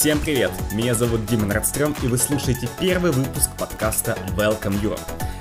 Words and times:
Всем 0.00 0.18
привет! 0.18 0.50
Меня 0.72 0.94
зовут 0.94 1.26
Дима 1.26 1.52
Радстрём, 1.52 1.94
и 2.02 2.06
вы 2.06 2.16
слушаете 2.16 2.70
первый 2.80 3.12
выпуск 3.12 3.50
подкаста 3.58 4.16
Welcome 4.34 4.80
Europe. 4.80 4.98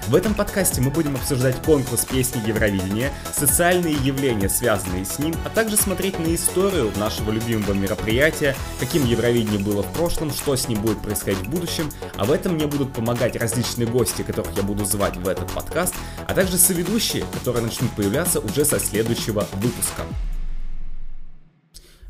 В 0.10 0.16
этом 0.16 0.34
подкасте 0.34 0.82
мы 0.82 0.92
будем 0.92 1.16
обсуждать 1.16 1.55
конкурс 1.64 2.04
песни 2.04 2.46
Евровидения, 2.46 3.10
социальные 3.32 3.93
явления, 3.93 4.50
связанные 4.50 5.06
с 5.06 5.18
ним, 5.18 5.34
а 5.46 5.50
также 5.50 5.78
смотреть 5.78 6.20
на 6.20 6.36
историю 6.36 6.92
нашего 6.98 7.32
любимого 7.32 7.71
мероприятия, 7.71 8.54
каким 8.82 9.06
Евровидение 9.06 9.64
было 9.64 9.82
в 9.82 9.93
прошлом, 9.93 10.30
что 10.34 10.57
с 10.57 10.68
ним 10.68 10.82
будет 10.82 11.02
происходить 11.02 11.48
в 11.48 11.50
будущем, 11.50 11.89
а 12.18 12.26
в 12.26 12.32
этом 12.34 12.56
мне 12.56 12.68
будут 12.68 12.92
помогать 12.92 13.37
различные 13.37 13.87
гости, 13.87 14.23
которых 14.23 14.51
я 14.57 14.64
буду 14.64 14.84
звать 14.84 15.15
в 15.15 15.26
этот 15.26 15.50
подкаст, 15.54 15.96
а 16.28 16.34
также 16.34 16.57
соведущие, 16.57 17.23
которые 17.32 17.64
начнут 17.64 17.92
появляться 17.92 18.42
уже 18.42 18.65
со 18.65 18.78
следующего 18.78 19.48
выпуска. 19.54 20.01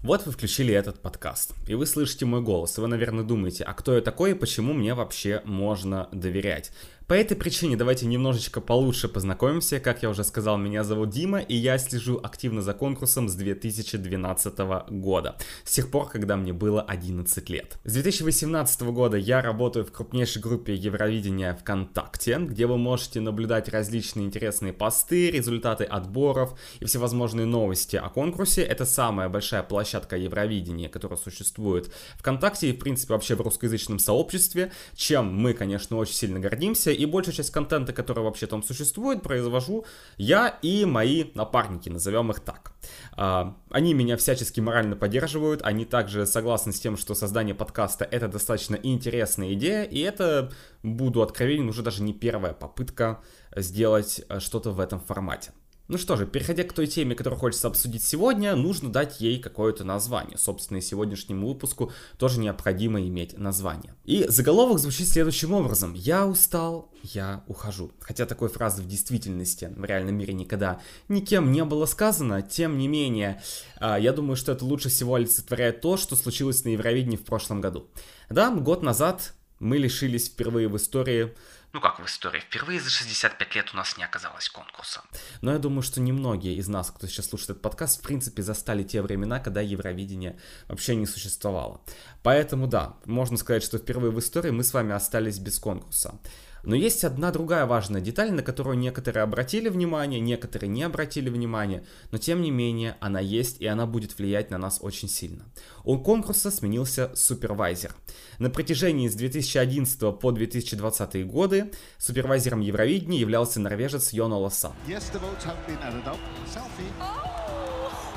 Вот 0.01 0.25
вы 0.25 0.31
включили 0.31 0.73
этот 0.73 1.01
подкаст, 1.01 1.53
и 1.67 1.75
вы 1.75 1.85
слышите 1.85 2.25
мой 2.25 2.39
голос, 2.41 2.77
и 2.77 2.81
вы, 2.81 2.87
наверное, 2.87 3.25
думаете, 3.25 3.65
а 3.65 3.73
кто 3.73 3.93
я 3.93 4.01
такой 4.01 4.31
и 4.31 4.33
почему 4.33 4.71
мне 4.71 4.93
вообще 4.93 5.41
можно 5.43 6.07
доверять? 6.13 6.71
По 7.09 7.15
этой 7.15 7.35
причине 7.35 7.75
давайте 7.75 8.05
немножечко 8.05 8.61
получше 8.61 9.07
познакомимся. 9.07 9.79
Как 9.79 10.03
я 10.03 10.11
уже 10.11 10.23
сказал, 10.23 10.59
меня 10.59 10.83
зовут 10.83 11.09
Дима, 11.09 11.39
и 11.39 11.55
я 11.55 11.79
слежу 11.79 12.19
активно 12.21 12.61
за 12.61 12.75
конкурсом 12.75 13.27
с 13.27 13.33
2012 13.33 14.59
года, 14.91 15.35
с 15.63 15.71
тех 15.71 15.89
пор, 15.89 16.07
когда 16.07 16.37
мне 16.37 16.53
было 16.53 16.83
11 16.83 17.49
лет. 17.49 17.79
С 17.83 17.93
2018 17.93 18.81
года 18.81 19.17
я 19.17 19.41
работаю 19.41 19.85
в 19.85 19.91
крупнейшей 19.91 20.39
группе 20.39 20.75
Евровидения 20.75 21.55
ВКонтакте, 21.55 22.37
где 22.37 22.67
вы 22.67 22.77
можете 22.77 23.21
наблюдать 23.21 23.69
различные 23.69 24.27
интересные 24.27 24.71
посты, 24.71 25.31
результаты 25.31 25.85
отборов 25.85 26.59
и 26.79 26.85
всевозможные 26.85 27.47
новости 27.47 27.95
о 27.95 28.09
конкурсе. 28.09 28.61
Это 28.61 28.85
самая 28.85 29.29
большая 29.29 29.63
площадка 29.63 30.15
Евровидения, 30.15 30.89
которая 30.89 31.17
существует 31.17 31.91
ВКонтакте 32.19 32.69
и, 32.69 32.73
в 32.73 32.77
принципе, 32.77 33.13
вообще 33.13 33.33
в 33.33 33.41
русскоязычном 33.41 33.97
сообществе, 33.97 34.71
чем 34.93 35.35
мы, 35.35 35.55
конечно, 35.55 35.97
очень 35.97 36.13
сильно 36.13 36.39
гордимся 36.39 36.98
и 36.99 37.05
большую 37.05 37.33
часть 37.33 37.51
контента, 37.51 37.93
который 37.93 38.23
вообще 38.23 38.45
там 38.45 38.61
существует, 38.61 39.23
произвожу 39.23 39.85
я 40.17 40.59
и 40.61 40.85
мои 40.85 41.25
напарники, 41.33 41.89
назовем 41.89 42.31
их 42.31 42.41
так. 42.41 42.73
А, 43.13 43.55
они 43.71 43.93
меня 43.93 44.17
всячески 44.17 44.59
морально 44.59 44.95
поддерживают, 44.95 45.61
они 45.63 45.85
также 45.85 46.25
согласны 46.25 46.73
с 46.73 46.79
тем, 46.79 46.97
что 46.97 47.15
создание 47.15 47.55
подкаста 47.55 48.03
это 48.05 48.27
достаточно 48.27 48.75
интересная 48.75 49.53
идея, 49.53 49.83
и 49.83 49.99
это, 49.99 50.51
буду 50.83 51.21
откровенен, 51.21 51.69
уже 51.69 51.83
даже 51.83 52.03
не 52.03 52.13
первая 52.13 52.53
попытка 52.53 53.21
сделать 53.55 54.21
э, 54.27 54.39
что-то 54.39 54.71
в 54.71 54.79
этом 54.79 54.99
формате. 54.99 55.53
Ну 55.89 55.97
что 55.97 56.15
же, 56.15 56.27
переходя 56.27 56.63
к 56.63 56.71
той 56.71 56.85
теме, 56.85 57.15
которую 57.15 57.39
хочется 57.39 57.67
обсудить 57.67 58.03
сегодня, 58.03 58.55
нужно 58.55 58.91
дать 58.91 59.19
ей 59.21 59.39
какое-то 59.39 59.83
название. 59.83 60.37
Собственно, 60.37 60.77
и 60.77 60.81
сегодняшнему 60.81 61.47
выпуску 61.47 61.91
тоже 62.19 62.39
необходимо 62.39 63.01
иметь 63.01 63.35
название. 63.39 63.95
И 64.05 64.23
заголовок 64.27 64.77
звучит 64.77 65.07
следующим 65.07 65.51
образом. 65.51 65.95
«Я 65.95 66.27
устал, 66.27 66.91
я 67.01 67.43
ухожу». 67.47 67.91
Хотя 68.01 68.27
такой 68.27 68.49
фразы 68.49 68.83
в 68.83 68.87
действительности 68.87 69.73
в 69.75 69.83
реальном 69.83 70.13
мире 70.13 70.35
никогда 70.35 70.79
никем 71.07 71.51
не 71.51 71.65
было 71.65 71.87
сказано, 71.87 72.43
тем 72.43 72.77
не 72.77 72.87
менее, 72.87 73.41
а, 73.77 73.97
я 73.99 74.13
думаю, 74.13 74.35
что 74.35 74.51
это 74.51 74.65
лучше 74.65 74.89
всего 74.89 75.15
олицетворяет 75.15 75.81
то, 75.81 75.97
что 75.97 76.15
случилось 76.15 76.63
на 76.65 76.69
Евровидении 76.69 77.17
в 77.17 77.25
прошлом 77.25 77.61
году. 77.61 77.87
Да, 78.29 78.51
год 78.51 78.83
назад 78.83 79.33
мы 79.57 79.79
лишились 79.79 80.27
впервые 80.27 80.67
в 80.67 80.77
истории 80.77 81.33
ну 81.73 81.81
как 81.81 81.99
в 81.99 82.05
истории, 82.05 82.39
впервые 82.39 82.79
за 82.79 82.89
65 82.89 83.55
лет 83.55 83.69
у 83.73 83.77
нас 83.77 83.97
не 83.97 84.03
оказалось 84.03 84.49
конкурса. 84.49 85.01
Но 85.41 85.51
я 85.51 85.59
думаю, 85.59 85.81
что 85.81 86.01
немногие 86.01 86.55
из 86.55 86.67
нас, 86.67 86.91
кто 86.91 87.07
сейчас 87.07 87.27
слушает 87.27 87.51
этот 87.51 87.61
подкаст, 87.61 87.99
в 87.99 88.03
принципе, 88.03 88.41
застали 88.41 88.83
те 88.83 89.01
времена, 89.01 89.39
когда 89.39 89.61
Евровидение 89.61 90.39
вообще 90.67 90.95
не 90.95 91.05
существовало. 91.05 91.81
Поэтому 92.23 92.67
да, 92.67 92.95
можно 93.05 93.37
сказать, 93.37 93.63
что 93.63 93.77
впервые 93.77 94.11
в 94.11 94.19
истории 94.19 94.51
мы 94.51 94.63
с 94.63 94.73
вами 94.73 94.93
остались 94.93 95.39
без 95.39 95.59
конкурса. 95.59 96.19
Но 96.63 96.75
есть 96.75 97.03
одна 97.03 97.31
другая 97.31 97.65
важная 97.65 98.01
деталь, 98.01 98.31
на 98.31 98.43
которую 98.43 98.77
некоторые 98.77 99.23
обратили 99.23 99.69
внимание, 99.69 100.19
некоторые 100.19 100.69
не 100.69 100.83
обратили 100.83 101.29
внимания, 101.29 101.85
но 102.11 102.17
тем 102.17 102.41
не 102.41 102.51
менее 102.51 102.97
она 102.99 103.19
есть 103.19 103.61
и 103.61 103.67
она 103.67 103.85
будет 103.85 104.17
влиять 104.17 104.51
на 104.51 104.57
нас 104.57 104.79
очень 104.81 105.09
сильно. 105.09 105.45
У 105.83 105.97
конкурса 105.97 106.51
сменился 106.51 107.11
супервайзер. 107.15 107.95
На 108.39 108.49
протяжении 108.49 109.07
с 109.07 109.15
2011 109.15 110.19
по 110.19 110.31
2020 110.31 111.27
годы 111.27 111.71
супервайзером 111.97 112.61
Евровидения 112.61 113.19
являлся 113.19 113.59
норвежец 113.59 114.13
Йона 114.13 114.37
Лоссан. 114.37 114.73
Yes, 114.87 115.03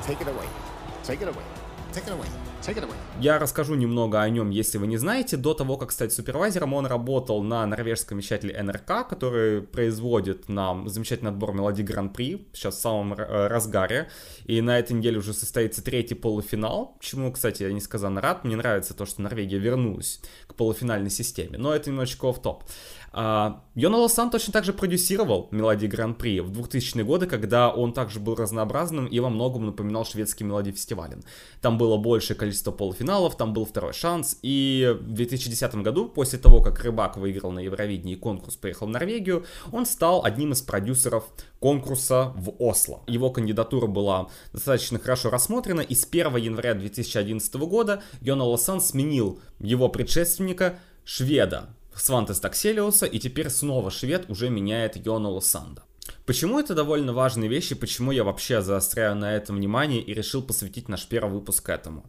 Take 0.05 0.19
it 0.19 0.27
away. 0.27 0.47
Take 1.03 1.21
it 1.21 1.29
away. 1.29 1.43
Take 1.93 2.07
it 2.07 2.11
away. 2.11 2.52
Я 3.19 3.39
расскажу 3.39 3.75
немного 3.75 4.21
о 4.21 4.29
нем, 4.29 4.49
если 4.49 4.77
вы 4.77 4.87
не 4.87 4.95
знаете. 4.95 5.35
До 5.35 5.53
того, 5.53 5.75
как 5.75 5.91
стать 5.91 6.13
супервайзером, 6.13 6.73
он 6.73 6.85
работал 6.85 7.43
на 7.43 7.65
норвежском 7.65 8.19
вещателе 8.19 8.61
НРК, 8.63 9.05
который 9.09 9.61
производит 9.61 10.47
нам 10.47 10.87
замечательный 10.87 11.31
отбор 11.31 11.53
мелодий 11.53 11.83
Гран-при, 11.83 12.47
сейчас 12.53 12.75
в 12.75 12.79
самом 12.79 13.13
э, 13.15 13.47
разгаре. 13.47 14.09
И 14.45 14.61
на 14.61 14.79
этой 14.79 14.93
неделе 14.93 15.17
уже 15.17 15.33
состоится 15.33 15.83
третий 15.83 16.15
полуфинал, 16.15 16.97
чему, 17.01 17.33
кстати, 17.33 17.63
я 17.63 17.73
несказанно 17.73 18.21
рад. 18.21 18.45
Мне 18.45 18.55
нравится 18.55 18.93
то, 18.93 19.05
что 19.05 19.21
Норвегия 19.21 19.57
вернулась 19.57 20.21
к 20.47 20.55
полуфинальной 20.55 21.09
системе, 21.09 21.57
но 21.57 21.75
это 21.75 21.89
немножечко 21.89 22.31
в 22.31 22.41
топ 22.41 22.63
а, 23.15 23.61
Йона 23.75 23.97
Лосан 23.97 24.31
точно 24.31 24.51
так 24.51 24.65
же 24.65 24.73
продюсировал 24.73 25.47
мелодии 25.51 25.85
Гран-при 25.85 26.39
в 26.39 26.49
2000-е 26.51 27.03
годы, 27.03 27.27
когда 27.27 27.69
он 27.69 27.93
также 27.93 28.19
был 28.19 28.33
разнообразным 28.33 29.05
и 29.05 29.19
во 29.19 29.29
многом 29.29 29.67
напоминал 29.67 30.03
шведский 30.03 30.43
мелодий 30.43 30.71
фестивален. 30.71 31.23
Там 31.61 31.77
было 31.77 31.97
большее 31.97 32.35
количество 32.35 32.71
полуфиналов, 32.71 33.37
там 33.37 33.53
был 33.53 33.65
второй 33.65 33.93
шанс, 33.93 34.39
и 34.41 34.97
в 34.99 35.13
2010 35.13 35.75
году, 35.75 36.09
после 36.09 36.39
того, 36.39 36.61
как 36.61 36.79
Рыбак 36.79 37.17
выиграл 37.17 37.51
на 37.51 37.59
Евровидении 37.59 38.15
конкурс 38.15 38.55
приехал 38.55 38.87
в 38.87 38.89
Норвегию, 38.89 39.45
он 39.71 39.85
стал 39.85 40.25
одним 40.25 40.53
из 40.53 40.63
продюсеров 40.63 41.25
конкурса 41.59 42.33
в 42.35 42.55
Осло. 42.57 43.03
Его 43.05 43.29
кандидатура 43.29 43.85
была 43.85 44.29
достаточно 44.53 44.97
хорошо 44.97 45.29
рассмотрена, 45.29 45.81
и 45.81 45.93
с 45.93 46.07
1 46.09 46.35
января 46.37 46.73
2011 46.73 47.53
года 47.55 48.01
Йона 48.21 48.43
Лосан 48.43 48.81
сменил 48.81 49.39
его 49.59 49.87
предшественника, 49.87 50.79
шведа, 51.05 51.69
Свантес 51.95 52.39
Такселиуса, 52.39 53.05
и 53.05 53.19
теперь 53.19 53.49
снова 53.49 53.91
швед 53.91 54.29
уже 54.29 54.49
меняет 54.49 54.95
Йона 55.05 55.29
Лосанда. 55.29 55.83
Почему 56.25 56.59
это 56.59 56.75
довольно 56.75 57.13
важные 57.13 57.49
вещи, 57.49 57.75
почему 57.75 58.11
я 58.11 58.23
вообще 58.23 58.61
заостряю 58.61 59.15
на 59.15 59.35
этом 59.35 59.57
внимание 59.57 60.01
и 60.01 60.13
решил 60.13 60.41
посвятить 60.41 60.89
наш 60.89 61.07
первый 61.07 61.33
выпуск 61.33 61.67
этому? 61.69 62.05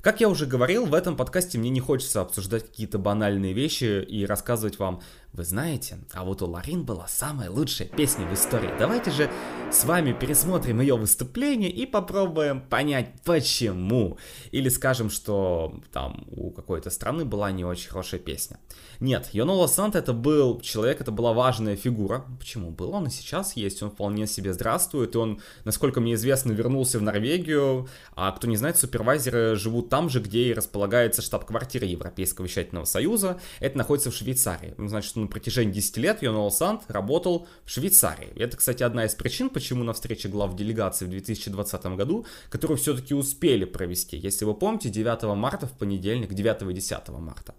Как 0.00 0.20
я 0.20 0.28
уже 0.28 0.44
говорил, 0.44 0.84
в 0.84 0.92
этом 0.92 1.16
подкасте 1.16 1.56
мне 1.56 1.70
не 1.70 1.80
хочется 1.80 2.20
обсуждать 2.20 2.66
какие-то 2.66 2.98
банальные 2.98 3.54
вещи 3.54 4.02
и 4.02 4.26
рассказывать 4.26 4.78
вам 4.78 5.00
вы 5.34 5.44
знаете, 5.44 5.98
а 6.12 6.24
вот 6.24 6.42
у 6.42 6.46
Ларин 6.46 6.84
была 6.84 7.08
самая 7.08 7.50
лучшая 7.50 7.88
песня 7.88 8.24
в 8.24 8.32
истории. 8.32 8.70
Давайте 8.78 9.10
же 9.10 9.28
с 9.72 9.84
вами 9.84 10.12
пересмотрим 10.12 10.80
ее 10.80 10.96
выступление 10.96 11.70
и 11.70 11.86
попробуем 11.86 12.60
понять, 12.60 13.14
почему. 13.24 14.16
Или 14.52 14.68
скажем, 14.68 15.10
что 15.10 15.80
там 15.92 16.24
у 16.30 16.52
какой-то 16.52 16.88
страны 16.90 17.24
была 17.24 17.50
не 17.50 17.64
очень 17.64 17.88
хорошая 17.88 18.20
песня. 18.20 18.60
Нет, 19.00 19.30
Йонола 19.32 19.66
Санта 19.66 19.98
это 19.98 20.12
был 20.12 20.60
человек, 20.60 21.00
это 21.00 21.10
была 21.10 21.32
важная 21.32 21.74
фигура. 21.74 22.24
Почему? 22.38 22.70
Был 22.70 22.92
он 22.92 23.08
и 23.08 23.10
сейчас 23.10 23.56
есть, 23.56 23.82
он 23.82 23.90
вполне 23.90 24.28
себе 24.28 24.52
здравствует. 24.52 25.16
И 25.16 25.18
он, 25.18 25.40
насколько 25.64 26.00
мне 26.00 26.14
известно, 26.14 26.52
вернулся 26.52 27.00
в 27.00 27.02
Норвегию. 27.02 27.88
А 28.14 28.30
кто 28.30 28.46
не 28.46 28.56
знает, 28.56 28.76
супервайзеры 28.76 29.56
живут 29.56 29.88
там 29.88 30.08
же, 30.08 30.20
где 30.20 30.44
и 30.44 30.54
располагается 30.54 31.22
штаб-квартира 31.22 31.86
Европейского 31.88 32.44
вещательного 32.44 32.84
союза. 32.84 33.40
Это 33.58 33.76
находится 33.76 34.12
в 34.12 34.14
Швейцарии. 34.14 34.74
Значит, 34.78 35.16
на 35.24 35.28
протяжении 35.28 35.72
10 35.72 35.96
лет 35.96 36.22
Йонал 36.22 36.50
Санд 36.50 36.82
работал 36.88 37.46
в 37.64 37.70
Швейцарии. 37.70 38.32
Это, 38.36 38.56
кстати, 38.56 38.82
одна 38.82 39.04
из 39.04 39.14
причин, 39.14 39.50
почему 39.50 39.84
на 39.84 39.92
встрече 39.92 40.28
глав 40.28 40.54
делегации 40.54 41.06
в 41.06 41.10
2020 41.10 41.86
году, 41.96 42.26
которую 42.50 42.78
все-таки 42.78 43.14
успели 43.14 43.64
провести. 43.64 44.16
Если 44.16 44.44
вы 44.44 44.54
помните, 44.54 44.88
9 44.88 45.36
марта 45.36 45.66
в 45.66 45.72
понедельник, 45.72 46.32
9 46.32 46.70
и 46.70 46.74
10 46.74 47.08
марта. 47.08 47.54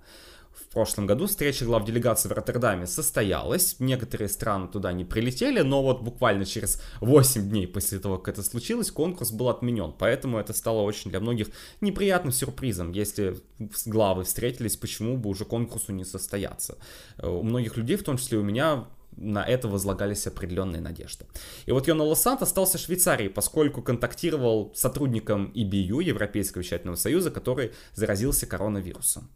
Прошлом 0.75 1.05
году 1.05 1.25
встреча 1.25 1.63
глав 1.63 1.85
делегации 1.85 2.27
в 2.27 2.33
Роттердаме 2.33 2.85
состоялась. 2.85 3.77
Некоторые 3.79 4.27
страны 4.27 4.67
туда 4.67 4.91
не 4.91 5.05
прилетели, 5.05 5.61
но 5.61 5.81
вот 5.81 6.01
буквально 6.01 6.43
через 6.43 6.81
8 6.99 7.49
дней 7.49 7.65
после 7.65 7.97
того, 7.97 8.17
как 8.17 8.33
это 8.33 8.43
случилось, 8.43 8.91
конкурс 8.91 9.31
был 9.31 9.47
отменен. 9.47 9.93
Поэтому 9.97 10.37
это 10.37 10.51
стало 10.51 10.81
очень 10.81 11.11
для 11.11 11.21
многих 11.21 11.47
неприятным 11.79 12.33
сюрпризом. 12.33 12.91
Если 12.91 13.37
главы 13.85 14.25
встретились, 14.25 14.75
почему 14.75 15.15
бы 15.15 15.29
уже 15.29 15.45
конкурсу 15.45 15.93
не 15.93 16.03
состояться? 16.03 16.77
Э, 17.19 17.29
у 17.29 17.41
многих 17.41 17.77
людей, 17.77 17.95
в 17.95 18.03
том 18.03 18.17
числе 18.17 18.37
у 18.37 18.43
меня, 18.43 18.85
на 19.15 19.45
это 19.45 19.69
возлагались 19.69 20.27
определенные 20.27 20.81
надежды. 20.81 21.25
И 21.65 21.71
вот 21.71 21.87
Йона 21.87 22.03
Лосант 22.03 22.41
остался 22.41 22.77
в 22.77 22.81
Швейцарии, 22.81 23.29
поскольку 23.29 23.81
контактировал 23.81 24.73
с 24.75 24.81
сотрудником 24.81 25.53
EBU, 25.55 26.03
Европейского 26.03 26.61
вещательного 26.61 26.97
союза, 26.97 27.31
который 27.31 27.71
заразился 27.93 28.45
коронавирусом. 28.45 29.29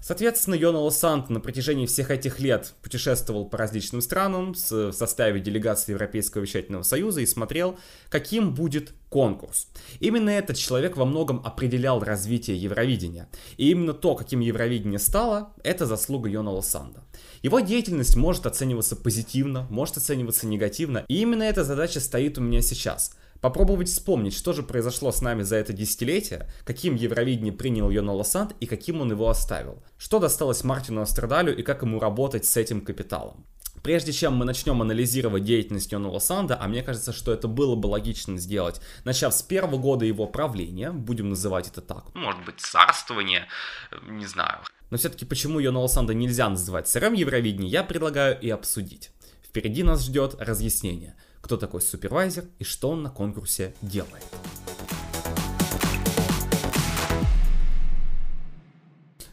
Соответственно, 0.00 0.54
Йона 0.54 0.78
Лосант 0.78 1.30
на 1.30 1.40
протяжении 1.40 1.86
всех 1.86 2.10
этих 2.10 2.38
лет 2.38 2.74
путешествовал 2.82 3.48
по 3.48 3.58
различным 3.58 4.00
странам 4.00 4.54
в 4.54 4.92
составе 4.92 5.40
делегации 5.40 5.92
Европейского 5.92 6.42
вещательного 6.42 6.82
союза 6.82 7.20
и 7.20 7.26
смотрел, 7.26 7.78
каким 8.08 8.54
будет 8.54 8.92
конкурс. 9.08 9.68
Именно 10.00 10.30
этот 10.30 10.56
человек 10.56 10.96
во 10.96 11.04
многом 11.04 11.40
определял 11.44 12.00
развитие 12.00 12.56
Евровидения. 12.56 13.28
И 13.56 13.70
именно 13.70 13.94
то, 13.94 14.14
каким 14.14 14.40
Евровидение 14.40 14.98
стало, 14.98 15.54
это 15.64 15.86
заслуга 15.86 16.28
Йона 16.28 16.50
Лосанда. 16.50 17.02
Его 17.42 17.60
деятельность 17.60 18.16
может 18.16 18.46
оцениваться 18.46 18.96
позитивно, 18.96 19.66
может 19.70 19.96
оцениваться 19.96 20.46
негативно, 20.46 21.04
и 21.08 21.20
именно 21.20 21.42
эта 21.42 21.64
задача 21.64 22.00
стоит 22.00 22.38
у 22.38 22.40
меня 22.40 22.62
сейчас– 22.62 23.12
Попробовать 23.40 23.88
вспомнить, 23.88 24.34
что 24.34 24.52
же 24.52 24.62
произошло 24.62 25.12
с 25.12 25.20
нами 25.20 25.42
за 25.42 25.56
это 25.56 25.72
десятилетие, 25.72 26.48
каким 26.64 26.94
Евровидение 26.94 27.52
принял 27.52 27.90
Йона 27.90 28.12
Лосант 28.12 28.54
и 28.60 28.66
каким 28.66 29.00
он 29.00 29.10
его 29.10 29.28
оставил. 29.28 29.82
Что 29.98 30.18
досталось 30.18 30.64
Мартину 30.64 31.02
Астрадалю 31.02 31.56
и 31.56 31.62
как 31.62 31.82
ему 31.82 32.00
работать 32.00 32.46
с 32.46 32.56
этим 32.56 32.80
капиталом. 32.80 33.46
Прежде 33.82 34.12
чем 34.12 34.34
мы 34.34 34.44
начнем 34.44 34.82
анализировать 34.82 35.44
деятельность 35.44 35.92
Йона 35.92 36.10
Лосанда, 36.10 36.58
а 36.60 36.66
мне 36.66 36.82
кажется, 36.82 37.12
что 37.12 37.32
это 37.32 37.46
было 37.46 37.76
бы 37.76 37.86
логично 37.86 38.36
сделать, 38.38 38.80
начав 39.04 39.32
с 39.32 39.42
первого 39.42 39.76
года 39.76 40.04
его 40.04 40.26
правления, 40.26 40.90
будем 40.90 41.28
называть 41.28 41.68
это 41.68 41.82
так. 41.82 42.12
Может 42.14 42.44
быть, 42.44 42.58
царствование, 42.58 43.46
не 44.08 44.26
знаю. 44.26 44.58
Но 44.90 44.96
все-таки 44.96 45.24
почему 45.24 45.60
Йона 45.60 45.80
Лосанда 45.80 46.14
нельзя 46.14 46.48
называть 46.48 46.88
сырым 46.88 47.12
Евровидения, 47.12 47.68
я 47.68 47.84
предлагаю 47.84 48.40
и 48.40 48.50
обсудить. 48.50 49.10
Впереди 49.44 49.82
нас 49.82 50.04
ждет 50.04 50.34
разъяснение– 50.38 51.14
кто 51.46 51.56
такой 51.56 51.80
супервайзер 51.80 52.46
и 52.58 52.64
что 52.64 52.90
он 52.90 53.04
на 53.04 53.10
конкурсе 53.10 53.72
делает. 53.80 54.24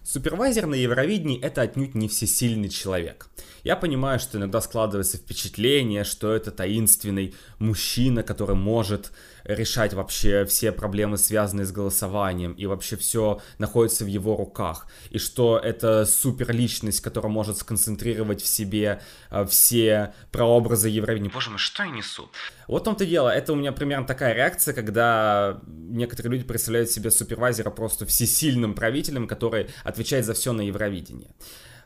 Супервайзер 0.04 0.68
на 0.68 0.76
Евровидении 0.76 1.42
это 1.42 1.64
отнюдь 1.64 1.96
не 1.96 2.08
всесильный 2.08 2.70
человек. 2.70 3.32
Я 3.64 3.78
понимаю, 3.78 4.20
что 4.20 4.38
иногда 4.38 4.60
складывается 4.60 5.18
впечатление, 5.18 6.04
что 6.04 6.34
это 6.34 6.52
таинственный 6.52 7.34
мужчина, 7.60 8.22
который 8.22 8.56
может 8.56 9.14
решать 9.46 9.94
вообще 9.94 10.44
все 10.46 10.74
проблемы, 10.74 11.18
связанные 11.18 11.66
с 11.66 11.72
голосованием, 11.72 12.52
и 12.54 12.66
вообще 12.66 12.98
все 12.98 13.42
находится 13.60 14.04
в 14.04 14.08
его 14.08 14.36
руках, 14.36 14.88
и 15.12 15.18
что 15.18 15.58
это 15.58 16.06
суперличность, 16.06 17.00
которая 17.00 17.32
может 17.32 17.58
сконцентрировать 17.58 18.42
в 18.42 18.48
себе 18.48 19.02
э, 19.30 19.46
все 19.46 20.14
прообразы 20.32 20.90
Евровидения. 20.90 21.32
Боже 21.32 21.50
мой, 21.50 21.60
что 21.60 21.84
я 21.84 21.90
несу? 21.90 22.30
Вот 22.68 22.82
в 22.82 22.86
том-то 22.86 23.06
дело, 23.06 23.30
это 23.30 23.54
у 23.54 23.56
меня 23.56 23.72
примерно 23.72 24.06
такая 24.06 24.34
реакция, 24.34 24.74
когда 24.74 25.62
некоторые 25.68 26.34
люди 26.34 26.44
представляют 26.44 26.90
себе 26.90 27.12
супервайзера 27.12 27.70
просто 27.70 28.06
всесильным 28.06 28.74
правителем, 28.76 29.28
который 29.28 29.70
отвечает 29.86 30.26
за 30.26 30.34
все 30.34 30.52
на 30.52 30.62
Евровидении. 30.62 31.30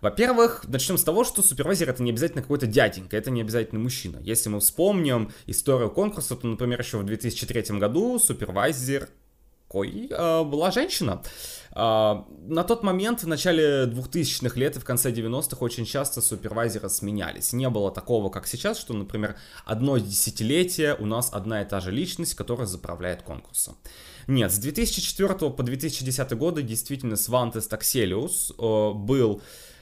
Во-первых, 0.01 0.65
начнем 0.67 0.97
с 0.97 1.03
того, 1.03 1.23
что 1.23 1.41
супервайзер 1.41 1.89
это 1.89 2.03
не 2.03 2.11
обязательно 2.11 2.41
какой-то 2.41 2.67
дяденька, 2.67 3.17
это 3.17 3.31
не 3.31 3.41
обязательно 3.41 3.79
мужчина. 3.79 4.19
Если 4.21 4.49
мы 4.49 4.59
вспомним 4.59 5.31
историю 5.45 5.89
конкурса, 5.89 6.35
то, 6.35 6.47
например, 6.47 6.79
еще 6.79 6.97
в 6.97 7.03
2003 7.03 7.77
году 7.77 8.19
супервайзер 8.19 9.09
Кой 9.67 10.07
э, 10.09 10.43
была 10.43 10.71
женщина. 10.71 11.21
Э, 11.75 12.23
на 12.47 12.63
тот 12.63 12.83
момент, 12.83 13.23
в 13.23 13.27
начале 13.27 13.83
2000-х 13.83 14.57
лет 14.57 14.77
и 14.77 14.79
в 14.79 14.85
конце 14.85 15.11
90-х, 15.11 15.57
очень 15.59 15.85
часто 15.85 16.21
супервайзеры 16.21 16.89
сменялись. 16.89 17.51
Не 17.51 17.69
было 17.69 17.91
такого, 17.91 18.29
как 18.29 18.47
сейчас, 18.47 18.79
что, 18.79 18.93
например, 18.93 19.35
одно 19.65 19.97
десятилетие 19.97 20.95
у 20.95 21.05
нас 21.05 21.29
одна 21.33 21.63
и 21.63 21.65
та 21.65 21.81
же 21.81 21.91
личность, 21.91 22.35
которая 22.35 22.65
заправляет 22.65 23.23
конкурсом. 23.23 23.75
Нет, 24.27 24.53
с 24.53 24.57
2004 24.57 25.51
по 25.51 25.63
2010 25.63 26.31
годы 26.37 26.61
действительно 26.61 27.17
Свантес 27.17 27.67
Такселиус 27.67 28.53
э, 28.57 28.91
был 28.93 29.41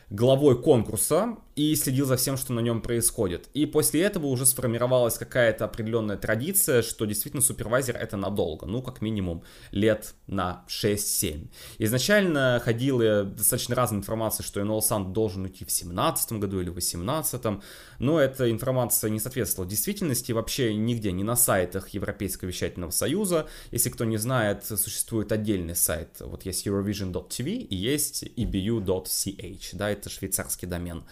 главой 0.10 0.62
конкурса 0.62 1.38
и 1.56 1.74
следил 1.75 2.06
за 2.06 2.18
всем, 2.18 2.36
что 2.38 2.54
на 2.54 2.60
нем 2.60 2.81
происходит. 2.81 3.48
И 3.54 3.66
после 3.66 4.02
этого 4.02 4.28
уже 4.28 4.46
сформировалась 4.46 5.18
какая-то 5.18 5.66
определенная 5.66 6.18
традиция, 6.18 6.81
что 6.81 7.06
действительно 7.06 7.42
супервайзер 7.42 7.96
это 7.96 8.18
надолго, 8.18 8.66
ну, 8.66 8.81
как 8.81 9.02
минимум 9.02 9.44
лет 9.72 10.16
на 10.28 10.66
6-7. 10.68 11.48
Изначально 11.80 12.62
ходила 12.63 13.24
достаточно 13.24 13.75
разная 13.75 14.00
информация, 14.00 14.44
что 14.44 14.60
Энол 14.60 14.81
Санд 14.81 15.13
должен 15.13 15.44
уйти 15.44 15.63
в 15.63 15.72
17 15.72 16.34
году 16.34 16.60
или 16.60 16.69
в 16.69 16.75
18 16.75 17.62
но 18.00 18.19
эта 18.19 18.51
информация 18.51 19.10
не 19.10 19.19
соответствовала 19.19 19.69
действительности 19.69 20.31
вообще 20.31 20.75
нигде, 20.75 21.12
ни 21.12 21.24
на 21.24 21.36
сайтах 21.36 21.90
Европейского 21.90 22.50
вещательного 22.50 22.92
союза. 22.92 23.48
Если 23.72 23.90
кто 23.90 24.06
не 24.06 24.18
знает, 24.18 24.66
существует 24.66 25.31
отдельный 25.31 25.75
сайт, 25.75 26.18
вот 26.19 26.46
есть 26.46 26.68
Eurovision.tv 26.68 27.51
и 27.51 27.75
есть 27.75 28.24
ebu.ch, 28.24 29.69
да, 29.74 29.90
это 29.90 30.10
швейцарский 30.10 30.68
домен 30.68 31.06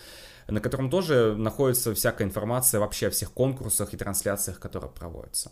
на 0.48 0.60
котором 0.60 0.90
тоже 0.90 1.36
находится 1.38 1.94
всякая 1.94 2.26
информация 2.26 2.80
вообще 2.80 3.08
о 3.08 3.12
всех 3.12 3.32
конкурсах 3.32 3.94
и 3.94 3.98
трансляциях, 3.98 4.60
которые 4.60 4.92
проводятся. 4.92 5.52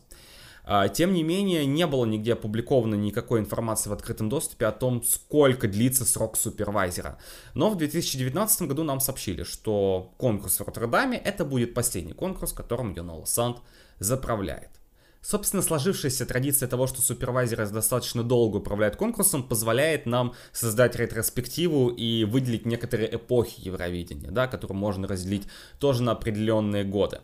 А, 0.64 0.90
тем 0.90 1.14
не 1.14 1.24
менее, 1.24 1.66
не 1.66 1.88
было 1.88 2.06
нигде 2.06 2.34
опубликовано 2.34 2.96
никакой 2.96 3.40
информации 3.40 3.90
в 3.90 3.94
открытом 3.94 4.30
доступе 4.30 4.68
о 4.68 4.72
том, 4.72 5.04
сколько 5.04 5.68
длится 5.68 6.06
срок 6.06 6.38
супервайзера. 6.38 7.18
Но 7.56 7.70
в 7.70 7.78
2019 7.78 8.64
году 8.64 8.84
нам 8.84 9.00
сообщили, 9.00 9.44
что 9.44 10.14
конкурс 10.18 10.60
в 10.60 10.64
Роттердаме 10.64 11.18
это 11.18 11.46
будет 11.46 11.74
последний 11.74 12.14
конкурс, 12.14 12.54
которым 12.54 12.94
Йонола 12.94 13.26
Санд 13.26 13.58
заправляет. 14.00 14.81
Собственно, 15.22 15.62
сложившаяся 15.62 16.26
традиция 16.26 16.68
того, 16.68 16.88
что 16.88 17.02
супервайзеры 17.02 17.68
достаточно 17.70 18.24
долго 18.24 18.58
управляют 18.58 18.96
конкурсом, 18.96 19.44
позволяет 19.44 20.08
нам 20.08 20.34
создать 20.52 20.96
ретроспективу 20.96 21.90
и 21.90 22.26
выделить 22.26 22.66
некоторые 22.66 23.16
эпохи 23.16 23.62
Евровидения, 23.62 24.32
да, 24.32 24.48
которые 24.48 24.78
можно 24.78 25.08
разделить 25.08 25.48
тоже 25.80 26.02
на 26.02 26.14
определенные 26.14 26.84
годы. 26.84 27.20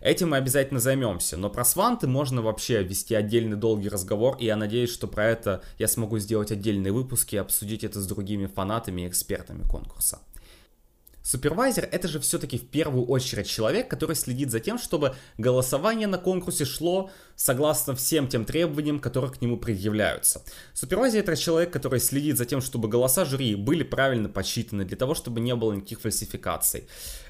Этим 0.00 0.30
мы 0.30 0.38
обязательно 0.38 0.80
займемся, 0.80 1.36
но 1.36 1.50
про 1.50 1.64
сванты 1.64 2.06
можно 2.06 2.40
вообще 2.40 2.82
вести 2.82 3.14
отдельный 3.14 3.56
долгий 3.56 3.90
разговор, 3.90 4.36
и 4.40 4.46
я 4.46 4.56
надеюсь, 4.56 4.92
что 4.92 5.06
про 5.06 5.26
это 5.26 5.62
я 5.78 5.88
смогу 5.88 6.18
сделать 6.18 6.50
отдельные 6.50 6.92
выпуски 6.92 7.34
и 7.34 7.38
обсудить 7.38 7.84
это 7.84 8.00
с 8.00 8.06
другими 8.06 8.46
фанатами 8.46 9.02
и 9.02 9.08
экспертами 9.08 9.62
конкурса. 9.62 10.20
Супервайзер 11.32 11.88
это 11.90 12.08
же 12.08 12.20
все-таки 12.20 12.58
в 12.58 12.68
первую 12.68 13.06
очередь 13.06 13.48
человек, 13.48 13.88
который 13.88 14.14
следит 14.14 14.50
за 14.50 14.60
тем, 14.60 14.78
чтобы 14.78 15.14
голосование 15.38 16.06
на 16.06 16.18
конкурсе 16.18 16.66
шло 16.66 17.10
согласно 17.36 17.96
всем 17.96 18.28
тем 18.28 18.44
требованиям, 18.44 19.00
которые 19.00 19.32
к 19.32 19.40
нему 19.40 19.56
предъявляются. 19.56 20.42
Супервайзер 20.74 21.20
это 21.20 21.34
человек, 21.34 21.72
который 21.72 22.00
следит 22.00 22.36
за 22.36 22.44
тем, 22.44 22.60
чтобы 22.60 22.88
голоса 22.88 23.24
жюри 23.24 23.54
были 23.54 23.82
правильно 23.82 24.28
подсчитаны, 24.28 24.84
для 24.84 24.96
того, 24.98 25.14
чтобы 25.14 25.40
не 25.40 25.54
было 25.54 25.72
никаких 25.72 26.02
фальсификаций. 26.02 26.86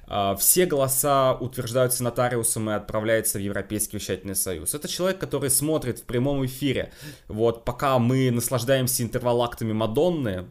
А, 0.09 0.35
все 0.35 0.67
голоса 0.67 1.35
утверждаются 1.35 2.03
нотариусом 2.03 2.71
и 2.71 2.73
отправляются 2.73 3.39
в 3.39 3.41
Европейский 3.41 3.99
вещательный 3.99 4.35
союз. 4.35 4.75
Это 4.75 4.89
человек, 4.89 5.21
который 5.21 5.49
смотрит 5.49 6.01
в 6.01 6.03
прямом 6.03 6.45
эфире. 6.45 6.93
Вот 7.29 7.65
пока 7.65 8.01
мы 8.01 8.33
наслаждаемся 8.33 9.05
интервалактами 9.05 9.73
Мадонны, 9.73 10.49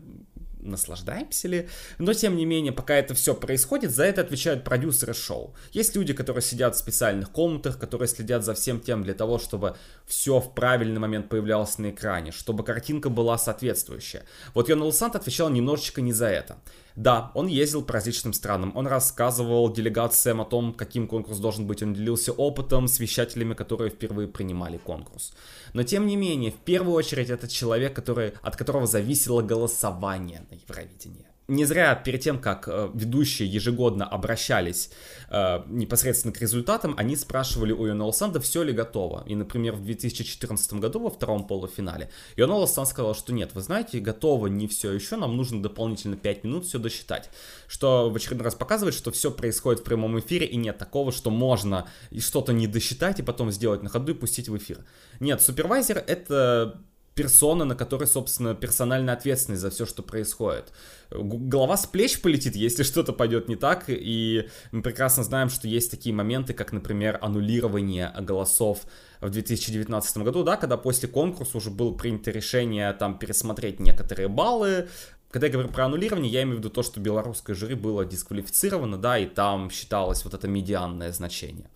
наслаждаемся 0.62 1.48
ли. 1.48 1.70
Но, 1.98 2.13
тем 2.13 2.36
не 2.36 2.46
менее, 2.46 2.72
пока 2.72 2.96
это 2.96 3.13
все 3.13 3.34
происходит, 3.34 3.91
за 3.91 4.03
это 4.06 4.22
отвечают 4.22 4.63
продюсеры 4.63 5.13
шоу. 5.13 5.53
Есть 5.72 5.96
люди, 5.96 6.13
которые 6.13 6.41
сидят 6.41 6.75
в 6.75 6.80
специальных 6.80 7.32
комнатах, 7.32 7.80
которые 7.80 8.08
следят 8.08 8.44
за 8.44 8.53
всем 8.53 8.80
тем 8.80 9.03
для 9.03 9.13
того, 9.13 9.39
чтобы 9.39 9.75
все 10.06 10.39
в 10.39 10.53
правильный 10.53 11.00
момент 11.00 11.30
появлялось 11.30 11.77
на 11.77 11.91
экране, 11.91 12.32
чтобы 12.32 12.63
картинка 12.63 13.10
была 13.10 13.38
соответствующая. 13.38 14.24
Вот 14.53 14.70
Йон 14.70 14.91
Сант 14.91 15.15
отвечал 15.15 15.50
немножечко 15.50 16.01
не 16.01 16.13
за 16.13 16.27
это. 16.27 16.58
Да, 16.95 17.31
он 17.36 17.48
ездил 17.48 17.83
по 17.83 17.93
различным 17.93 18.33
странам, 18.33 18.71
он 18.75 18.88
рассказывал 18.88 19.71
делегациям 19.71 20.41
о 20.41 20.45
том, 20.45 20.74
каким 20.74 21.07
конкурс 21.07 21.39
должен 21.39 21.65
быть, 21.65 21.81
он 21.83 21.93
делился 21.93 22.33
опытом 22.33 22.88
с 22.88 23.00
вещателями, 23.00 23.53
которые 23.53 23.89
впервые 23.89 24.27
принимали 24.27 24.77
конкурс. 24.77 25.33
Но 25.74 25.83
тем 25.83 26.05
не 26.05 26.15
менее, 26.15 26.51
в 26.51 26.57
первую 26.57 26.95
очередь 26.95 27.29
это 27.29 27.48
человек, 27.48 27.95
который, 27.95 28.33
от 28.41 28.55
которого 28.55 28.88
зависело 28.88 29.41
голосование 29.41 30.45
на 30.50 30.55
Евровидении 30.55 31.31
не 31.51 31.65
зря 31.65 31.93
перед 31.96 32.22
тем, 32.22 32.39
как 32.39 32.67
э, 32.67 32.89
ведущие 32.93 33.48
ежегодно 33.48 34.08
обращались 34.08 34.89
э, 35.29 35.62
непосредственно 35.67 36.34
к 36.34 36.39
результатам, 36.39 36.96
они 36.98 37.17
спрашивали 37.17 37.74
у 37.74 37.86
Йонола 37.86 38.13
Санда, 38.13 38.39
все 38.39 38.63
ли 38.63 38.72
готово. 38.72 39.24
И, 39.27 39.36
например, 39.36 39.75
в 39.75 39.84
2014 39.84 40.74
году 40.74 41.00
во 41.00 41.10
втором 41.10 41.46
полуфинале 41.46 42.10
Йонола 42.38 42.67
Сан 42.67 42.86
сказал, 42.86 43.15
что 43.15 43.34
нет, 43.34 43.51
вы 43.53 43.62
знаете, 43.62 44.00
готово 44.00 44.48
не 44.48 44.67
все 44.67 44.93
еще, 44.93 45.17
нам 45.17 45.36
нужно 45.36 45.62
дополнительно 45.62 46.15
5 46.15 46.43
минут 46.46 46.65
все 46.65 46.79
досчитать. 46.79 47.29
Что 47.67 48.10
в 48.10 48.15
очередной 48.15 48.46
раз 48.46 48.55
показывает, 48.55 48.96
что 48.96 49.12
все 49.12 49.29
происходит 49.29 49.81
в 49.81 49.84
прямом 49.84 50.17
эфире, 50.20 50.46
и 50.46 50.55
нет 50.55 50.77
такого, 50.77 51.12
что 51.12 51.31
можно 51.31 51.88
что-то 52.17 52.53
не 52.53 52.67
досчитать 52.67 53.20
и 53.20 53.24
потом 53.24 53.51
сделать 53.51 53.84
на 53.84 53.89
ходу 53.89 54.13
и 54.13 54.15
пустить 54.15 54.48
в 54.48 54.55
эфир. 54.55 54.79
Нет, 55.20 55.41
супервайзер 55.41 56.01
это 56.08 56.79
персона, 57.15 57.65
на 57.65 57.75
которой, 57.75 58.06
собственно, 58.06 58.56
персональная 58.56 59.13
ответственность 59.13 59.62
за 59.62 59.70
все, 59.70 59.86
что 59.86 60.01
происходит. 60.01 60.72
Голова 61.12 61.75
с 61.75 61.86
плеч 61.86 62.22
полетит, 62.22 62.56
если 62.56 62.84
что-то 62.91 63.13
пойдет 63.13 63.50
не 63.50 63.56
так, 63.56 63.86
и 63.88 64.48
мы 64.72 64.82
прекрасно 64.82 65.24
знаем, 65.24 65.50
что 65.50 65.68
есть 65.68 65.91
такие 65.91 66.15
моменты, 66.15 66.53
как, 66.53 66.72
например, 66.72 67.20
аннулирование 67.22 68.13
голосов 68.20 68.82
в 69.20 69.30
2019 69.30 70.18
году, 70.18 70.44
да, 70.44 70.56
когда 70.56 70.77
после 70.77 71.10
конкурса 71.10 71.58
уже 71.58 71.70
было 71.70 71.91
принято 71.94 72.32
решение 72.32 72.94
там 72.94 73.20
пересмотреть 73.20 73.80
некоторые 73.80 74.27
баллы, 74.27 74.88
Когда 75.32 75.48
я 75.48 75.53
говорю 75.53 75.70
про 75.70 75.86
аннулирование, 75.86 76.32
я 76.32 76.44
имею 76.44 76.58
в 76.58 76.60
виду 76.60 76.70
то, 76.70 76.84
что 76.84 77.00
белорусское 77.00 77.56
жюри 77.56 77.75
было 77.75 78.03
дисквалифицировано, 78.06 78.98
да, 78.98 79.18
и 79.18 79.25
там 79.25 79.70
считалось 79.70 80.25
вот 80.25 80.34
это 80.34 80.48
медианное 80.50 81.13
значение. 81.13 81.70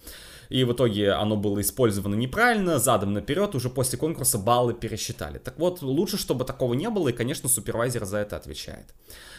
И 0.50 0.64
в 0.64 0.74
итоге 0.74 1.12
оно 1.12 1.38
было 1.38 1.62
использовано 1.62 2.16
неправильно, 2.16 2.80
задом 2.80 3.14
наперед, 3.14 3.56
уже 3.56 3.70
после 3.70 3.98
конкурса 3.98 4.38
баллы 4.38 4.74
пересчитали. 4.74 5.38
Так 5.38 5.58
вот, 5.60 5.82
лучше, 5.82 6.18
чтобы 6.18 6.46
такого 6.46 6.74
не 6.74 6.90
было, 6.90 7.10
и, 7.10 7.14
конечно, 7.14 7.50
супервайзер 7.50 8.06
за 8.06 8.18
это 8.18 8.38
отвечает. 8.38 8.94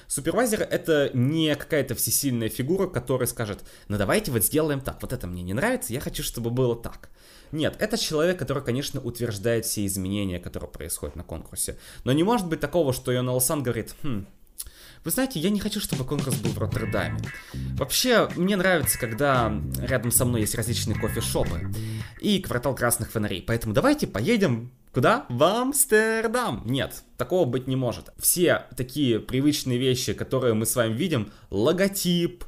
Супервайзер 0.08 0.62
это 0.62 1.10
не 1.14 1.54
какая-то 1.54 1.94
всесильная 1.94 2.48
фигура, 2.48 2.86
которая 2.86 3.26
скажет, 3.26 3.64
ну 3.88 3.98
давайте 3.98 4.30
вот 4.30 4.44
сделаем 4.44 4.80
так, 4.80 5.02
вот 5.02 5.12
это 5.12 5.26
мне 5.26 5.42
не 5.42 5.54
нравится, 5.54 5.92
я 5.92 6.00
хочу, 6.00 6.22
чтобы 6.22 6.50
было 6.50 6.76
так. 6.76 7.10
Нет, 7.52 7.76
это 7.78 7.96
человек, 7.96 8.38
который, 8.38 8.62
конечно, 8.62 9.00
утверждает 9.00 9.66
все 9.66 9.86
изменения, 9.86 10.38
которые 10.38 10.70
происходят 10.70 11.16
на 11.16 11.22
конкурсе. 11.22 11.78
Но 12.04 12.12
не 12.12 12.24
может 12.24 12.48
быть 12.48 12.60
такого, 12.60 12.92
что 12.92 13.12
Йона 13.12 13.38
Сан 13.40 13.62
говорит, 13.62 13.94
хм, 14.02 14.26
вы 15.06 15.12
знаете, 15.12 15.38
я 15.38 15.50
не 15.50 15.60
хочу, 15.60 15.78
чтобы 15.80 16.04
конкурс 16.04 16.36
был 16.38 16.50
в 16.50 16.58
Роттердаме. 16.58 17.20
Вообще, 17.78 18.28
мне 18.34 18.56
нравится, 18.56 18.98
когда 18.98 19.54
рядом 19.78 20.10
со 20.10 20.24
мной 20.24 20.40
есть 20.40 20.56
различные 20.56 20.98
кофешопы 20.98 21.70
и 22.20 22.40
квартал 22.40 22.74
красных 22.74 23.12
фонарей. 23.12 23.40
Поэтому 23.40 23.72
давайте 23.72 24.08
поедем 24.08 24.72
Куда? 24.92 25.26
В 25.28 25.42
Амстердам. 25.44 26.62
Нет, 26.64 27.04
такого 27.18 27.44
быть 27.44 27.66
не 27.68 27.76
может. 27.76 28.12
Все 28.18 28.64
такие 28.78 29.20
привычные 29.20 29.78
вещи, 29.78 30.14
которые 30.14 30.54
мы 30.54 30.64
с 30.64 30.74
вами 30.74 30.94
видим, 30.94 31.30
логотип, 31.50 32.44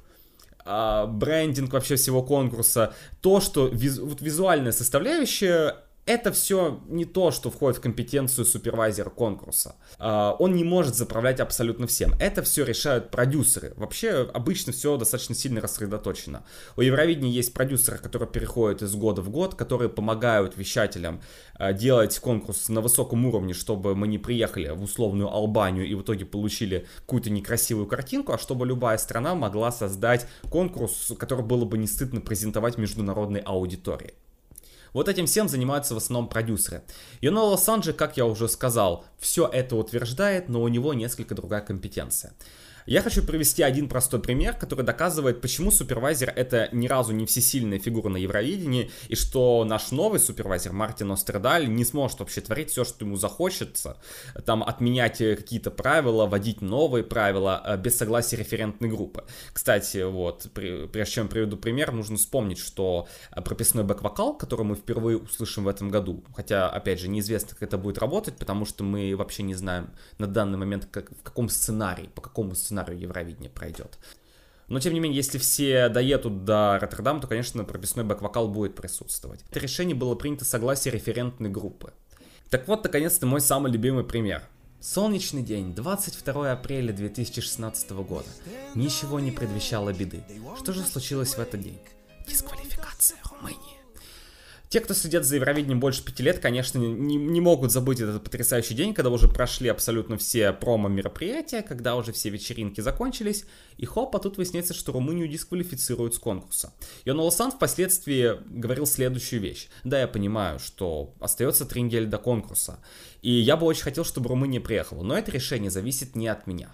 э, 0.65 1.07
брендинг 1.07 1.75
вообще 1.75 1.97
всего 1.97 2.23
конкурса, 2.23 2.95
то, 3.21 3.43
что 3.43 3.69
визу, 3.69 4.07
вот 4.07 4.23
визуальная 4.23 4.73
составляющая 4.73 5.77
это 6.09 6.33
все 6.33 6.81
не 6.89 7.05
то, 7.05 7.31
что 7.31 7.51
входит 7.51 7.79
в 7.79 7.83
компетенцию 7.83 8.47
супервайзера 8.47 9.11
конкурса. 9.11 9.77
Uh, 9.99 10.35
он 10.39 10.55
не 10.55 10.65
может 10.65 10.95
заправлять 10.97 11.39
абсолютно 11.39 11.87
всем. 11.87 12.15
Это 12.19 12.43
все 12.43 12.65
решают 12.65 13.11
продюсеры. 13.11 13.75
Вообще, 13.77 14.29
обычно 14.33 14.73
все 14.73 14.97
достаточно 14.97 15.35
сильно 15.35 15.61
рассредоточено. 15.61 16.45
У 16.77 16.81
Евровидения 16.81 17.31
есть 17.31 17.53
продюсеры, 17.53 17.99
которые 17.99 18.27
переходят 18.27 18.81
из 18.81 18.95
года 18.95 19.21
в 19.21 19.29
год, 19.29 19.55
которые 19.55 19.91
помогают 19.91 20.57
вещателям 20.57 21.21
uh, 21.59 21.75
делать 21.75 22.19
конкурс 22.21 22.71
на 22.71 22.81
высоком 22.81 23.27
уровне, 23.27 23.53
чтобы 23.53 23.95
мы 23.95 24.09
не 24.09 24.19
приехали 24.19 24.71
в 24.71 24.83
условную 24.83 25.29
Албанию 25.29 25.87
и 25.87 25.95
в 25.95 26.01
итоге 26.01 26.25
получили 26.25 26.87
какую-то 27.01 27.29
некрасивую 27.29 27.87
картинку, 27.87 28.33
а 28.33 28.39
чтобы 28.39 28.65
любая 28.65 28.97
страна 28.97 29.35
могла 29.35 29.71
создать 29.71 30.27
конкурс, 30.49 31.13
который 31.19 31.45
было 31.45 31.67
бы 31.67 31.77
не 31.77 31.87
стыдно 31.87 32.23
презентовать 32.23 32.79
международной 32.79 33.41
аудитории. 33.41 34.15
Вот 34.93 35.09
этим 35.09 35.27
всем 35.27 35.49
занимаются 35.49 35.95
в 35.95 35.99
основном 35.99 36.29
продюсеры. 36.29 36.83
Юнола 37.21 37.57
Санджи, 37.57 37.93
как 37.93 38.17
я 38.17 38.27
уже 38.27 38.49
сказал, 38.49 39.05
все 39.19 39.47
это 39.47 39.77
утверждает, 39.77 40.49
но 40.49 40.63
у 40.63 40.69
него 40.69 40.95
несколько 40.95 41.35
другая 41.35 41.61
компетенция. 41.61 42.33
Я 42.89 43.03
хочу 43.03 43.23
привести 43.23 43.63
один 43.63 43.87
простой 43.87 44.19
пример, 44.19 44.55
который 44.55 44.83
доказывает, 44.83 45.43
почему 45.43 45.71
супервайзер 45.71 46.33
это 46.35 46.71
ни 46.73 46.89
разу 46.89 47.13
не 47.13 47.27
всесильная 47.27 47.79
фигура 47.79 48.09
на 48.09 48.17
Евровидении, 48.17 48.91
и 49.09 49.15
что 49.15 49.67
наш 49.67 49.91
новый 49.91 50.19
супервайзер 50.19 50.73
Мартин 50.73 51.13
Остердаль 51.13 51.69
не 51.69 51.85
сможет 51.85 52.21
вообще 52.21 52.41
творить 52.41 52.71
все, 52.71 52.85
что 52.85 53.05
ему 53.05 53.17
захочется, 53.17 53.99
там 54.47 54.63
отменять 54.63 55.19
какие-то 55.19 55.71
правила, 55.71 56.25
вводить 56.25 56.63
новые 56.63 57.05
правила 57.05 57.63
э, 57.63 57.77
без 57.77 57.99
согласия 57.99 58.37
референтной 58.37 58.89
группы. 58.89 59.27
Кстати, 59.53 60.11
вот, 60.11 60.47
прежде 60.55 61.13
чем 61.13 61.29
приведу 61.29 61.59
пример, 61.59 61.93
нужно 61.93 62.17
вспомнить, 62.17 62.59
что 62.59 63.07
э, 63.33 63.43
прописной 63.43 63.85
бэк-вокал, 63.85 64.33
который 64.33 64.65
мы 64.65 64.77
впервые 64.77 65.19
услышим 65.19 65.65
в 65.65 65.69
этом 65.69 65.91
году, 65.91 66.25
хотя, 66.35 66.71
опять 66.71 67.01
же, 67.01 67.09
неизвестно, 67.09 67.51
как 67.51 67.65
это 67.65 67.77
будет 67.77 67.99
работать, 67.99 68.39
потому 68.39 68.65
что 68.65 68.83
мы 68.83 69.15
вообще 69.15 69.43
не 69.43 69.55
знаем 69.55 69.91
на 70.17 70.27
данный 70.27 70.57
момент, 70.57 70.89
как, 70.91 71.11
в 71.11 71.23
каком 71.23 71.51
сценарии, 71.51 72.09
по 72.15 72.23
какому 72.23 72.55
сценарию 72.55 72.78
сценарию 72.79 73.01
Евровидения 73.01 73.51
пройдет. 73.51 73.99
Но, 74.69 74.81
тем 74.81 74.93
не 74.93 75.01
менее, 75.01 75.17
если 75.17 75.39
все 75.39 75.89
доедут 75.89 76.45
до 76.45 76.79
Роттердама, 76.79 77.21
то, 77.21 77.27
конечно, 77.27 77.65
прописной 77.65 78.05
бэк-вокал 78.05 78.49
будет 78.49 78.75
присутствовать. 78.75 79.41
Это 79.51 79.61
решение 79.61 79.97
было 79.97 80.15
принято 80.15 80.45
согласие 80.45 80.93
референтной 80.93 81.49
группы. 81.49 81.93
Так 82.51 82.69
вот, 82.69 82.85
наконец-то, 82.85 83.27
мой 83.27 83.41
самый 83.41 83.73
любимый 83.73 84.05
пример. 84.05 84.43
Солнечный 84.81 85.43
день, 85.43 85.75
22 85.75 86.53
апреля 86.53 86.93
2016 86.93 87.91
года. 87.93 88.29
Ничего 88.75 89.21
не 89.21 89.33
предвещало 89.33 89.93
беды. 89.93 90.23
Что 90.59 90.73
же 90.73 90.83
случилось 90.83 91.35
в 91.35 91.39
этот 91.41 91.63
день? 91.63 91.79
Дисквалификация 92.29 93.19
Румынии. 93.31 93.68
Те, 94.69 94.81
кто 94.81 94.93
следят 94.93 95.25
за 95.25 95.37
Евровидением 95.37 95.81
больше 95.81 96.05
пяти 96.05 96.23
лет, 96.23 96.41
конечно, 96.41 96.79
не, 96.79 97.17
не 97.17 97.41
могут 97.41 97.73
забыть 97.73 98.01
этот 98.01 98.23
потрясающий 98.23 98.75
день, 98.75 98.93
когда 98.93 99.11
уже 99.11 99.27
прошли 99.27 99.69
абсолютно 99.69 100.19
все 100.19 100.53
промо-мероприятия, 100.53 101.63
когда 101.63 101.97
уже 101.97 102.13
все 102.13 102.29
вечеринки 102.29 102.83
закончились, 102.83 103.47
и 103.79 103.87
хоп, 103.87 104.15
а 104.15 104.19
тут 104.19 104.37
выясняется, 104.37 104.75
что 104.75 104.93
Румынию 104.93 105.27
дисквалифицируют 105.27 106.15
с 106.15 106.19
конкурса. 106.19 106.75
Йон 107.07 107.21
Олсан 107.21 107.51
впоследствии 107.51 108.33
говорил 108.47 108.87
следующую 108.87 109.41
вещь. 109.41 109.69
Да, 109.85 110.01
я 110.01 110.09
понимаю, 110.09 110.59
что 110.59 111.15
остается 111.19 111.65
три 111.65 111.83
недели 111.83 112.05
до 112.05 112.19
конкурса, 112.19 112.81
и 113.23 113.31
я 113.31 113.57
бы 113.57 113.65
очень 113.65 113.83
хотел, 113.83 114.05
чтобы 114.05 114.29
Румыния 114.29 114.61
приехала, 114.61 115.03
но 115.03 115.17
это 115.17 115.31
решение 115.31 115.71
зависит 115.71 116.15
не 116.15 116.29
от 116.29 116.47
меня. 116.47 116.71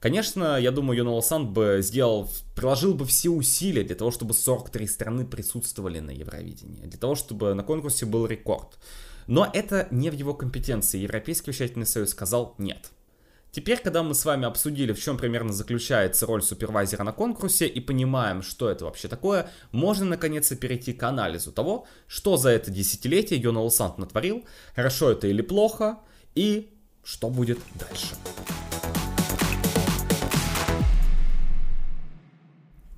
Конечно, 0.00 0.58
я 0.60 0.70
думаю, 0.70 0.98
Йон 0.98 1.22
Сан 1.22 1.52
бы 1.52 1.78
сделал, 1.82 2.30
приложил 2.54 2.94
бы 2.94 3.04
все 3.04 3.30
усилия 3.30 3.82
для 3.82 3.96
того, 3.96 4.12
чтобы 4.12 4.32
43 4.32 4.86
страны 4.86 5.26
присутствовали 5.26 5.98
на 5.98 6.10
Евровидении, 6.10 6.86
для 6.86 6.98
того, 6.98 7.16
чтобы 7.16 7.54
на 7.54 7.64
конкурсе 7.64 8.06
был 8.06 8.26
рекорд. 8.26 8.78
Но 9.26 9.50
это 9.52 9.88
не 9.90 10.10
в 10.10 10.14
его 10.14 10.34
компетенции. 10.34 11.00
Европейский 11.00 11.50
вещательный 11.50 11.86
союз 11.86 12.10
сказал 12.10 12.54
нет. 12.58 12.90
Теперь, 13.50 13.78
когда 13.78 14.02
мы 14.02 14.14
с 14.14 14.24
вами 14.24 14.46
обсудили, 14.46 14.92
в 14.92 15.00
чем 15.00 15.16
примерно 15.16 15.52
заключается 15.52 16.26
роль 16.26 16.42
супервайзера 16.42 17.02
на 17.02 17.12
конкурсе 17.12 17.66
и 17.66 17.80
понимаем, 17.80 18.42
что 18.42 18.70
это 18.70 18.84
вообще 18.84 19.08
такое, 19.08 19.50
можно 19.72 20.04
наконец-то 20.04 20.54
перейти 20.54 20.92
к 20.92 21.02
анализу 21.02 21.50
того, 21.50 21.86
что 22.06 22.36
за 22.36 22.50
это 22.50 22.70
десятилетие 22.70 23.40
Йон 23.40 23.70
Сант 23.70 23.98
натворил, 23.98 24.44
хорошо 24.76 25.10
это 25.10 25.26
или 25.26 25.42
плохо, 25.42 25.98
и 26.34 26.72
что 27.02 27.30
будет 27.30 27.58
дальше. 27.74 28.14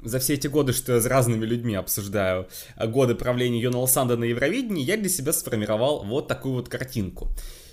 За 0.02 0.19
все 0.19 0.35
эти 0.35 0.47
годы, 0.47 0.73
что 0.73 0.95
я 0.95 1.00
с 1.00 1.07
разными 1.07 1.45
людьми 1.45 1.75
обсуждаю 1.75 2.49
э, 2.76 2.87
годы 2.87 3.14
правления 3.14 3.61
Йонала 3.61 3.87
Санда 3.87 4.16
на 4.16 4.25
Евровидении, 4.25 4.85
я 4.85 4.97
для 4.97 5.09
себя 5.09 5.33
сформировал 5.33 6.04
вот 6.04 6.28
такую 6.28 6.54
вот 6.54 6.69
картинку. 6.69 7.28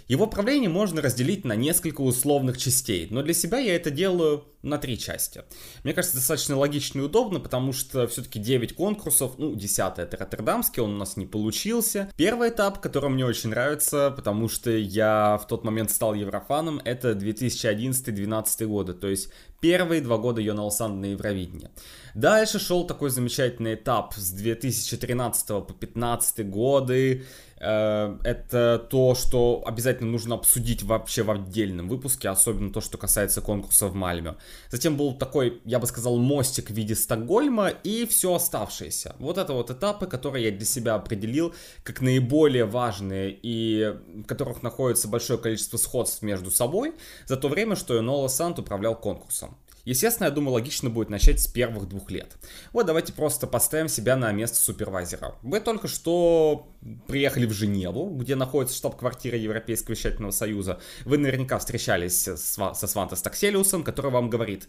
Его 0.07 0.25
правление 0.27 0.69
можно 0.69 1.01
разделить 1.01 1.43
на 1.43 1.55
несколько 1.55 2.01
условных 2.01 2.57
частей, 2.57 3.07
но 3.09 3.23
для 3.23 3.33
себя 3.33 3.59
я 3.59 3.75
это 3.75 3.91
делаю 3.91 4.45
на 4.61 4.77
три 4.77 4.97
части. 4.97 5.43
Мне 5.83 5.93
кажется, 5.93 6.17
достаточно 6.17 6.57
логично 6.57 6.99
и 6.99 7.03
удобно, 7.03 7.39
потому 7.39 7.73
что 7.73 8.07
все-таки 8.07 8.39
9 8.39 8.73
конкурсов, 8.73 9.33
ну, 9.37 9.55
10 9.55 9.99
это 9.99 10.17
Роттердамский, 10.17 10.81
он 10.81 10.95
у 10.95 10.97
нас 10.97 11.17
не 11.17 11.25
получился. 11.25 12.09
Первый 12.15 12.49
этап, 12.49 12.79
который 12.79 13.09
мне 13.09 13.25
очень 13.25 13.49
нравится, 13.49 14.13
потому 14.15 14.47
что 14.47 14.71
я 14.71 15.37
в 15.41 15.47
тот 15.47 15.63
момент 15.63 15.91
стал 15.91 16.13
еврофаном, 16.13 16.81
это 16.83 17.11
2011-2012 17.11 18.65
годы, 18.65 18.93
то 18.93 19.07
есть 19.07 19.29
первые 19.59 20.01
два 20.01 20.17
года 20.17 20.41
Йона 20.41 20.69
Санд 20.69 21.01
на 21.01 21.05
Евровидении. 21.07 21.69
Дальше 22.15 22.59
шел 22.59 22.85
такой 22.85 23.09
замечательный 23.09 23.75
этап 23.75 24.13
с 24.15 24.31
2013 24.31 25.47
по 25.47 25.65
2015 25.67 26.49
годы, 26.49 27.25
это 27.59 28.85
то, 28.89 29.15
что 29.15 29.63
обязательно 29.65 30.11
нужно 30.11 30.35
обсудить 30.35 30.83
вообще 30.83 31.23
в 31.23 31.31
отдельном 31.31 31.89
выпуске, 31.89 32.29
особенно 32.29 32.71
то, 32.71 32.81
что 32.81 32.97
касается 32.97 33.41
конкурса 33.41 33.87
в 33.87 33.95
Мальме. 33.95 34.35
Затем 34.69 34.95
был 34.97 35.13
такой, 35.13 35.61
я 35.65 35.79
бы 35.79 35.87
сказал, 35.87 36.17
мостик 36.17 36.69
в 36.69 36.73
виде 36.73 36.95
Стокгольма 36.95 37.69
и 37.69 38.05
все 38.05 38.35
оставшееся. 38.35 39.15
Вот 39.19 39.37
это 39.37 39.53
вот 39.53 39.71
этапы, 39.71 40.05
которые 40.05 40.45
я 40.45 40.51
для 40.51 40.65
себя 40.65 40.95
определил 40.95 41.53
как 41.83 42.01
наиболее 42.01 42.65
важные 42.65 43.37
и 43.41 43.95
в 44.15 44.23
которых 44.25 44.61
находится 44.63 45.07
большое 45.07 45.39
количество 45.39 45.77
сходств 45.77 46.21
между 46.21 46.51
собой 46.51 46.93
за 47.25 47.37
то 47.37 47.47
время, 47.47 47.75
что 47.75 47.97
Энола 47.97 48.27
Сант 48.27 48.59
управлял 48.59 48.95
конкурсом. 48.95 49.57
Естественно, 49.87 50.25
я 50.25 50.31
думаю, 50.31 50.51
логично 50.51 50.89
будет 50.89 51.09
начать 51.09 51.39
с 51.39 51.47
первых 51.47 51.87
двух 51.87 52.11
лет. 52.11 52.35
Вот 52.73 52.85
давайте 52.85 53.13
просто 53.13 53.47
поставим 53.47 53.87
себя 53.87 54.17
на 54.17 54.29
место 54.33 54.57
супервайзера. 54.57 55.35
Вы 55.43 55.61
только 55.61 55.87
что 55.87 56.67
приехали 57.07 57.45
в 57.45 57.53
Женеву, 57.53 58.09
где 58.09 58.35
находится 58.35 58.75
штаб-квартира 58.75 59.37
Европейского 59.37 59.93
вещательного 59.93 60.31
союза. 60.31 60.81
Вы 61.05 61.17
наверняка 61.17 61.57
встречались 61.57 62.21
со 62.21 62.87
Свантос 62.87 63.21
Такселиусом, 63.21 63.85
который 63.85 64.11
вам 64.11 64.29
говорит, 64.29 64.67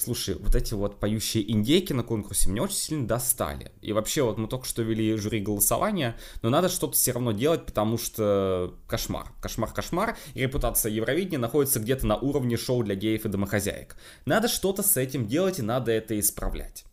слушай, 0.00 0.34
вот 0.34 0.54
эти 0.54 0.74
вот 0.74 0.98
поющие 0.98 1.50
индейки 1.50 1.92
на 1.92 2.02
конкурсе 2.02 2.50
меня 2.50 2.62
очень 2.62 2.76
сильно 2.76 3.06
достали. 3.06 3.72
И 3.80 3.92
вообще, 3.92 4.22
вот 4.22 4.38
мы 4.38 4.48
только 4.48 4.66
что 4.66 4.82
вели 4.82 5.16
жюри 5.16 5.40
голосования, 5.40 6.16
но 6.42 6.50
надо 6.50 6.68
что-то 6.68 6.94
все 6.94 7.12
равно 7.12 7.32
делать, 7.32 7.66
потому 7.66 7.98
что 7.98 8.74
кошмар, 8.88 9.28
кошмар, 9.40 9.72
кошмар. 9.72 10.16
И 10.34 10.40
репутация 10.40 10.90
Евровидения 10.90 11.38
находится 11.38 11.80
где-то 11.80 12.06
на 12.06 12.16
уровне 12.16 12.56
шоу 12.56 12.82
для 12.82 12.94
геев 12.94 13.24
и 13.24 13.28
домохозяек. 13.28 13.96
Надо 14.24 14.48
что-то 14.48 14.82
с 14.82 14.96
этим 14.96 15.26
делать 15.26 15.58
и 15.58 15.62
надо 15.62 15.92
это 15.92 16.18
исправлять. 16.18 16.84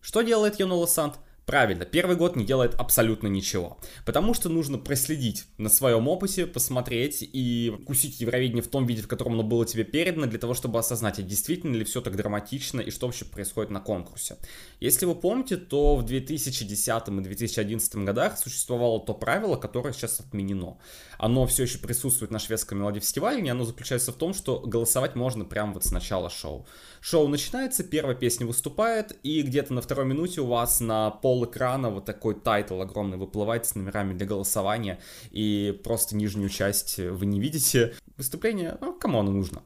Что 0.00 0.22
делает 0.22 0.60
Йонола 0.60 0.86
Сант? 0.86 1.14
Правильно, 1.46 1.84
первый 1.84 2.16
год 2.16 2.36
не 2.36 2.44
делает 2.44 2.74
абсолютно 2.74 3.28
ничего. 3.28 3.78
Потому 4.06 4.32
что 4.32 4.48
нужно 4.48 4.78
проследить 4.78 5.44
на 5.58 5.68
своем 5.68 6.08
опыте, 6.08 6.46
посмотреть 6.46 7.18
и 7.20 7.76
кусить 7.86 8.20
Евровидение 8.20 8.62
в 8.62 8.68
том 8.68 8.86
виде, 8.86 9.02
в 9.02 9.08
котором 9.08 9.34
оно 9.34 9.42
было 9.42 9.66
тебе 9.66 9.84
передано, 9.84 10.26
для 10.26 10.38
того, 10.38 10.54
чтобы 10.54 10.78
осознать, 10.78 11.18
а 11.18 11.22
действительно 11.22 11.76
ли 11.76 11.84
все 11.84 12.00
так 12.00 12.16
драматично 12.16 12.80
и 12.80 12.90
что 12.90 13.06
вообще 13.06 13.26
происходит 13.26 13.70
на 13.70 13.80
конкурсе. 13.80 14.38
Если 14.80 15.04
вы 15.04 15.14
помните, 15.14 15.56
то 15.56 15.96
в 15.96 16.04
2010 16.04 17.08
и 17.08 17.10
2011 17.10 17.94
годах 17.96 18.38
существовало 18.38 19.00
то 19.00 19.12
правило, 19.12 19.56
которое 19.56 19.92
сейчас 19.92 20.20
отменено. 20.20 20.78
Оно 21.18 21.46
все 21.46 21.64
еще 21.64 21.78
присутствует 21.78 22.30
на 22.30 22.38
шведском 22.38 22.78
мелодифестивале, 22.78 23.44
и 23.44 23.48
оно 23.48 23.64
заключается 23.64 24.12
в 24.12 24.16
том, 24.16 24.32
что 24.32 24.60
голосовать 24.60 25.14
можно 25.14 25.44
прямо 25.44 25.74
вот 25.74 25.84
с 25.84 25.90
начала 25.90 26.30
шоу. 26.30 26.66
Шоу 27.00 27.28
начинается, 27.28 27.84
первая 27.84 28.16
песня 28.16 28.46
выступает, 28.46 29.18
и 29.22 29.42
где-то 29.42 29.74
на 29.74 29.82
второй 29.82 30.06
минуте 30.06 30.40
у 30.40 30.46
вас 30.46 30.80
на 30.80 31.10
пол 31.10 31.33
экрана 31.42 31.88
вот 31.88 32.04
такой 32.04 32.34
title 32.34 32.82
огромный 32.82 33.16
выплывает 33.16 33.64
с 33.64 33.74
номерами 33.74 34.12
для 34.12 34.26
голосования, 34.26 35.00
и 35.30 35.80
просто 35.82 36.14
нижнюю 36.14 36.50
часть 36.50 36.98
вы 36.98 37.24
не 37.24 37.40
видите. 37.40 37.94
Выступление, 38.18 38.76
ну, 38.82 38.92
кому 38.92 39.20
оно 39.20 39.30
нужно? 39.30 39.62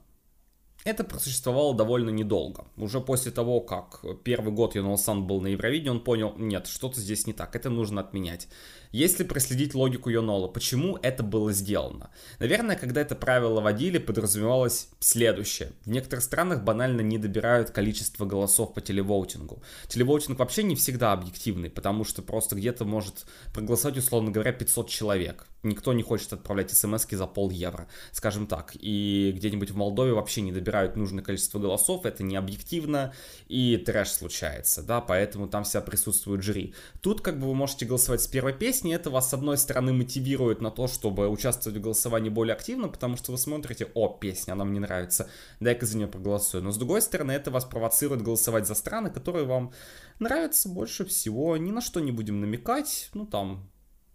Это 0.84 1.02
просуществовало 1.02 1.74
довольно 1.74 2.10
недолго. 2.10 2.64
Уже 2.76 3.00
после 3.00 3.32
того, 3.32 3.60
как 3.60 4.04
первый 4.22 4.52
год 4.54 4.76
Йон 4.76 4.86
Ола 4.86 4.96
Санд 4.96 5.26
был 5.26 5.40
на 5.40 5.48
Евровидении, 5.48 5.90
он 5.90 6.00
понял, 6.00 6.34
нет, 6.38 6.66
что-то 6.68 7.00
здесь 7.00 7.26
не 7.26 7.32
так, 7.32 7.56
это 7.56 7.68
нужно 7.68 8.00
отменять. 8.00 8.48
Если 8.90 9.24
проследить 9.24 9.74
логику 9.74 10.08
Йон 10.08 10.25
Ола, 10.25 10.48
почему 10.48 10.98
это 11.02 11.22
было 11.22 11.52
сделано? 11.52 12.10
Наверное, 12.38 12.76
когда 12.76 13.00
это 13.02 13.14
правило 13.14 13.60
вводили, 13.60 13.98
подразумевалось 13.98 14.88
следующее. 14.98 15.72
В 15.84 15.90
некоторых 15.90 16.24
странах 16.24 16.64
банально 16.64 17.02
не 17.02 17.18
добирают 17.18 17.70
количество 17.70 18.24
голосов 18.24 18.72
по 18.72 18.80
телевоутингу. 18.80 19.62
Телевоутинг 19.88 20.38
вообще 20.38 20.62
не 20.62 20.74
всегда 20.74 21.12
объективный, 21.12 21.68
потому 21.68 22.04
что 22.04 22.22
просто 22.22 22.56
где-то 22.56 22.84
может 22.84 23.26
проголосовать, 23.52 23.98
условно 23.98 24.30
говоря, 24.30 24.52
500 24.52 24.88
человек. 24.88 25.46
Никто 25.64 25.92
не 25.92 26.04
хочет 26.04 26.32
отправлять 26.32 26.70
смс 26.70 27.06
за 27.10 27.26
пол 27.26 27.50
евро, 27.50 27.88
скажем 28.12 28.46
так. 28.46 28.72
И 28.74 29.32
где-нибудь 29.36 29.72
в 29.72 29.76
Молдове 29.76 30.12
вообще 30.12 30.40
не 30.40 30.52
добирают 30.52 30.96
нужное 30.96 31.24
количество 31.24 31.58
голосов, 31.58 32.06
это 32.06 32.22
не 32.22 32.36
объективно, 32.36 33.12
и 33.48 33.76
трэш 33.76 34.08
случается, 34.08 34.82
да, 34.82 35.00
поэтому 35.00 35.48
там 35.48 35.64
вся 35.64 35.80
присутствует 35.80 36.42
жюри. 36.42 36.74
Тут 37.02 37.22
как 37.22 37.40
бы 37.40 37.48
вы 37.48 37.54
можете 37.54 37.86
голосовать 37.86 38.22
с 38.22 38.28
первой 38.28 38.52
песни, 38.52 38.77
песни, 38.78 38.94
это 38.94 39.10
вас, 39.10 39.30
с 39.30 39.34
одной 39.34 39.58
стороны, 39.58 39.92
мотивирует 39.92 40.60
на 40.60 40.70
то, 40.70 40.86
чтобы 40.86 41.28
участвовать 41.28 41.78
в 41.78 41.80
голосовании 41.80 42.28
более 42.28 42.54
активно, 42.54 42.88
потому 42.88 43.16
что 43.16 43.32
вы 43.32 43.38
смотрите, 43.38 43.88
о, 43.94 44.08
песня, 44.08 44.52
она 44.52 44.64
мне 44.64 44.78
нравится, 44.78 45.28
дай-ка 45.58 45.84
за 45.84 45.96
нее 45.96 46.06
проголосую. 46.06 46.62
Но, 46.62 46.70
с 46.70 46.76
другой 46.76 47.02
стороны, 47.02 47.32
это 47.32 47.50
вас 47.50 47.64
провоцирует 47.64 48.22
голосовать 48.22 48.68
за 48.68 48.74
страны, 48.74 49.10
которые 49.10 49.46
вам 49.46 49.72
нравятся 50.20 50.68
больше 50.68 51.04
всего. 51.04 51.56
Ни 51.56 51.72
на 51.72 51.80
что 51.80 51.98
не 51.98 52.12
будем 52.12 52.40
намекать. 52.40 53.10
Ну, 53.14 53.26
там, 53.26 53.68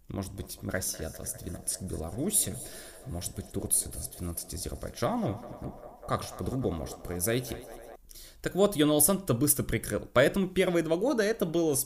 может 0.08 0.32
быть, 0.32 0.58
Россия 0.62 1.10
даст 1.10 1.44
12 1.44 1.82
Беларуси, 1.82 2.56
может 3.04 3.34
быть, 3.36 3.52
Турция 3.52 3.92
даст 3.92 4.16
12 4.18 4.54
Азербайджану. 4.54 5.42
Ну, 5.60 5.74
как 6.08 6.22
же 6.22 6.30
по-другому 6.38 6.78
может 6.78 7.02
произойти? 7.02 7.56
Так 8.40 8.54
вот, 8.54 8.76
Йонал 8.76 9.04
это 9.06 9.34
быстро 9.34 9.62
прикрыл. 9.62 10.08
Поэтому 10.14 10.48
первые 10.48 10.82
два 10.82 10.96
года 10.96 11.22
это 11.22 11.44
было 11.44 11.76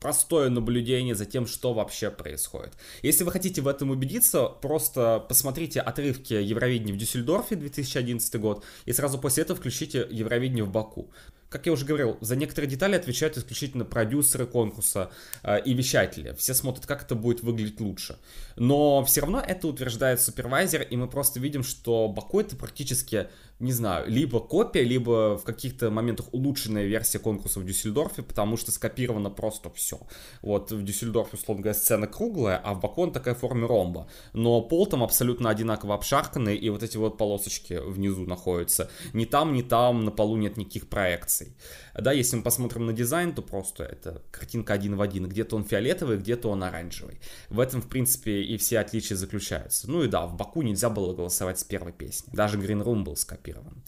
простое 0.00 0.48
наблюдение 0.48 1.14
за 1.14 1.26
тем, 1.26 1.46
что 1.46 1.74
вообще 1.74 2.10
происходит. 2.10 2.72
Если 3.02 3.24
вы 3.24 3.32
хотите 3.32 3.60
в 3.60 3.68
этом 3.68 3.90
убедиться, 3.90 4.46
просто 4.46 5.24
посмотрите 5.28 5.80
отрывки 5.80 6.34
Евровидения 6.34 6.94
в 6.94 6.96
Дюссельдорфе 6.96 7.56
2011 7.56 8.40
год 8.40 8.64
и 8.86 8.92
сразу 8.92 9.18
после 9.18 9.42
этого 9.42 9.58
включите 9.58 10.06
Евровидение 10.10 10.64
в 10.64 10.70
Баку. 10.70 11.10
Как 11.48 11.64
я 11.64 11.72
уже 11.72 11.86
говорил, 11.86 12.18
за 12.20 12.36
некоторые 12.36 12.68
детали 12.68 12.94
отвечают 12.94 13.38
исключительно 13.38 13.86
продюсеры 13.86 14.46
конкурса 14.46 15.10
э, 15.42 15.62
и 15.62 15.72
вещатели. 15.72 16.34
Все 16.38 16.52
смотрят, 16.52 16.84
как 16.84 17.02
это 17.02 17.14
будет 17.14 17.42
выглядеть 17.42 17.80
лучше. 17.80 18.18
Но 18.56 19.02
все 19.04 19.22
равно 19.22 19.40
это 19.40 19.66
утверждает 19.66 20.20
супервайзер, 20.20 20.82
и 20.82 20.96
мы 20.96 21.08
просто 21.08 21.40
видим, 21.40 21.62
что 21.62 22.06
Баку 22.08 22.40
это 22.40 22.54
практически 22.54 23.28
не 23.60 23.72
знаю, 23.72 24.08
либо 24.08 24.38
копия, 24.38 24.84
либо 24.84 25.36
в 25.36 25.42
каких-то 25.42 25.90
моментах 25.90 26.26
улучшенная 26.32 26.84
версия 26.84 27.18
конкурса 27.18 27.58
в 27.58 27.64
Дюссельдорфе, 27.64 28.22
потому 28.22 28.56
что 28.56 28.70
скопировано 28.70 29.30
просто 29.30 29.68
все. 29.70 29.98
Вот 30.42 30.70
в 30.70 30.82
Дюссельдорфе, 30.84 31.36
условно 31.36 31.62
говоря, 31.62 31.78
сцена 31.78 32.06
круглая, 32.06 32.56
а 32.56 32.74
в 32.74 32.80
Бакон 32.80 33.12
такая 33.12 33.34
в 33.34 33.38
форме 33.38 33.66
ромба. 33.66 34.08
Но 34.32 34.60
пол 34.62 34.86
там 34.86 35.02
абсолютно 35.02 35.50
одинаково 35.50 35.94
обшарканный, 35.94 36.56
и 36.56 36.70
вот 36.70 36.84
эти 36.84 36.96
вот 36.96 37.18
полосочки 37.18 37.80
внизу 37.84 38.26
находятся. 38.26 38.90
Ни 39.12 39.24
там, 39.24 39.52
ни 39.52 39.62
там 39.62 40.04
на 40.04 40.12
полу 40.12 40.36
нет 40.36 40.56
никаких 40.56 40.88
проекций. 40.88 41.56
Да, 42.00 42.12
если 42.12 42.36
мы 42.36 42.42
посмотрим 42.42 42.86
на 42.86 42.92
дизайн, 42.92 43.34
то 43.34 43.42
просто 43.42 43.84
это 43.84 44.22
картинка 44.30 44.74
один 44.74 44.96
в 44.96 45.02
один. 45.02 45.28
Где-то 45.28 45.56
он 45.56 45.64
фиолетовый, 45.64 46.18
где-то 46.18 46.50
он 46.50 46.62
оранжевый. 46.62 47.20
В 47.48 47.60
этом, 47.60 47.82
в 47.82 47.88
принципе, 47.88 48.42
и 48.42 48.56
все 48.56 48.78
отличия 48.78 49.16
заключаются. 49.16 49.90
Ну 49.90 50.02
и 50.02 50.08
да, 50.08 50.26
в 50.26 50.36
Баку 50.36 50.62
нельзя 50.62 50.90
было 50.90 51.14
голосовать 51.14 51.58
с 51.58 51.64
первой 51.64 51.92
песни. 51.92 52.30
Даже 52.32 52.58
Green 52.58 52.84
Room 52.84 53.02
был 53.02 53.16
скопирован. 53.16 53.82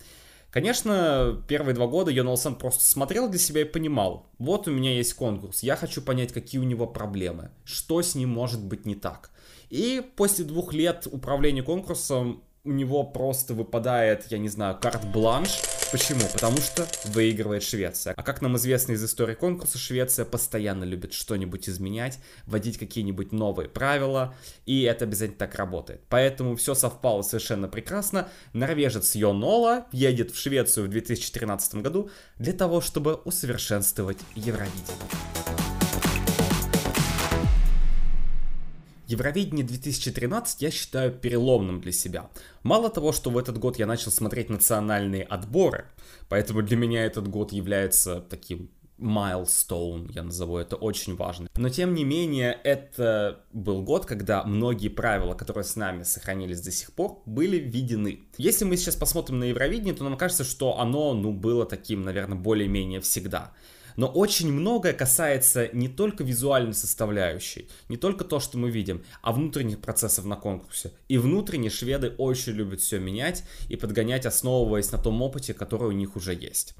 Конечно, 0.51 1.41
первые 1.47 1.75
два 1.75 1.87
года 1.87 2.11
Йоналсон 2.11 2.57
просто 2.57 2.85
смотрел 2.85 3.29
для 3.29 3.39
себя 3.39 3.61
и 3.61 3.65
понимал, 3.65 4.27
вот 4.39 4.67
у 4.67 4.73
меня 4.73 4.93
есть 4.93 5.15
конкурс, 5.15 5.63
я 5.63 5.77
хочу 5.77 6.03
понять, 6.03 6.33
какие 6.33 6.61
у 6.61 6.65
него 6.65 6.89
проблемы, 6.89 7.53
что 7.65 8.03
с 8.03 8.17
ним 8.17 8.31
может 8.31 8.61
быть 8.61 8.85
не 8.85 8.97
так. 8.97 9.31
И 9.69 10.03
после 10.17 10.45
двух 10.45 10.73
лет 10.73 11.07
управления 11.09 11.63
конкурсом 11.63 12.43
у 12.65 12.73
него 12.73 13.05
просто 13.05 13.55
выпадает, 13.55 14.27
я 14.31 14.39
не 14.39 14.49
знаю, 14.49 14.77
карт-бланш. 14.81 15.61
Почему? 15.93 16.21
Потому 16.33 16.59
что 16.59 16.87
выигрывает 17.07 17.65
Швеция. 17.65 18.15
А 18.17 18.23
как 18.23 18.43
нам 18.43 18.57
известно 18.57 18.93
из 18.93 19.05
истории 19.05 19.35
конкурса, 19.35 19.77
Швеция 19.77 20.25
постоянно 20.25 20.85
любит 20.85 21.13
что-нибудь 21.13 21.69
изменять, 21.69 22.21
вводить 22.47 22.79
какие-нибудь 22.79 23.33
новые 23.33 23.69
правила, 23.69 24.33
и 24.67 24.83
это 24.83 25.05
обязательно 25.05 25.39
так 25.39 25.57
работает. 25.57 26.03
Поэтому 26.09 26.55
все 26.55 26.77
совпало 26.77 27.23
совершенно 27.23 27.67
прекрасно. 27.67 28.29
Норвежец 28.53 29.17
Йон 29.17 29.43
Ола 29.43 29.89
едет 29.91 30.31
в 30.31 30.39
Швецию 30.39 30.87
в 30.87 30.91
2013 30.91 31.77
году 31.77 32.09
для 32.39 32.53
того, 32.53 32.81
чтобы 32.81 33.15
усовершенствовать 33.15 34.19
Евровидение. 34.37 35.80
Евровидение 39.11 39.67
2013 39.67 40.63
я 40.63 40.71
считаю 40.71 41.11
переломным 41.11 41.81
для 41.81 41.91
себя. 41.91 42.31
Мало 42.63 42.91
того, 42.91 43.11
что 43.11 43.31
в 43.31 43.39
этот 43.39 43.59
год 43.59 43.77
я 43.77 43.87
начал 43.87 44.13
смотреть 44.13 44.51
национальные 44.51 45.25
отборы, 45.25 45.87
поэтому 46.29 46.63
для 46.63 46.77
меня 46.77 47.05
этот 47.05 47.27
год 47.27 47.51
является 47.51 48.21
таким 48.21 48.71
milestone, 49.01 50.13
я 50.13 50.23
назову 50.23 50.59
это 50.59 50.77
очень 50.77 51.17
важно. 51.17 51.49
Но 51.57 51.71
тем 51.71 51.93
не 51.95 52.05
менее, 52.05 52.57
это 52.63 53.41
был 53.53 53.83
год, 53.83 54.07
когда 54.07 54.45
многие 54.45 54.89
правила, 54.89 55.35
которые 55.35 55.65
с 55.65 55.75
нами 55.75 56.05
сохранились 56.05 56.61
до 56.61 56.71
сих 56.71 56.93
пор, 56.93 57.21
были 57.27 57.57
введены. 57.57 58.21
Если 58.37 58.65
мы 58.65 58.77
сейчас 58.77 58.95
посмотрим 58.95 59.41
на 59.41 59.45
Евровидение, 59.45 59.95
то 59.95 60.05
нам 60.05 60.17
кажется, 60.17 60.45
что 60.45 60.79
оно, 60.79 61.15
ну, 61.15 61.33
было 61.33 61.67
таким, 61.67 62.03
наверное, 62.03 62.39
более-менее 62.39 63.01
всегда. 63.01 63.53
Но 64.01 64.07
очень 64.07 64.51
многое 64.51 64.95
касается 64.95 65.69
не 65.75 65.87
только 65.87 66.25
визуальной 66.25 66.73
составляющей, 66.73 67.69
не 67.91 67.99
только 67.99 68.25
то, 68.25 68.41
что 68.41 68.57
мы 68.57 68.71
видим, 68.71 69.05
а 69.21 69.31
внутренних 69.31 69.79
процессов 69.83 70.25
на 70.25 70.37
конкурсе. 70.37 70.93
И 71.09 71.19
внутренне 71.19 71.69
шведы 71.69 72.15
очень 72.17 72.55
любят 72.55 72.81
все 72.81 72.99
менять 72.99 73.45
и 73.69 73.77
подгонять, 73.77 74.25
основываясь 74.25 74.91
на 74.91 74.97
том 74.97 75.21
опыте, 75.21 75.53
который 75.53 75.89
у 75.89 75.93
них 75.93 76.17
уже 76.17 76.33
есть. 76.33 76.75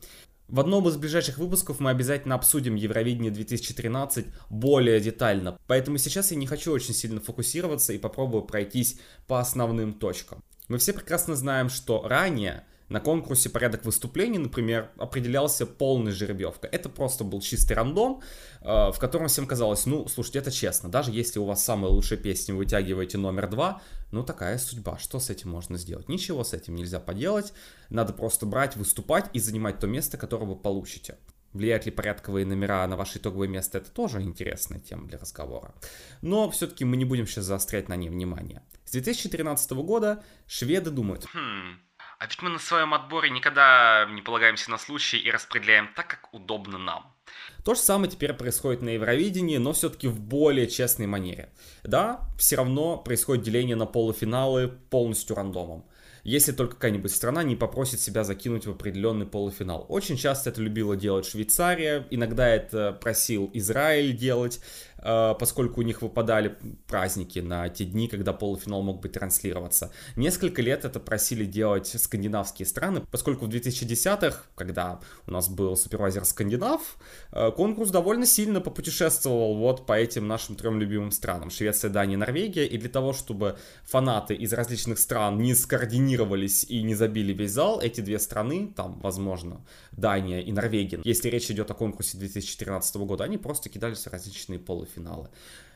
В 0.49 0.61
одном 0.61 0.89
из 0.89 0.97
ближайших 0.97 1.37
выпусков 1.37 1.79
мы 1.79 1.91
обязательно 1.91 2.37
обсудим 2.37 2.75
Евровидение 2.75 3.31
2013 3.31 4.25
более 4.49 4.99
детально, 4.99 5.59
поэтому 5.67 5.99
сейчас 5.99 6.31
я 6.31 6.39
не 6.39 6.47
хочу 6.47 6.73
очень 6.73 6.95
сильно 6.95 7.21
фокусироваться 7.21 7.93
и 7.93 7.99
попробую 7.99 8.45
пройтись 8.45 8.99
по 9.27 9.41
основным 9.41 9.93
точкам. 9.93 10.43
Мы 10.69 10.79
все 10.79 10.95
прекрасно 10.95 11.37
знаем, 11.37 11.69
что 11.69 12.01
ранее 12.09 12.65
на 12.91 13.01
конкурсе 13.01 13.49
порядок 13.49 13.85
выступлений, 13.85 14.39
например, 14.39 14.91
определялся 14.99 15.65
полной 15.65 16.11
жеребьевкой. 16.11 16.69
Это 16.71 16.89
просто 16.89 17.25
был 17.25 17.41
чистый 17.41 17.73
рандом, 17.75 18.21
э, 18.61 18.65
в 18.67 18.97
котором 18.99 19.29
всем 19.29 19.47
казалось, 19.47 19.87
ну, 19.87 20.09
слушайте, 20.09 20.41
это 20.41 20.51
честно, 20.51 20.91
даже 20.91 21.13
если 21.13 21.39
у 21.39 21.45
вас 21.45 21.65
самая 21.65 21.91
лучшая 21.91 22.19
песня, 22.19 22.55
вытягиваете 22.55 23.17
номер 23.17 23.49
два, 23.49 23.81
ну, 24.11 24.25
такая 24.25 24.59
судьба, 24.59 24.99
что 24.99 25.21
с 25.21 25.31
этим 25.31 25.51
можно 25.51 25.79
сделать? 25.79 26.09
Ничего 26.09 26.43
с 26.43 26.53
этим 26.53 26.75
нельзя 26.75 26.99
поделать, 26.99 27.53
надо 27.91 28.13
просто 28.13 28.45
брать, 28.45 28.77
выступать 28.77 29.31
и 29.33 29.39
занимать 29.39 29.79
то 29.79 29.87
место, 29.87 30.19
которое 30.19 30.47
вы 30.47 30.57
получите. 30.57 31.17
Влияют 31.53 31.87
ли 31.87 31.93
порядковые 31.93 32.45
номера 32.45 32.87
на 32.89 32.97
ваше 32.97 33.19
итоговое 33.19 33.49
место, 33.49 33.79
это 33.79 33.91
тоже 33.91 34.21
интересная 34.21 34.81
тема 34.81 35.07
для 35.07 35.19
разговора. 35.19 35.75
Но 36.23 36.51
все-таки 36.51 36.85
мы 36.85 36.97
не 36.97 37.05
будем 37.05 37.27
сейчас 37.27 37.45
заострять 37.45 37.89
на 37.89 37.97
ней 37.97 38.09
внимание. 38.09 38.63
С 38.85 38.93
2013 38.93 39.71
года 39.73 40.25
шведы 40.47 40.91
думают... 40.91 41.27
Хм, 41.33 41.79
а 42.21 42.27
ведь 42.27 42.43
мы 42.43 42.51
на 42.51 42.59
своем 42.59 42.93
отборе 42.93 43.31
никогда 43.31 44.07
не 44.11 44.21
полагаемся 44.21 44.71
на 44.71 44.77
случай 44.77 45.17
и 45.17 45.31
распределяем 45.31 45.89
так, 45.97 46.07
как 46.07 46.35
удобно 46.35 46.77
нам. 46.77 47.17
То 47.65 47.75
же 47.75 47.81
самое 47.81 48.13
теперь 48.13 48.35
происходит 48.35 48.83
на 48.83 48.91
Евровидении, 48.91 49.57
но 49.57 49.73
все-таки 49.73 50.07
в 50.07 50.21
более 50.21 50.67
честной 50.67 51.07
манере. 51.07 51.49
Да, 51.83 52.21
все 52.39 52.57
равно 52.57 52.99
происходит 52.99 53.45
деление 53.45 53.75
на 53.75 53.87
полуфиналы 53.87 54.69
полностью 54.69 55.35
рандомом. 55.35 55.87
если 56.23 56.53
только 56.53 56.75
какая-нибудь 56.75 57.15
страна 57.15 57.43
не 57.43 57.57
попросит 57.57 58.01
себя 58.01 58.25
закинуть 58.25 58.67
в 58.67 58.71
определенный 58.71 59.27
полуфинал. 59.27 59.87
Очень 59.89 60.17
часто 60.17 60.51
это 60.51 60.61
любила 60.61 60.97
делать 60.97 61.27
Швейцария, 61.27 62.07
иногда 62.11 62.47
это 62.49 62.93
просил 62.93 63.51
Израиль 63.55 64.15
делать, 64.15 64.61
поскольку 65.03 65.81
у 65.81 65.83
них 65.83 66.03
выпадали 66.03 66.57
праздники 66.87 67.39
на 67.39 67.69
те 67.69 67.85
дни, 67.85 68.09
когда 68.09 68.33
полуфинал 68.33 68.83
мог 68.83 69.01
быть 69.01 69.13
транслироваться. 69.13 69.93
Несколько 70.17 70.63
лет 70.63 70.85
это 70.85 71.01
просили 71.01 71.45
делать 71.45 71.87
скандинавские 71.87 72.67
страны, 72.67 73.03
поскольку 73.11 73.47
в 73.47 73.49
2010-х, 73.49 74.43
когда 74.55 75.01
у 75.27 75.31
нас 75.31 75.49
был 75.49 75.77
супервайзер 75.77 76.25
Скандинав, 76.25 76.99
э, 77.33 77.51
конкурс 77.53 77.91
довольно 77.91 78.27
сильно 78.27 78.61
попутешествовал 78.61 79.57
вот 79.57 79.87
по 79.87 79.95
этим 79.95 80.29
нашим 80.29 80.57
трем 80.57 80.79
любимым 80.79 81.13
странам. 81.13 81.51
Швеция, 81.51 81.91
Дания, 81.91 82.17
Норвегия. 82.17 82.67
И 82.67 82.77
для 82.79 82.91
того, 82.91 83.13
чтобы 83.13 83.59
фанаты 83.85 84.35
из 84.35 84.53
различных 84.53 84.99
стран 84.99 85.39
не 85.39 85.55
скоординировались 85.55 86.65
и 86.65 86.83
не 86.83 86.95
забили 86.95 87.33
весь 87.33 87.53
зал, 87.53 87.81
эти 87.81 88.01
две 88.01 88.19
страны, 88.19 88.73
там, 88.77 89.01
возможно, 89.01 89.65
Дания 89.93 90.41
и 90.41 90.53
Норвегия, 90.53 91.01
если 91.05 91.29
речь 91.31 91.51
идет 91.51 91.71
о 91.71 91.75
конкурсе 91.75 92.19
2013 92.19 92.97
года, 92.97 93.25
они 93.25 93.39
просто 93.39 93.69
кидались 93.69 94.05
в 94.05 94.07
различные 94.09 94.59
полуфиналы 94.59 94.90
финала. 94.91 95.31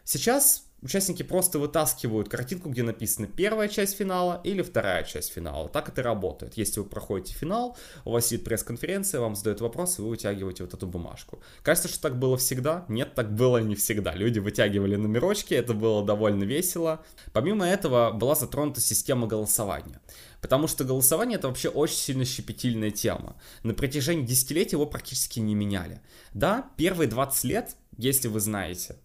Сейчас 0.05 0.66
участники 0.84 1.22
просто 1.22 1.58
вытаскивают 1.58 2.28
картинку, 2.28 2.68
где 2.68 2.82
написано 2.82 3.26
первая 3.26 3.68
часть 3.68 3.96
финала 3.96 4.40
или 4.44 4.62
вторая 4.62 5.02
часть 5.02 5.32
финала. 5.32 5.68
Так 5.68 5.88
это 5.88 6.02
работает. 6.02 6.54
Если 6.56 6.80
вы 6.80 6.86
проходите 6.86 7.34
финал, 7.34 7.76
у 8.04 8.12
вас 8.12 8.26
сидит 8.26 8.44
пресс-конференция, 8.44 9.20
вам 9.20 9.34
задают 9.34 9.60
вопрос, 9.60 9.98
и 9.98 10.02
вы 10.02 10.10
вытягиваете 10.10 10.62
вот 10.64 10.74
эту 10.74 10.86
бумажку. 10.86 11.40
Кажется, 11.62 11.88
что 11.88 12.00
так 12.00 12.18
было 12.18 12.36
всегда. 12.36 12.84
Нет, 12.88 13.14
так 13.14 13.34
было 13.34 13.58
не 13.58 13.74
всегда. 13.74 14.14
Люди 14.14 14.38
вытягивали 14.38 14.96
номерочки, 14.96 15.54
это 15.54 15.72
было 15.74 16.04
довольно 16.04 16.44
весело. 16.44 17.02
Помимо 17.32 17.66
этого 17.66 18.12
была 18.12 18.34
затронута 18.34 18.80
система 18.80 19.26
голосования. 19.26 20.00
Потому 20.42 20.68
что 20.68 20.84
голосование 20.84 21.38
это 21.38 21.48
вообще 21.48 21.70
очень 21.70 21.96
сильно 21.96 22.24
щепетильная 22.26 22.90
тема. 22.90 23.36
На 23.62 23.72
протяжении 23.72 24.26
десятилетий 24.26 24.76
его 24.76 24.84
практически 24.84 25.40
не 25.40 25.54
меняли. 25.54 26.02
Да, 26.34 26.70
первые 26.76 27.08
20 27.08 27.44
лет 27.44 27.76
если 27.98 28.28
вы 28.28 28.40
знаете. 28.40 28.96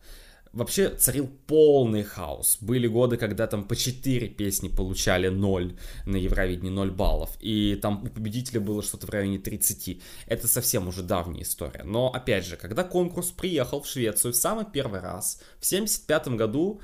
Вообще 0.51 0.89
царил 0.89 1.29
полный 1.45 2.03
хаос. 2.03 2.57
Были 2.59 2.87
годы, 2.87 3.17
когда 3.17 3.45
там 3.45 3.65
по 3.65 3.75
4 3.75 4.29
песни 4.29 4.67
получали 4.67 5.27
0 5.27 5.77
на 6.05 6.15
Евровидении, 6.15 6.71
0 6.71 6.91
баллов. 6.91 7.37
И 7.39 7.77
там 7.81 8.03
у 8.03 8.07
победителя 8.07 8.59
было 8.59 8.81
что-то 8.81 9.05
в 9.05 9.09
районе 9.11 9.37
30. 9.37 10.01
Это 10.25 10.47
совсем 10.47 10.87
уже 10.87 11.03
давняя 11.03 11.43
история. 11.43 11.83
Но 11.83 12.11
опять 12.11 12.45
же, 12.45 12.57
когда 12.57 12.83
конкурс 12.83 13.29
приехал 13.29 13.81
в 13.81 13.87
Швецию 13.87 14.33
в 14.33 14.35
самый 14.35 14.65
первый 14.65 15.01
раз, 15.01 15.39
в 15.59 15.65
75 15.67 16.29
году 16.29 16.81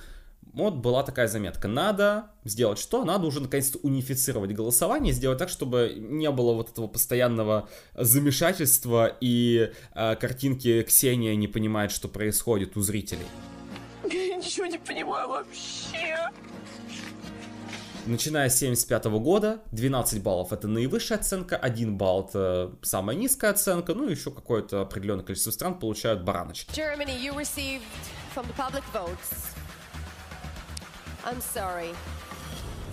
вот 0.54 0.76
была 0.76 1.04
такая 1.04 1.28
заметка. 1.28 1.68
Надо 1.68 2.32
сделать 2.44 2.80
что? 2.80 3.04
Надо 3.04 3.26
уже 3.26 3.42
наконец-то 3.42 3.78
унифицировать 3.80 4.54
голосование, 4.54 5.12
сделать 5.12 5.38
так, 5.38 5.50
чтобы 5.50 5.96
не 5.98 6.30
было 6.32 6.54
вот 6.54 6.70
этого 6.70 6.88
постоянного 6.88 7.68
замешательства 7.96 9.18
и 9.20 9.72
э, 9.94 10.16
картинки 10.16 10.84
Ксения 10.84 11.36
не 11.36 11.48
понимает, 11.48 11.92
что 11.92 12.08
происходит 12.08 12.78
у 12.78 12.82
зрителей. 12.82 13.26
Я 14.12 14.36
ничего 14.36 14.66
не 14.66 14.78
понимаю 14.78 15.30
вообще. 15.30 16.30
Начиная 18.06 18.50
с 18.50 18.58
75 18.60 19.06
года, 19.06 19.64
12 19.72 20.22
баллов 20.22 20.54
это 20.54 20.68
наивысшая 20.68 21.18
оценка, 21.18 21.58
1 21.58 21.98
балл 21.98 22.28
это 22.28 22.72
самая 22.84 23.16
низкая 23.16 23.52
оценка, 23.52 23.96
ну 23.96 24.08
и 24.08 24.12
еще 24.12 24.30
какое-то 24.30 24.82
определенное 24.82 25.26
количество 25.26 25.50
стран 25.50 25.80
получают 25.80 26.24
бараночки. 26.24 26.72
Germany, 26.72 27.20
you 27.20 27.36
received 27.36 27.82
from 28.36 28.46
the 28.46 28.56
public 28.56 28.84
votes 28.94 29.56
I'm 31.26 31.42
sorry. 31.42 31.96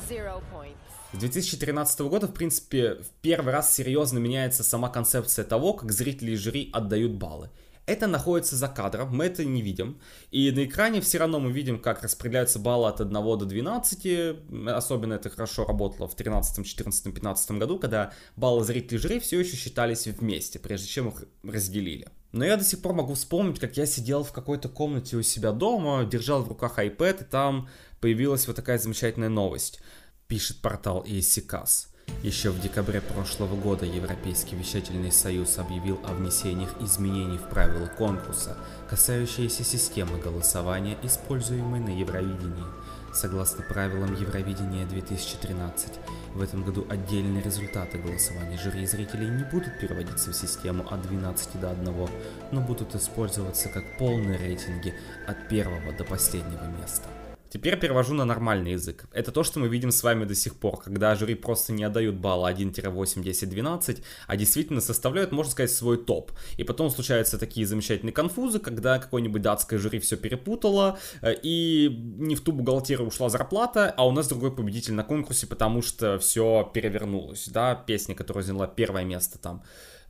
Zero 0.09 0.43
points. 0.51 0.73
С 1.13 1.19
2013 1.19 2.01
года, 2.01 2.27
в 2.27 2.33
принципе, 2.33 2.95
в 2.95 3.11
первый 3.21 3.53
раз 3.53 3.75
серьезно 3.75 4.19
меняется 4.19 4.65
сама 4.65 4.89
концепция 4.89 5.45
того, 5.45 5.75
как 5.75 5.93
зрители 5.93 6.31
и 6.31 6.37
жюри 6.37 6.71
отдают 6.73 7.13
баллы. 7.13 7.51
Это 7.93 8.07
находится 8.07 8.57
за 8.57 8.69
кадром, 8.69 9.15
мы 9.15 9.27
это 9.27 9.45
не 9.45 9.61
видим. 9.61 10.01
И 10.31 10.51
на 10.51 10.65
экране 10.65 11.03
все 11.03 11.19
равно 11.19 11.39
мы 11.41 11.53
видим, 11.53 11.79
как 11.79 12.03
распределяются 12.03 12.59
баллы 12.59 12.89
от 12.89 13.03
1 13.03 13.13
до 13.13 13.45
12. 13.45 14.67
Особенно 14.69 15.13
это 15.13 15.29
хорошо 15.29 15.67
работало 15.67 16.09
в 16.09 16.15
13, 16.15 16.67
14, 16.67 17.15
15 17.15 17.51
году, 17.51 17.79
когда 17.79 18.15
баллы 18.35 18.65
зрителей 18.65 18.97
и 18.97 18.99
жюри 18.99 19.21
все 19.21 19.41
еще 19.41 19.57
считались 19.57 20.07
вместе, 20.07 20.59
прежде 20.59 20.89
чем 20.89 21.09
их 21.11 21.25
разделили. 21.43 22.09
Но 22.33 22.47
я 22.47 22.57
до 22.57 22.65
сих 22.65 22.81
пор 22.81 22.95
могу 22.95 23.13
вспомнить, 23.13 23.61
как 23.61 23.77
я 23.77 23.85
сидел 23.85 24.25
в 24.25 24.33
какой-то 24.33 24.71
комнате 24.71 25.19
у 25.19 25.23
себя 25.23 25.53
дома, 25.53 26.05
держал 26.05 26.43
в 26.43 26.49
руках 26.49 26.79
iPad, 26.79 27.21
и 27.21 27.25
там 27.25 27.69
появилась 28.01 28.47
вот 28.47 28.57
такая 28.57 28.79
замечательная 28.79 29.29
новость. 29.29 29.81
Пишет 30.29 30.63
портал 30.63 31.05
ESCAS. 31.07 31.89
Еще 32.23 32.51
в 32.51 32.61
декабре 32.61 33.01
прошлого 33.01 33.57
года 33.57 33.85
Европейский 33.85 34.55
вещательный 34.55 35.11
союз 35.11 35.59
объявил 35.59 35.99
о 36.05 36.13
внесениях 36.13 36.73
изменений 36.81 37.37
в 37.37 37.49
правила 37.49 37.87
конкурса, 37.87 38.57
касающиеся 38.89 39.65
системы 39.65 40.19
голосования, 40.19 40.97
используемой 41.03 41.81
на 41.81 41.89
Евровидении. 41.89 42.65
Согласно 43.13 43.65
правилам 43.65 44.15
Евровидения 44.15 44.87
2013, 44.87 45.95
в 46.35 46.41
этом 46.41 46.63
году 46.63 46.87
отдельные 46.89 47.43
результаты 47.43 47.99
голосования 47.99 48.57
жюри 48.57 48.83
и 48.83 48.87
зрителей 48.87 49.29
не 49.29 49.43
будут 49.43 49.81
переводиться 49.81 50.31
в 50.31 50.37
систему 50.37 50.87
от 50.89 51.03
12 51.03 51.61
до 51.61 51.71
1, 51.73 52.09
но 52.53 52.61
будут 52.61 52.95
использоваться 52.95 53.69
как 53.69 53.99
полные 53.99 54.39
рейтинги 54.39 54.95
от 55.27 55.49
первого 55.49 55.93
до 55.93 56.05
последнего 56.05 56.65
места. 56.81 57.09
Теперь 57.53 57.79
перевожу 57.79 58.15
на 58.15 58.25
нормальный 58.25 58.73
язык. 58.73 59.05
Это 59.13 59.31
то, 59.31 59.43
что 59.43 59.61
мы 59.61 59.69
видим 59.69 59.91
с 59.91 60.03
вами 60.03 60.25
до 60.25 60.35
сих 60.35 60.57
пор, 60.57 60.81
когда 60.81 61.15
жюри 61.15 61.35
просто 61.35 61.75
не 61.75 61.85
отдают 61.85 62.15
балла 62.15 62.51
1-8, 62.51 63.23
10, 63.23 63.51
12, 63.51 64.03
а 64.27 64.37
действительно 64.37 64.81
составляют, 64.81 65.33
можно 65.33 65.53
сказать, 65.53 65.71
свой 65.71 65.99
топ. 66.03 66.33
И 66.57 66.65
потом 66.65 66.89
случаются 66.89 67.37
такие 67.37 67.67
замечательные 67.67 68.15
конфузы, 68.15 68.59
когда 68.59 68.99
какое-нибудь 68.99 69.43
датское 69.43 69.79
жюри 69.79 69.99
все 69.99 70.17
перепутало, 70.17 70.99
э, 71.21 71.35
и 71.43 71.91
не 72.17 72.37
в 72.37 72.41
ту 72.41 72.53
бухгалтерию 72.53 73.07
ушла 73.07 73.29
зарплата, 73.29 73.93
а 73.99 74.07
у 74.07 74.13
нас 74.13 74.29
другой 74.29 74.57
победитель 74.57 74.95
на 74.95 75.05
конкурсе, 75.05 75.47
потому 75.47 75.83
что 75.83 76.19
все 76.21 76.71
перевернулось, 76.73 77.49
да, 77.49 77.75
песня, 77.75 78.15
которая 78.15 78.45
заняла 78.45 78.67
первое 78.67 79.05
место 79.05 79.39
там 79.39 79.63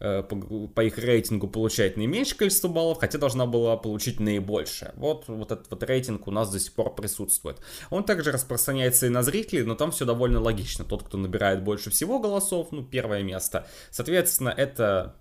Э, 0.05 0.25
по, 0.25 0.81
их 0.81 0.99
рейтингу 0.99 1.47
получает 1.47 1.97
наименьшее 1.97 2.37
количество 2.37 2.67
баллов, 2.67 2.99
хотя 2.99 3.19
должна 3.19 3.47
была 3.47 3.77
получить 3.77 4.19
наибольшее. 4.19 4.91
Вот, 4.97 5.29
вот 5.29 5.53
этот 5.53 5.71
вот 5.71 5.81
рейтинг 5.85 6.27
у 6.27 6.33
нас 6.33 6.51
до 6.51 6.59
сих 6.59 6.73
пор 6.73 6.93
присутствует. 6.97 7.59
Он 7.89 8.03
также 8.03 8.33
распространяется 8.33 9.07
и 9.07 9.11
на 9.11 9.23
зрителей, 9.23 9.63
но 9.63 9.77
там 9.77 9.93
все 9.93 10.05
довольно 10.05 10.41
логично. 10.41 10.85
Тот, 10.85 11.05
кто 11.05 11.19
набирает 11.19 11.63
больше 11.63 11.91
всего 11.91 12.19
голосов, 12.19 12.73
ну, 12.73 12.83
первое 12.83 13.23
место. 13.23 13.69
Соответственно, 13.93 14.49
это 14.49 15.15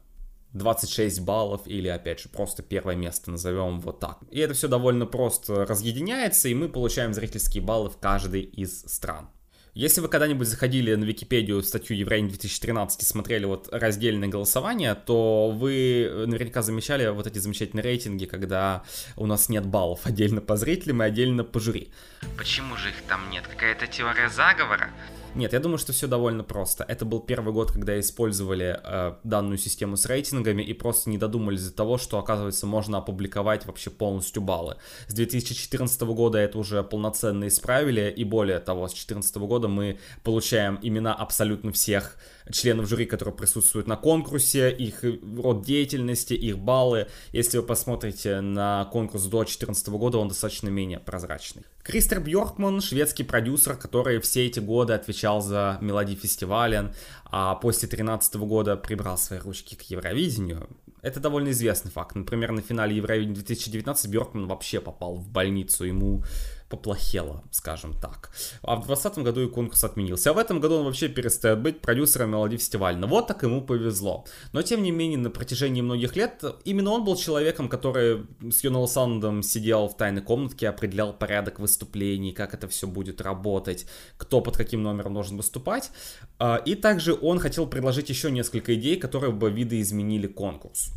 26 0.54 1.22
баллов 1.22 1.62
или, 1.68 1.88
опять 1.88 2.22
же, 2.22 2.30
просто 2.30 2.64
первое 2.64 2.96
место, 2.96 3.30
назовем 3.30 3.82
вот 3.82 4.00
так. 4.00 4.18
И 4.32 4.40
это 4.40 4.56
все 4.56 4.68
довольно 4.68 5.06
просто 5.06 5.64
разъединяется, 5.64 6.50
и 6.50 6.56
мы 6.56 6.70
получаем 6.70 7.14
зрительские 7.14 7.62
баллы 7.62 7.92
в 7.92 7.98
каждой 7.98 8.42
из 8.42 8.82
стран. 8.88 9.30
Если 9.74 10.02
вы 10.02 10.10
когда-нибудь 10.10 10.50
заходили 10.50 10.94
на 10.96 11.06
Википедию 11.06 11.64
статью 11.64 11.96
Евровидение 11.96 12.32
2013 12.32 13.02
и 13.02 13.06
смотрели 13.06 13.46
вот 13.46 13.70
раздельное 13.72 14.28
голосование, 14.28 14.96
то 14.96 15.50
вы 15.50 16.26
наверняка 16.28 16.62
замечали 16.62 17.08
вот 17.08 17.26
эти 17.26 17.38
замечательные 17.38 17.82
рейтинги, 17.82 18.26
когда 18.26 18.84
у 19.16 19.26
нас 19.26 19.48
нет 19.48 19.66
баллов 19.66 20.02
отдельно 20.04 20.42
по 20.42 20.58
зрителям 20.58 21.02
и 21.02 21.06
отдельно 21.06 21.46
по 21.46 21.62
жюри. 21.62 21.90
Почему 22.38 22.76
же 22.76 22.90
их 22.90 23.02
там 23.08 23.30
нет? 23.30 23.48
Какая-то 23.48 23.88
теория 23.88 24.28
заговора? 24.28 24.90
Нет, 25.34 25.54
я 25.54 25.60
думаю, 25.62 25.78
что 25.78 25.94
все 25.94 26.08
довольно 26.08 26.44
просто. 26.44 26.84
Это 26.84 27.06
был 27.06 27.22
первый 27.22 27.54
год, 27.54 27.72
когда 27.72 27.98
использовали 27.98 28.78
э, 28.84 29.14
данную 29.24 29.58
систему 29.58 29.96
с 29.96 30.06
рейтингами 30.06 30.62
и 30.62 30.74
просто 30.74 31.10
не 31.10 31.18
додумались 31.18 31.64
до 31.70 31.74
того, 31.74 31.98
что, 31.98 32.20
оказывается, 32.20 32.68
можно 32.68 32.98
опубликовать 32.98 33.66
вообще 33.66 33.92
полностью 33.92 34.42
баллы. 34.42 34.76
С 35.08 35.14
2014 35.14 36.02
года 36.02 36.38
это 36.38 36.58
уже 36.58 36.84
полноценно 36.84 37.48
исправили, 37.48 38.14
и 38.16 38.26
более 38.26 38.60
того, 38.60 38.90
с 38.90 38.92
2014 38.92 39.38
года 39.38 39.70
мы 39.70 40.00
получаем 40.24 40.78
имена 40.82 41.14
абсолютно 41.14 41.72
всех 41.72 42.18
членов 42.50 42.88
жюри, 42.88 43.06
которые 43.06 43.36
присутствуют 43.36 43.88
на 43.88 43.98
конкурсе, 43.98 44.72
их 44.72 45.04
род 45.04 45.64
деятельности, 45.64 46.34
их 46.34 46.58
баллы. 46.58 47.08
Если 47.32 47.58
вы 47.58 47.64
посмотрите 47.64 48.42
на 48.42 48.86
конкурс 48.86 49.24
до 49.24 49.40
2014 49.40 49.88
года, 49.90 50.18
он 50.18 50.28
достаточно 50.28 50.70
менее 50.70 51.00
прозрачный. 51.00 51.64
Кристер 51.84 52.20
Бьоркман, 52.20 52.82
шведский 52.82 53.24
продюсер, 53.24 53.76
который 53.76 54.20
все 54.20 54.46
эти 54.46 54.60
годы 54.60 54.94
отвечал 54.94 55.42
за 55.42 55.78
мелодии 55.82 56.16
фестиваля, 56.16 56.94
а 57.26 57.56
после 57.56 57.88
2013 57.88 58.36
года 58.36 58.78
прибрал 58.78 59.18
свои 59.18 59.40
ручки 59.40 59.76
к 59.76 59.82
Евровидению. 59.84 60.70
Это 61.02 61.20
довольно 61.20 61.50
известный 61.50 61.90
факт. 61.90 62.16
Например, 62.16 62.52
на 62.52 62.62
финале 62.62 62.96
Евровидения 62.96 63.36
2019 63.36 64.12
Бьоркман 64.12 64.48
вообще 64.48 64.80
попал 64.80 65.16
в 65.16 65.28
больницу. 65.30 65.84
Ему 65.84 66.24
поплохело, 66.72 67.44
скажем 67.52 67.94
так. 67.94 68.32
А 68.64 68.76
в 68.76 68.88
2020 68.88 69.24
году 69.24 69.42
и 69.42 69.50
конкурс 69.50 69.84
отменился. 69.84 70.30
А 70.30 70.34
в 70.34 70.38
этом 70.38 70.60
году 70.62 70.76
он 70.76 70.86
вообще 70.86 71.10
перестает 71.10 71.60
быть 71.62 71.82
продюсером 71.82 72.32
мелодий 72.32 72.58
фестиваля. 72.58 73.06
Вот 73.08 73.28
так 73.28 73.44
ему 73.44 73.62
повезло. 73.62 74.26
Но 74.54 74.62
тем 74.62 74.84
не 74.84 74.92
менее, 74.92 75.18
на 75.18 75.30
протяжении 75.30 75.82
многих 75.82 76.16
лет 76.16 76.44
именно 76.64 76.92
он 76.92 77.04
был 77.04 77.16
человеком, 77.18 77.68
который 77.68 78.26
с 78.50 78.64
Юнол 78.64 78.88
Сандом 78.88 79.44
сидел 79.44 79.88
в 79.88 79.98
тайной 79.98 80.22
комнатке, 80.22 80.70
определял 80.70 81.14
порядок 81.14 81.60
выступлений, 81.60 82.32
как 82.32 82.54
это 82.54 82.68
все 82.68 82.88
будет 82.88 83.22
работать, 83.22 83.86
кто 84.18 84.42
под 84.42 84.58
каким 84.58 84.82
номером 84.82 85.14
должен 85.14 85.38
выступать. 85.38 85.92
А, 86.40 86.56
и 86.56 86.76
также 86.76 87.14
он 87.14 87.40
хотел 87.40 87.68
предложить 87.68 88.10
еще 88.10 88.32
несколько 88.32 88.74
идей, 88.76 88.96
которые 88.96 89.32
бы 89.32 89.52
видоизменили 89.52 90.28
конкурс 90.28 90.92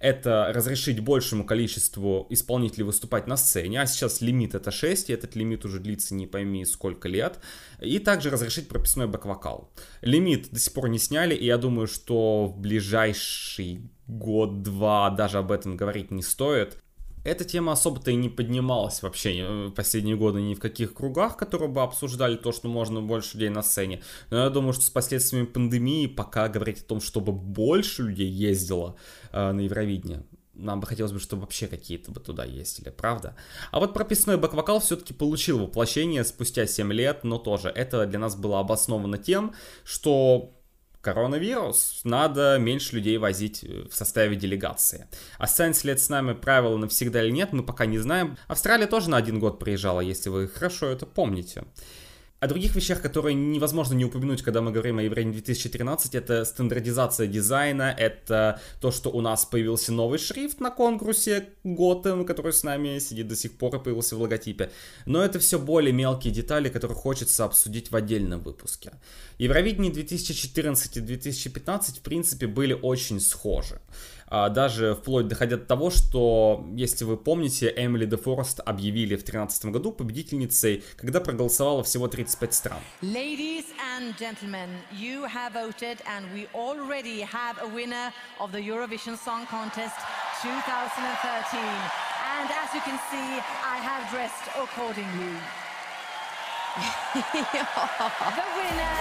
это 0.00 0.50
разрешить 0.54 1.00
большему 1.00 1.44
количеству 1.44 2.26
исполнителей 2.30 2.84
выступать 2.84 3.26
на 3.26 3.36
сцене, 3.36 3.82
а 3.82 3.86
сейчас 3.86 4.22
лимит 4.22 4.54
это 4.54 4.70
6, 4.70 5.10
и 5.10 5.12
этот 5.12 5.36
лимит 5.36 5.64
уже 5.66 5.78
длится 5.78 6.14
не 6.14 6.26
пойми 6.26 6.64
сколько 6.64 7.06
лет, 7.06 7.38
и 7.80 7.98
также 7.98 8.30
разрешить 8.30 8.68
прописной 8.68 9.06
бэк-вокал. 9.06 9.70
Лимит 10.00 10.50
до 10.50 10.58
сих 10.58 10.72
пор 10.72 10.88
не 10.88 10.98
сняли, 10.98 11.34
и 11.34 11.44
я 11.44 11.58
думаю, 11.58 11.86
что 11.86 12.46
в 12.46 12.58
ближайший 12.58 13.90
год-два 14.06 15.10
даже 15.10 15.38
об 15.38 15.52
этом 15.52 15.76
говорить 15.76 16.10
не 16.10 16.22
стоит. 16.22 16.78
Эта 17.22 17.44
тема 17.44 17.72
особо-то 17.72 18.10
и 18.10 18.16
не 18.16 18.28
поднималась 18.28 19.02
вообще 19.02 19.40
э, 19.40 19.70
последние 19.76 20.16
годы 20.16 20.40
ни 20.40 20.54
в 20.54 20.60
каких 20.60 20.94
кругах, 20.94 21.36
которые 21.36 21.68
бы 21.68 21.82
обсуждали 21.82 22.36
то, 22.36 22.50
что 22.52 22.68
можно 22.68 23.02
больше 23.02 23.34
людей 23.34 23.50
на 23.50 23.62
сцене. 23.62 24.02
Но 24.30 24.44
я 24.44 24.50
думаю, 24.50 24.72
что 24.72 24.84
с 24.84 24.90
последствиями 24.90 25.46
пандемии 25.46 26.06
пока 26.06 26.48
говорить 26.48 26.80
о 26.80 26.84
том, 26.84 27.00
чтобы 27.00 27.32
больше 27.32 28.04
людей 28.04 28.28
ездило 28.28 28.96
э, 29.32 29.52
на 29.52 29.60
Евровидение, 29.60 30.24
нам 30.54 30.80
бы 30.80 30.86
хотелось 30.86 31.12
бы, 31.12 31.20
чтобы 31.20 31.42
вообще 31.42 31.66
какие-то 31.66 32.10
бы 32.10 32.20
туда 32.20 32.44
ездили, 32.44 32.90
правда? 32.90 33.36
А 33.70 33.80
вот 33.80 33.94
прописной 33.94 34.36
бэк-вокал 34.36 34.80
все-таки 34.80 35.14
получил 35.14 35.58
воплощение 35.58 36.24
спустя 36.24 36.66
7 36.66 36.92
лет, 36.92 37.24
но 37.24 37.38
тоже 37.38 37.68
это 37.68 38.06
для 38.06 38.18
нас 38.18 38.36
было 38.36 38.60
обосновано 38.60 39.18
тем, 39.18 39.54
что 39.84 40.59
коронавирус, 41.00 42.00
надо 42.04 42.58
меньше 42.58 42.96
людей 42.96 43.16
возить 43.18 43.64
э, 43.64 43.86
в 43.90 43.94
составе 43.94 44.36
делегации. 44.36 45.08
Останется 45.38 45.86
ли 45.86 45.94
это 45.94 46.02
с 46.02 46.08
нами 46.08 46.34
правило 46.34 46.76
навсегда 46.76 47.22
или 47.22 47.30
нет, 47.30 47.52
мы 47.52 47.62
пока 47.62 47.86
не 47.86 47.98
знаем. 47.98 48.36
Австралия 48.48 48.86
тоже 48.86 49.10
на 49.10 49.16
один 49.16 49.38
год 49.38 49.58
приезжала, 49.58 50.00
если 50.00 50.28
вы 50.28 50.48
хорошо 50.48 50.86
это 50.86 51.06
помните. 51.06 51.64
О 52.40 52.46
других 52.46 52.74
вещах, 52.74 53.02
которые 53.02 53.34
невозможно 53.34 53.92
не 53.92 54.06
упомянуть, 54.06 54.40
когда 54.40 54.62
мы 54.62 54.72
говорим 54.72 54.98
о 54.98 55.02
Евровидении 55.02 55.34
2013, 55.34 56.14
это 56.14 56.46
стандартизация 56.46 57.26
дизайна, 57.26 57.94
это 57.94 58.62
то, 58.80 58.90
что 58.90 59.10
у 59.10 59.20
нас 59.20 59.44
появился 59.44 59.92
новый 59.92 60.18
шрифт 60.18 60.58
на 60.58 60.70
конкурсе 60.70 61.50
Gotham, 61.64 62.24
который 62.24 62.54
с 62.54 62.64
нами 62.64 62.98
сидит 62.98 63.28
до 63.28 63.36
сих 63.36 63.58
пор 63.58 63.76
и 63.76 63.78
появился 63.78 64.16
в 64.16 64.22
логотипе. 64.22 64.70
Но 65.04 65.22
это 65.22 65.38
все 65.38 65.58
более 65.58 65.92
мелкие 65.92 66.32
детали, 66.32 66.70
которые 66.70 66.96
хочется 66.96 67.44
обсудить 67.44 67.90
в 67.90 67.96
отдельном 67.96 68.40
выпуске. 68.40 68.92
Евровидение 69.36 69.92
2014 69.92 70.96
и 70.96 71.00
2015, 71.00 71.98
в 71.98 72.00
принципе, 72.00 72.46
были 72.46 72.72
очень 72.72 73.20
схожи. 73.20 73.82
А, 74.30 74.48
даже 74.48 74.94
вплоть 74.94 75.26
доходя 75.26 75.56
до 75.56 75.64
того, 75.64 75.90
что, 75.90 76.64
если 76.76 77.04
вы 77.04 77.16
помните, 77.16 77.72
Эмили 77.76 78.04
де 78.04 78.16
Форест 78.16 78.60
объявили 78.64 79.16
в 79.16 79.24
2013 79.24 79.66
году 79.66 79.90
победительницей, 79.90 80.84
когда 80.96 81.20
проголосовало 81.20 81.82
всего 81.82 82.06
35 82.06 82.54
стран. 82.54 82.78
Ladies 83.02 83.64
and 83.98 84.14
gentlemen, 84.18 84.70
you 84.92 85.24
have 85.24 85.52
voted 85.54 85.98
and 86.06 86.24
we 86.32 86.46
already 86.54 87.22
have 87.22 87.58
a 87.60 87.66
winner 87.66 88.12
of 88.38 88.52
the 88.52 88.60
Eurovision 88.60 89.18
Song 89.18 89.46
Contest 89.50 89.98
2013. 90.42 91.60
And 92.38 92.48
as 92.50 92.72
you 92.72 92.80
can 92.82 92.98
see, 93.10 93.42
I 93.66 93.78
have 93.82 94.08
dressed 94.12 94.46
accordingly. 94.54 95.34
the 98.38 98.46
winner 98.56 98.98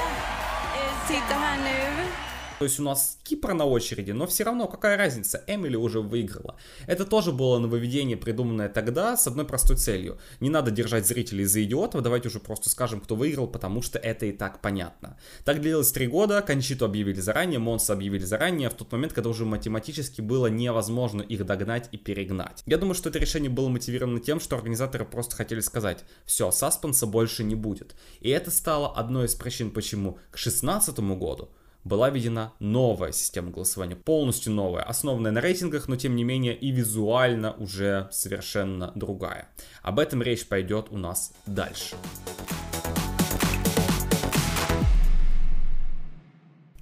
is... 0.82 1.08
Titta 1.08 1.36
här 1.36 1.58
nu. 1.58 2.29
То 2.60 2.66
есть 2.66 2.78
у 2.78 2.84
нас 2.84 3.18
Кипр 3.24 3.54
на 3.54 3.64
очереди, 3.64 4.12
но 4.12 4.28
все 4.28 4.44
равно 4.44 4.68
какая 4.68 4.98
разница, 4.98 5.42
Эмили 5.48 5.78
уже 5.78 6.02
выиграла. 6.02 6.58
Это 6.88 7.06
тоже 7.06 7.32
было 7.32 7.58
нововведение, 7.58 8.18
придуманное 8.18 8.68
тогда 8.68 9.16
с 9.16 9.28
одной 9.28 9.46
простой 9.46 9.78
целью. 9.78 10.20
Не 10.42 10.50
надо 10.50 10.70
держать 10.70 11.08
зрителей 11.08 11.46
за 11.46 11.64
идиотов, 11.64 12.02
давайте 12.02 12.28
уже 12.28 12.42
просто 12.42 12.70
скажем, 12.70 13.00
кто 13.00 13.16
выиграл, 13.16 13.48
потому 13.48 13.82
что 13.82 13.98
это 13.98 14.26
и 14.26 14.34
так 14.34 14.62
понятно. 14.62 15.18
Так 15.46 15.62
длилось 15.62 15.94
три 15.94 16.08
года, 16.08 16.42
Кончиту 16.42 16.84
объявили 16.84 17.22
заранее, 17.22 17.60
Монса 17.60 17.94
объявили 17.94 18.26
заранее, 18.26 18.70
в 18.70 18.74
тот 18.74 18.92
момент, 18.92 19.14
когда 19.14 19.30
уже 19.30 19.46
математически 19.46 20.20
было 20.20 20.48
невозможно 20.48 21.22
их 21.22 21.46
догнать 21.46 21.88
и 21.94 21.98
перегнать. 21.98 22.64
Я 22.66 22.78
думаю, 22.78 22.94
что 22.94 23.08
это 23.08 23.20
решение 23.20 23.50
было 23.50 23.70
мотивировано 23.70 24.20
тем, 24.20 24.42
что 24.42 24.58
организаторы 24.58 25.06
просто 25.06 25.38
хотели 25.38 25.62
сказать, 25.62 26.04
все, 26.26 26.52
саспенса 26.52 27.06
больше 27.06 27.46
не 27.46 27.56
будет. 27.56 27.96
И 28.20 28.30
это 28.30 28.52
стало 28.52 28.94
одной 28.94 29.28
из 29.28 29.36
причин, 29.36 29.72
почему 29.72 30.16
к 30.32 30.36
2016 30.36 31.00
году 31.00 31.50
была 31.84 32.10
введена 32.10 32.54
новая 32.60 33.12
система 33.12 33.52
голосования, 33.52 33.96
полностью 33.96 34.54
новая, 34.54 34.84
основанная 34.84 35.32
на 35.32 35.42
рейтингах, 35.42 35.88
но 35.88 35.96
тем 35.96 36.16
не 36.16 36.24
менее 36.24 36.56
и 36.56 36.72
визуально 36.72 37.54
уже 37.54 38.08
совершенно 38.12 38.92
другая. 38.96 39.50
Об 39.82 40.00
этом 40.00 40.22
речь 40.22 40.48
пойдет 40.48 40.88
у 40.90 40.98
нас 40.98 41.34
дальше. 41.46 41.96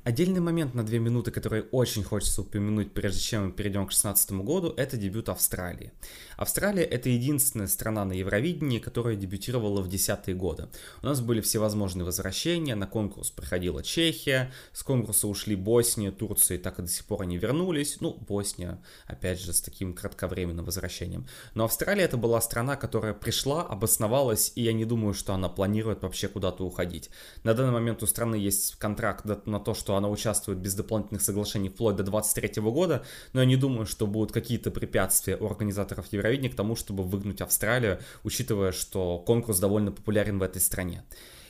Отдельный 0.08 0.39
момент 0.39 0.74
на 0.74 0.86
две 0.86 1.00
минуты, 1.00 1.32
который 1.32 1.65
очень 1.74 2.02
хочется 2.02 2.39
упомянуть, 2.39 2.93
прежде 2.93 3.20
чем 3.20 3.48
мы 3.48 3.52
перейдем 3.52 3.82
к 3.82 3.89
2016 3.89 4.32
году, 4.46 4.74
это 4.78 4.96
дебют 4.96 5.28
Австралии. 5.28 5.91
Австралия 6.38 6.86
это 6.86 7.10
единственная 7.10 7.67
страна 7.67 8.06
на 8.06 8.13
Евровидении, 8.13 8.80
которая 8.80 9.17
дебютировала 9.17 9.82
в 9.82 9.89
десятые 9.89 10.34
годы. 10.34 10.70
У 11.04 11.08
нас 11.08 11.20
были 11.20 11.41
всевозможные 11.41 12.06
возвращения, 12.06 12.74
на 12.76 12.88
конкурс 12.88 13.32
приходила 13.32 13.84
Чехия, 13.84 14.54
с 14.72 14.82
конкурса 14.82 15.28
ушли 15.28 15.58
Босния, 15.58 16.12
Турция, 16.12 16.58
и 16.58 16.62
так 16.62 16.80
и 16.80 16.84
до 16.84 16.88
сих 16.88 17.04
пор 17.04 17.24
они 17.24 17.38
вернулись. 17.38 17.98
Ну, 18.00 18.13
Босния, 18.13 18.82
опять 19.08 19.41
же, 19.41 19.52
с 19.52 19.60
таким 19.60 19.93
кратковременным 19.93 20.63
возвращением. 20.63 21.28
Но 21.54 21.65
Австралия 21.65 22.04
это 22.04 22.15
была 22.15 22.39
страна, 22.39 22.78
которая 22.78 23.13
пришла, 23.13 23.62
обосновалась, 23.62 24.54
и 24.56 24.62
я 24.62 24.72
не 24.72 24.86
думаю, 24.86 25.13
что 25.13 25.34
она 25.34 25.50
планирует 25.50 26.04
вообще 26.04 26.30
куда-то 26.30 26.63
уходить. 26.63 27.10
На 27.43 27.54
данный 27.54 27.74
момент 27.74 28.02
у 28.04 28.08
страны 28.08 28.36
есть 28.36 28.76
контракт 28.76 29.26
на 29.46 29.60
то, 29.60 29.74
что 29.74 29.96
она 29.97 30.10
участвует 30.10 30.60
без 30.60 30.73
дополнительных 30.75 31.21
соглашений 31.21 31.69
вплоть 31.69 31.95
до 31.95 32.03
23 32.03 32.62
года, 32.63 33.03
но 33.33 33.41
я 33.41 33.45
не 33.45 33.55
думаю, 33.55 33.86
что 33.86 34.07
будут 34.07 34.31
какие-то 34.31 34.71
препятствия 34.71 35.38
у 35.38 35.45
организаторов 35.45 36.12
Евровидения 36.12 36.49
к 36.49 36.55
тому, 36.55 36.75
чтобы 36.75 37.03
выгнуть 37.03 37.41
Австралию, 37.41 37.99
учитывая, 38.23 38.71
что 38.71 39.19
конкурс 39.19 39.60
довольно 39.60 39.91
популярен 39.91 40.39
в 40.39 40.43
этой 40.43 40.62
стране 40.62 41.03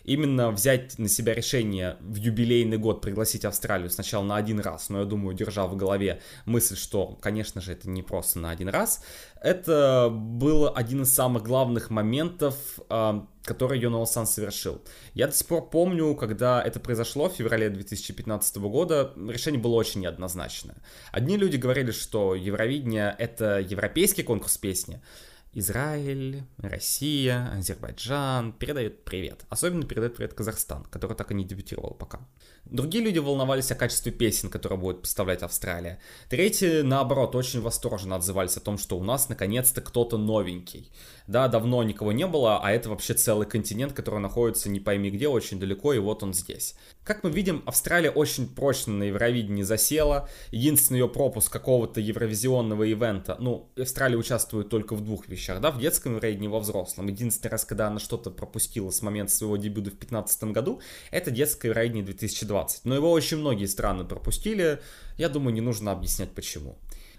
именно 0.07 0.51
взять 0.51 0.97
на 0.97 1.09
себя 1.09 1.35
решение 1.35 1.97
в 1.99 2.15
юбилейный 2.15 2.77
год 2.77 3.01
пригласить 3.01 3.45
Австралию 3.45 3.89
сначала 3.89 4.23
на 4.23 4.37
один 4.37 4.59
раз, 4.59 4.89
но 4.89 5.01
я 5.01 5.05
думаю, 5.05 5.35
держа 5.35 5.67
в 5.67 5.75
голове 5.75 6.21
мысль, 6.45 6.77
что, 6.77 7.17
конечно 7.21 7.61
же, 7.61 7.73
это 7.73 7.89
не 7.89 8.01
просто 8.01 8.39
на 8.39 8.49
один 8.49 8.69
раз, 8.69 9.03
это 9.41 10.09
был 10.09 10.71
один 10.73 11.03
из 11.03 11.13
самых 11.13 11.43
главных 11.43 11.89
моментов, 11.89 12.55
а, 12.89 13.27
который 13.43 13.79
Йонал 13.79 14.07
Сан 14.07 14.25
совершил. 14.25 14.81
Я 15.13 15.27
до 15.27 15.33
сих 15.33 15.47
пор 15.47 15.69
помню, 15.69 16.15
когда 16.15 16.61
это 16.63 16.79
произошло 16.79 17.29
в 17.29 17.33
феврале 17.33 17.69
2015 17.69 18.57
года, 18.57 19.13
решение 19.15 19.61
было 19.61 19.75
очень 19.75 20.01
неоднозначное. 20.01 20.77
Одни 21.11 21.37
люди 21.37 21.57
говорили, 21.57 21.91
что 21.91 22.33
Евровидение— 22.33 23.13
это 23.19 23.59
европейский 23.59 24.23
конкурс 24.23 24.57
песни, 24.57 25.01
Израиль, 25.59 26.43
Россия, 26.59 27.51
Азербайджан 27.51 28.53
передают 28.53 29.03
привет. 29.03 29.43
Особенно 29.49 29.87
передает 29.87 30.15
привет 30.15 30.35
Казахстан, 30.35 30.83
который 30.83 31.17
так 31.17 31.31
и 31.31 31.33
не 31.33 31.45
дебютировал 31.45 31.95
пока. 31.95 32.19
Другие 32.65 33.03
люди 33.03 33.17
волновались 33.17 33.71
о 33.71 33.75
качестве 33.75 34.11
песен, 34.11 34.51
которые 34.51 34.77
будет 34.77 35.01
поставлять 35.01 35.41
Австралия. 35.41 35.99
Третьи, 36.29 36.81
наоборот, 36.81 37.33
очень 37.33 37.61
восторженно 37.61 38.17
отзывались 38.17 38.55
о 38.55 38.59
том, 38.59 38.77
что 38.77 38.99
у 38.99 39.03
нас 39.03 39.29
наконец-то 39.29 39.81
кто-то 39.81 40.19
новенький. 40.19 40.91
Да, 41.27 41.47
давно 41.47 41.83
никого 41.83 42.11
не 42.11 42.25
было, 42.25 42.59
а 42.61 42.71
это 42.71 42.89
вообще 42.89 43.13
целый 43.13 43.47
континент, 43.47 43.93
который 43.93 44.19
находится 44.19 44.69
не 44.69 44.79
пойми 44.79 45.09
где, 45.11 45.27
очень 45.27 45.59
далеко, 45.59 45.93
и 45.93 45.99
вот 45.99 46.23
он 46.23 46.33
здесь. 46.33 46.75
Как 47.03 47.23
мы 47.23 47.29
видим, 47.29 47.63
Австралия 47.65 48.09
очень 48.09 48.47
прочно 48.47 48.93
на 48.93 49.03
Евровидении 49.03 49.63
засела. 49.63 50.29
Единственный 50.51 50.99
ее 50.99 51.07
пропуск 51.07 51.51
какого-то 51.51 51.99
евровизионного 52.01 52.83
ивента, 52.83 53.37
ну, 53.39 53.69
Австралия 53.77 54.17
участвует 54.17 54.69
только 54.69 54.95
в 54.95 55.01
двух 55.01 55.27
вещах, 55.27 55.61
да, 55.61 55.71
в 55.71 55.79
детском 55.79 56.15
Евровидении, 56.15 56.47
во 56.47 56.59
взрослом. 56.59 57.07
Единственный 57.07 57.51
раз, 57.51 57.65
когда 57.65 57.87
она 57.87 57.99
что-то 57.99 58.31
пропустила 58.31 58.89
с 58.89 59.01
момента 59.01 59.33
своего 59.33 59.57
дебюта 59.57 59.89
в 59.89 59.99
2015 59.99 60.43
году, 60.45 60.81
это 61.11 61.29
детское 61.29 61.69
Евровидение 61.69 62.03
2020 62.03 62.47
20. 62.47 62.85
Но 62.85 62.95
его 62.95 63.11
очень 63.11 63.37
многие 63.37 63.65
страны 63.65 64.03
пропустили. 64.03 64.79
Я 65.17 65.29
думаю, 65.29 65.53
не 65.53 65.61
нужно 65.61 65.91
объяснять 65.91 66.31
почему. 66.31 66.77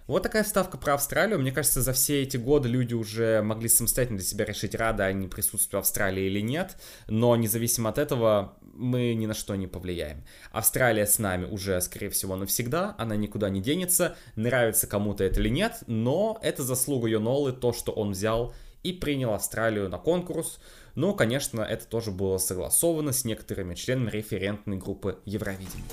Вот 0.08 0.22
такая 0.22 0.42
вставка 0.42 0.78
про 0.78 0.94
Австралию. 0.94 1.38
Мне 1.38 1.52
кажется, 1.52 1.82
за 1.82 1.92
все 1.92 2.22
эти 2.22 2.38
годы 2.38 2.66
люди 2.66 2.94
уже 2.94 3.42
могли 3.42 3.68
самостоятельно 3.68 4.16
для 4.18 4.26
себя 4.26 4.46
решить, 4.46 4.74
рады 4.74 5.02
они 5.02 5.28
присутствию 5.28 5.80
Австралии 5.80 6.24
или 6.24 6.40
нет. 6.40 6.78
Но 7.08 7.36
независимо 7.36 7.90
от 7.90 7.98
этого, 7.98 8.56
мы 8.62 9.12
ни 9.12 9.26
на 9.26 9.34
что 9.34 9.54
не 9.54 9.66
повлияем. 9.66 10.24
Австралия 10.50 11.06
с 11.06 11.18
нами 11.18 11.44
уже, 11.44 11.78
скорее 11.82 12.08
всего, 12.08 12.36
навсегда. 12.36 12.94
Она 12.96 13.16
никуда 13.16 13.50
не 13.50 13.60
денется. 13.60 14.16
Нравится 14.34 14.86
кому-то 14.86 15.24
это 15.24 15.40
или 15.40 15.50
нет. 15.50 15.82
Но 15.86 16.38
это 16.42 16.62
заслуга 16.62 17.06
Йонолы, 17.06 17.52
то, 17.52 17.74
что 17.74 17.92
он 17.92 18.12
взял 18.12 18.54
и 18.82 18.94
принял 18.94 19.34
Австралию 19.34 19.90
на 19.90 19.98
конкурс. 19.98 20.58
Но, 20.94 21.12
конечно, 21.12 21.60
это 21.60 21.86
тоже 21.86 22.12
было 22.12 22.38
согласовано 22.38 23.12
с 23.12 23.26
некоторыми 23.26 23.74
членами 23.74 24.10
референтной 24.10 24.78
группы 24.78 25.18
Евровидения. 25.26 25.84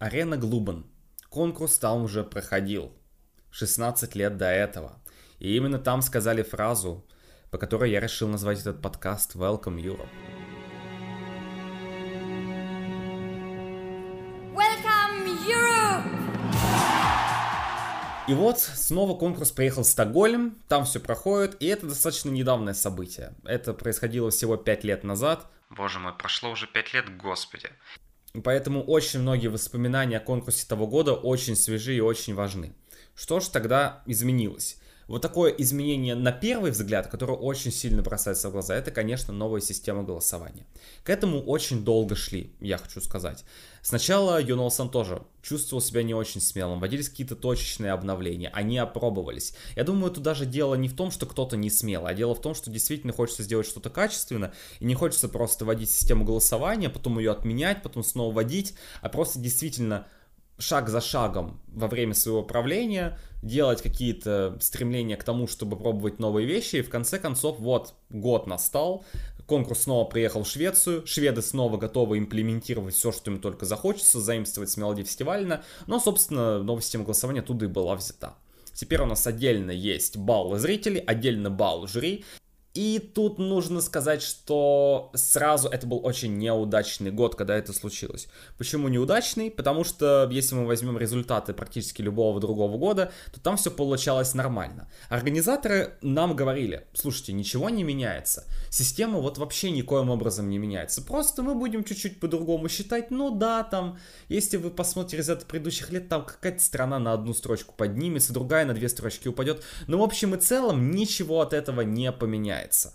Арена 0.00 0.38
Глубан. 0.38 0.86
Конкурс 1.28 1.78
там 1.78 2.04
уже 2.04 2.24
проходил. 2.24 2.96
16 3.50 4.14
лет 4.14 4.38
до 4.38 4.46
этого. 4.46 4.98
И 5.38 5.54
именно 5.54 5.78
там 5.78 6.00
сказали 6.00 6.42
фразу, 6.42 7.06
по 7.50 7.58
которой 7.58 7.90
я 7.90 8.00
решил 8.00 8.26
назвать 8.26 8.60
этот 8.60 8.80
подкаст 8.80 9.36
Welcome 9.36 9.76
Europe. 9.76 10.08
Welcome 14.54 15.36
Europe! 15.46 16.08
И 18.26 18.32
вот 18.32 18.58
снова 18.58 19.18
конкурс 19.18 19.52
приехал 19.52 19.82
в 19.82 19.86
Стокгольм, 19.86 20.62
там 20.66 20.86
все 20.86 21.00
проходит, 21.00 21.60
и 21.60 21.66
это 21.66 21.86
достаточно 21.86 22.30
недавнее 22.30 22.72
событие. 22.72 23.34
Это 23.44 23.74
происходило 23.74 24.30
всего 24.30 24.56
5 24.56 24.82
лет 24.84 25.04
назад. 25.04 25.46
Боже 25.68 25.98
мой, 25.98 26.14
прошло 26.14 26.52
уже 26.52 26.66
5 26.66 26.94
лет, 26.94 27.18
господи. 27.18 27.68
Поэтому 28.32 28.82
очень 28.82 29.20
многие 29.20 29.48
воспоминания 29.48 30.18
о 30.18 30.24
конкурсе 30.24 30.66
того 30.66 30.86
года 30.86 31.14
очень 31.14 31.56
свежие 31.56 31.98
и 31.98 32.02
очень 32.02 32.34
важны. 32.34 32.72
Что 33.14 33.40
же 33.40 33.50
тогда 33.50 34.02
изменилось? 34.06 34.76
Вот 35.08 35.22
такое 35.22 35.50
изменение 35.50 36.14
на 36.14 36.30
первый 36.30 36.70
взгляд, 36.70 37.08
которое 37.08 37.36
очень 37.36 37.72
сильно 37.72 38.00
бросается 38.00 38.48
в 38.48 38.52
глаза, 38.52 38.76
это, 38.76 38.92
конечно, 38.92 39.32
новая 39.32 39.60
система 39.60 40.04
голосования. 40.04 40.64
К 41.02 41.10
этому 41.10 41.42
очень 41.42 41.84
долго 41.84 42.14
шли, 42.14 42.52
я 42.60 42.78
хочу 42.78 43.00
сказать. 43.00 43.44
Сначала 43.82 44.40
Юнолсон 44.42 44.90
тоже 44.90 45.22
чувствовал 45.42 45.80
себя 45.80 46.02
не 46.02 46.14
очень 46.14 46.40
смелым, 46.40 46.80
вводились 46.80 47.08
какие-то 47.08 47.34
точечные 47.34 47.92
обновления, 47.92 48.50
они 48.50 48.78
опробовались. 48.78 49.54
Я 49.74 49.84
думаю, 49.84 50.12
тут 50.12 50.22
даже 50.22 50.44
дело 50.46 50.74
не 50.74 50.88
в 50.88 50.94
том, 50.94 51.10
что 51.10 51.26
кто-то 51.26 51.56
не 51.56 51.70
смел, 51.70 52.06
а 52.06 52.14
дело 52.14 52.34
в 52.34 52.40
том, 52.40 52.54
что 52.54 52.70
действительно 52.70 53.12
хочется 53.12 53.42
сделать 53.42 53.66
что-то 53.66 53.90
качественно, 53.90 54.52
и 54.80 54.84
не 54.84 54.94
хочется 54.94 55.28
просто 55.28 55.64
вводить 55.64 55.90
систему 55.90 56.24
голосования, 56.24 56.90
потом 56.90 57.18
ее 57.18 57.32
отменять, 57.32 57.82
потом 57.82 58.04
снова 58.04 58.32
вводить, 58.32 58.74
а 59.00 59.08
просто 59.08 59.38
действительно 59.38 60.06
шаг 60.60 60.88
за 60.88 61.00
шагом 61.00 61.60
во 61.68 61.88
время 61.88 62.14
своего 62.14 62.42
правления 62.42 63.18
делать 63.42 63.80
какие-то 63.80 64.58
стремления 64.60 65.16
к 65.16 65.24
тому, 65.24 65.48
чтобы 65.48 65.76
пробовать 65.76 66.18
новые 66.18 66.46
вещи, 66.46 66.76
и 66.76 66.82
в 66.82 66.90
конце 66.90 67.18
концов, 67.18 67.58
вот, 67.58 67.94
год 68.10 68.46
настал, 68.46 69.04
конкурс 69.50 69.82
снова 69.82 70.08
приехал 70.08 70.44
в 70.44 70.48
Швецию, 70.48 71.04
шведы 71.08 71.42
снова 71.42 71.76
готовы 71.76 72.18
имплементировать 72.18 72.94
все, 72.94 73.10
что 73.10 73.32
им 73.32 73.40
только 73.40 73.66
захочется, 73.66 74.20
заимствовать 74.20 74.70
с 74.70 74.76
мелодии 74.76 75.02
фестивальна, 75.02 75.64
но, 75.88 75.98
собственно, 75.98 76.62
новая 76.62 76.82
система 76.82 77.02
голосования 77.02 77.40
оттуда 77.40 77.64
и 77.64 77.68
была 77.68 77.96
взята. 77.96 78.36
Теперь 78.72 79.00
у 79.00 79.06
нас 79.06 79.26
отдельно 79.26 79.72
есть 79.72 80.16
баллы 80.16 80.60
зрителей, 80.60 81.00
отдельно 81.00 81.50
балл 81.50 81.88
жюри, 81.88 82.24
и 82.72 83.00
тут 83.00 83.38
нужно 83.38 83.80
сказать, 83.80 84.22
что 84.22 85.10
сразу 85.14 85.68
это 85.68 85.88
был 85.88 86.04
очень 86.04 86.38
неудачный 86.38 87.10
год, 87.10 87.34
когда 87.34 87.56
это 87.56 87.72
случилось. 87.72 88.28
Почему 88.58 88.86
неудачный? 88.86 89.50
Потому 89.50 89.82
что 89.82 90.28
если 90.30 90.54
мы 90.54 90.66
возьмем 90.66 90.96
результаты 90.96 91.52
практически 91.52 92.00
любого 92.00 92.38
другого 92.38 92.78
года, 92.78 93.10
то 93.32 93.40
там 93.40 93.56
все 93.56 93.72
получалось 93.72 94.34
нормально. 94.34 94.88
Организаторы 95.08 95.94
нам 96.00 96.36
говорили, 96.36 96.86
слушайте, 96.94 97.32
ничего 97.32 97.70
не 97.70 97.82
меняется. 97.82 98.44
Система 98.70 99.18
вот 99.18 99.38
вообще 99.38 99.72
никоим 99.72 100.08
образом 100.08 100.48
не 100.48 100.58
меняется. 100.58 101.02
Просто 101.02 101.42
мы 101.42 101.56
будем 101.56 101.82
чуть-чуть 101.82 102.20
по-другому 102.20 102.68
считать. 102.68 103.10
Ну 103.10 103.36
да, 103.36 103.64
там, 103.64 103.98
если 104.28 104.58
вы 104.58 104.70
посмотрите 104.70 105.16
результаты 105.16 105.46
предыдущих 105.46 105.90
лет, 105.90 106.08
там 106.08 106.24
какая-то 106.24 106.62
страна 106.62 107.00
на 107.00 107.14
одну 107.14 107.34
строчку 107.34 107.74
поднимется, 107.76 108.32
другая 108.32 108.64
на 108.64 108.74
две 108.74 108.88
строчки 108.88 109.26
упадет. 109.26 109.64
Но 109.88 109.98
в 109.98 110.02
общем 110.02 110.36
и 110.36 110.38
целом 110.38 110.92
ничего 110.92 111.40
от 111.40 111.52
этого 111.52 111.80
не 111.80 112.12
поменяется 112.12 112.59
меняется. 112.60 112.92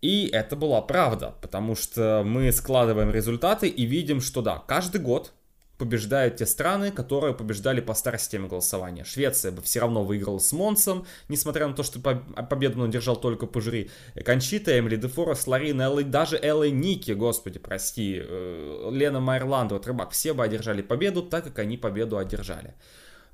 И 0.00 0.28
это 0.32 0.56
была 0.56 0.82
правда, 0.82 1.34
потому 1.40 1.76
что 1.76 2.22
мы 2.24 2.50
складываем 2.50 3.10
результаты 3.10 3.68
и 3.68 3.84
видим, 3.84 4.20
что 4.20 4.42
да, 4.42 4.58
каждый 4.66 5.00
год 5.00 5.32
побеждают 5.78 6.36
те 6.36 6.46
страны, 6.46 6.90
которые 6.90 7.34
побеждали 7.34 7.80
по 7.80 7.94
старой 7.94 8.18
системе 8.18 8.48
голосования. 8.48 9.04
Швеция 9.04 9.52
бы 9.52 9.62
все 9.62 9.80
равно 9.80 10.04
выиграла 10.04 10.38
с 10.38 10.52
Монсом, 10.52 11.06
несмотря 11.28 11.66
на 11.66 11.74
то, 11.74 11.82
что 11.82 12.00
победу 12.00 12.82
он 12.82 12.90
держал 12.90 13.16
только 13.16 13.46
по 13.46 13.60
жюри. 13.60 13.90
Кончита, 14.24 14.76
Эмили 14.78 14.96
Дефорес, 14.96 15.46
Ларин, 15.46 15.80
Элли, 15.80 16.02
даже 16.02 16.36
Элли 16.36 16.70
Ники, 16.70 17.12
господи, 17.12 17.58
прости, 17.58 18.20
э, 18.20 18.90
Лена 18.92 19.20
Майерландова, 19.20 19.82
Рыбак, 19.82 20.10
все 20.10 20.34
бы 20.34 20.44
одержали 20.44 20.82
победу, 20.82 21.22
так 21.22 21.44
как 21.44 21.58
они 21.60 21.76
победу 21.76 22.18
одержали. 22.18 22.74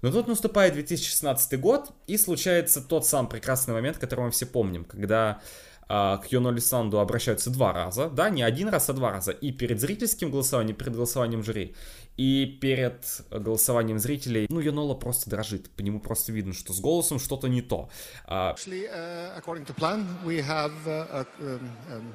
Но 0.03 0.13
тут 0.13 0.29
наступает 0.29 0.75
2016 0.75 1.61
год, 1.61 1.91
и 2.07 2.17
случается 2.17 2.81
тот 2.81 3.07
самый 3.07 3.29
прекрасный 3.29 3.75
момент, 3.75 3.99
который 3.99 4.27
мы 4.27 4.31
все 4.31 4.47
помним, 4.47 4.85
когда 4.85 5.41
а, 5.89 6.19
к 6.19 6.31
Йону 6.31 6.53
Лисанду 6.53 7.01
обращаются 7.01 7.51
два 7.51 7.73
раза, 7.73 8.11
да, 8.11 8.29
не 8.31 8.43
один 8.43 8.69
раз, 8.69 8.91
а 8.91 8.93
два 8.93 9.11
раза, 9.11 9.33
и 9.33 9.51
перед 9.51 9.81
зрительским 9.81 10.31
голосованием, 10.31 10.77
перед 10.77 10.95
голосованием 10.95 11.43
жюри, 11.43 11.75
и 12.17 12.59
перед 12.61 13.23
голосованием 13.31 13.99
зрителей, 13.99 14.47
ну, 14.51 14.61
Йонола 14.61 14.95
просто 14.95 15.31
дрожит, 15.31 15.71
по 15.71 15.81
нему 15.81 15.99
просто 16.01 16.31
видно, 16.31 16.53
что 16.53 16.73
с 16.73 16.81
голосом 16.81 17.19
что-то 17.19 17.49
не 17.49 17.63
то. 17.63 17.89
А, 18.27 18.55
Actually, 18.55 18.87
uh, 18.87 19.41
according 19.41 19.65
to 19.65 19.75
plan, 19.75 20.05
we 20.25 20.41
have 20.41 20.73
uh, 20.87 21.25
um, 21.41 21.71
um... 21.91 22.13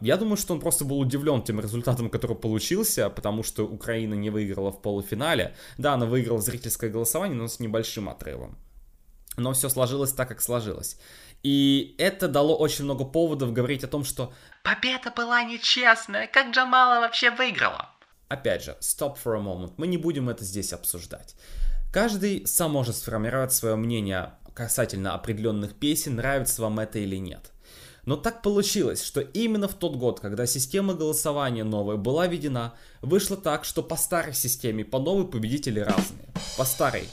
Я 0.00 0.16
думаю, 0.16 0.36
что 0.36 0.54
он 0.54 0.60
просто 0.60 0.84
был 0.84 0.98
удивлен 0.98 1.42
тем 1.42 1.60
результатом, 1.60 2.10
который 2.10 2.36
получился, 2.36 3.08
потому 3.08 3.42
что 3.42 3.66
Украина 3.66 4.14
не 4.14 4.28
выиграла 4.30 4.70
в 4.70 4.82
полуфинале. 4.82 5.54
Да, 5.78 5.94
она 5.94 6.06
выиграла 6.06 6.40
зрительское 6.40 6.90
голосование, 6.90 7.38
но 7.38 7.48
с 7.48 7.58
небольшим 7.58 8.08
отрывом. 8.08 8.58
Но 9.36 9.52
все 9.52 9.68
сложилось 9.68 10.12
так, 10.12 10.28
как 10.28 10.42
сложилось. 10.42 10.98
И 11.42 11.94
это 11.98 12.28
дало 12.28 12.54
очень 12.56 12.84
много 12.84 13.04
поводов 13.04 13.52
говорить 13.54 13.84
о 13.84 13.88
том, 13.88 14.04
что 14.04 14.32
«Победа 14.62 15.10
была 15.16 15.42
нечестная, 15.42 16.26
как 16.26 16.50
Джамала 16.50 17.00
вообще 17.00 17.30
выиграла?» 17.30 17.88
Опять 18.28 18.64
же, 18.64 18.76
stop 18.80 19.16
for 19.24 19.36
a 19.36 19.40
moment, 19.40 19.72
мы 19.78 19.86
не 19.86 19.96
будем 19.96 20.28
это 20.28 20.44
здесь 20.44 20.72
обсуждать. 20.72 21.34
Каждый 21.92 22.46
сам 22.46 22.70
может 22.72 22.94
сформировать 22.94 23.52
свое 23.52 23.74
мнение 23.74 24.34
касательно 24.54 25.14
определенных 25.14 25.74
песен, 25.74 26.16
нравится 26.16 26.62
вам 26.62 26.80
это 26.80 26.98
или 26.98 27.16
нет. 27.16 27.52
Но 28.04 28.16
так 28.16 28.42
получилось, 28.42 29.02
что 29.04 29.20
именно 29.20 29.68
в 29.68 29.74
тот 29.74 29.96
год, 29.96 30.20
когда 30.20 30.46
система 30.46 30.94
голосования 30.94 31.64
новая 31.64 31.96
была 31.96 32.26
введена, 32.26 32.74
вышло 33.02 33.36
так, 33.36 33.64
что 33.64 33.82
по 33.82 33.96
старой 33.96 34.34
системе, 34.34 34.84
по 34.84 34.98
новой 34.98 35.26
победители 35.26 35.80
разные. 35.80 36.28
По 36.56 36.64
старой 36.64 37.08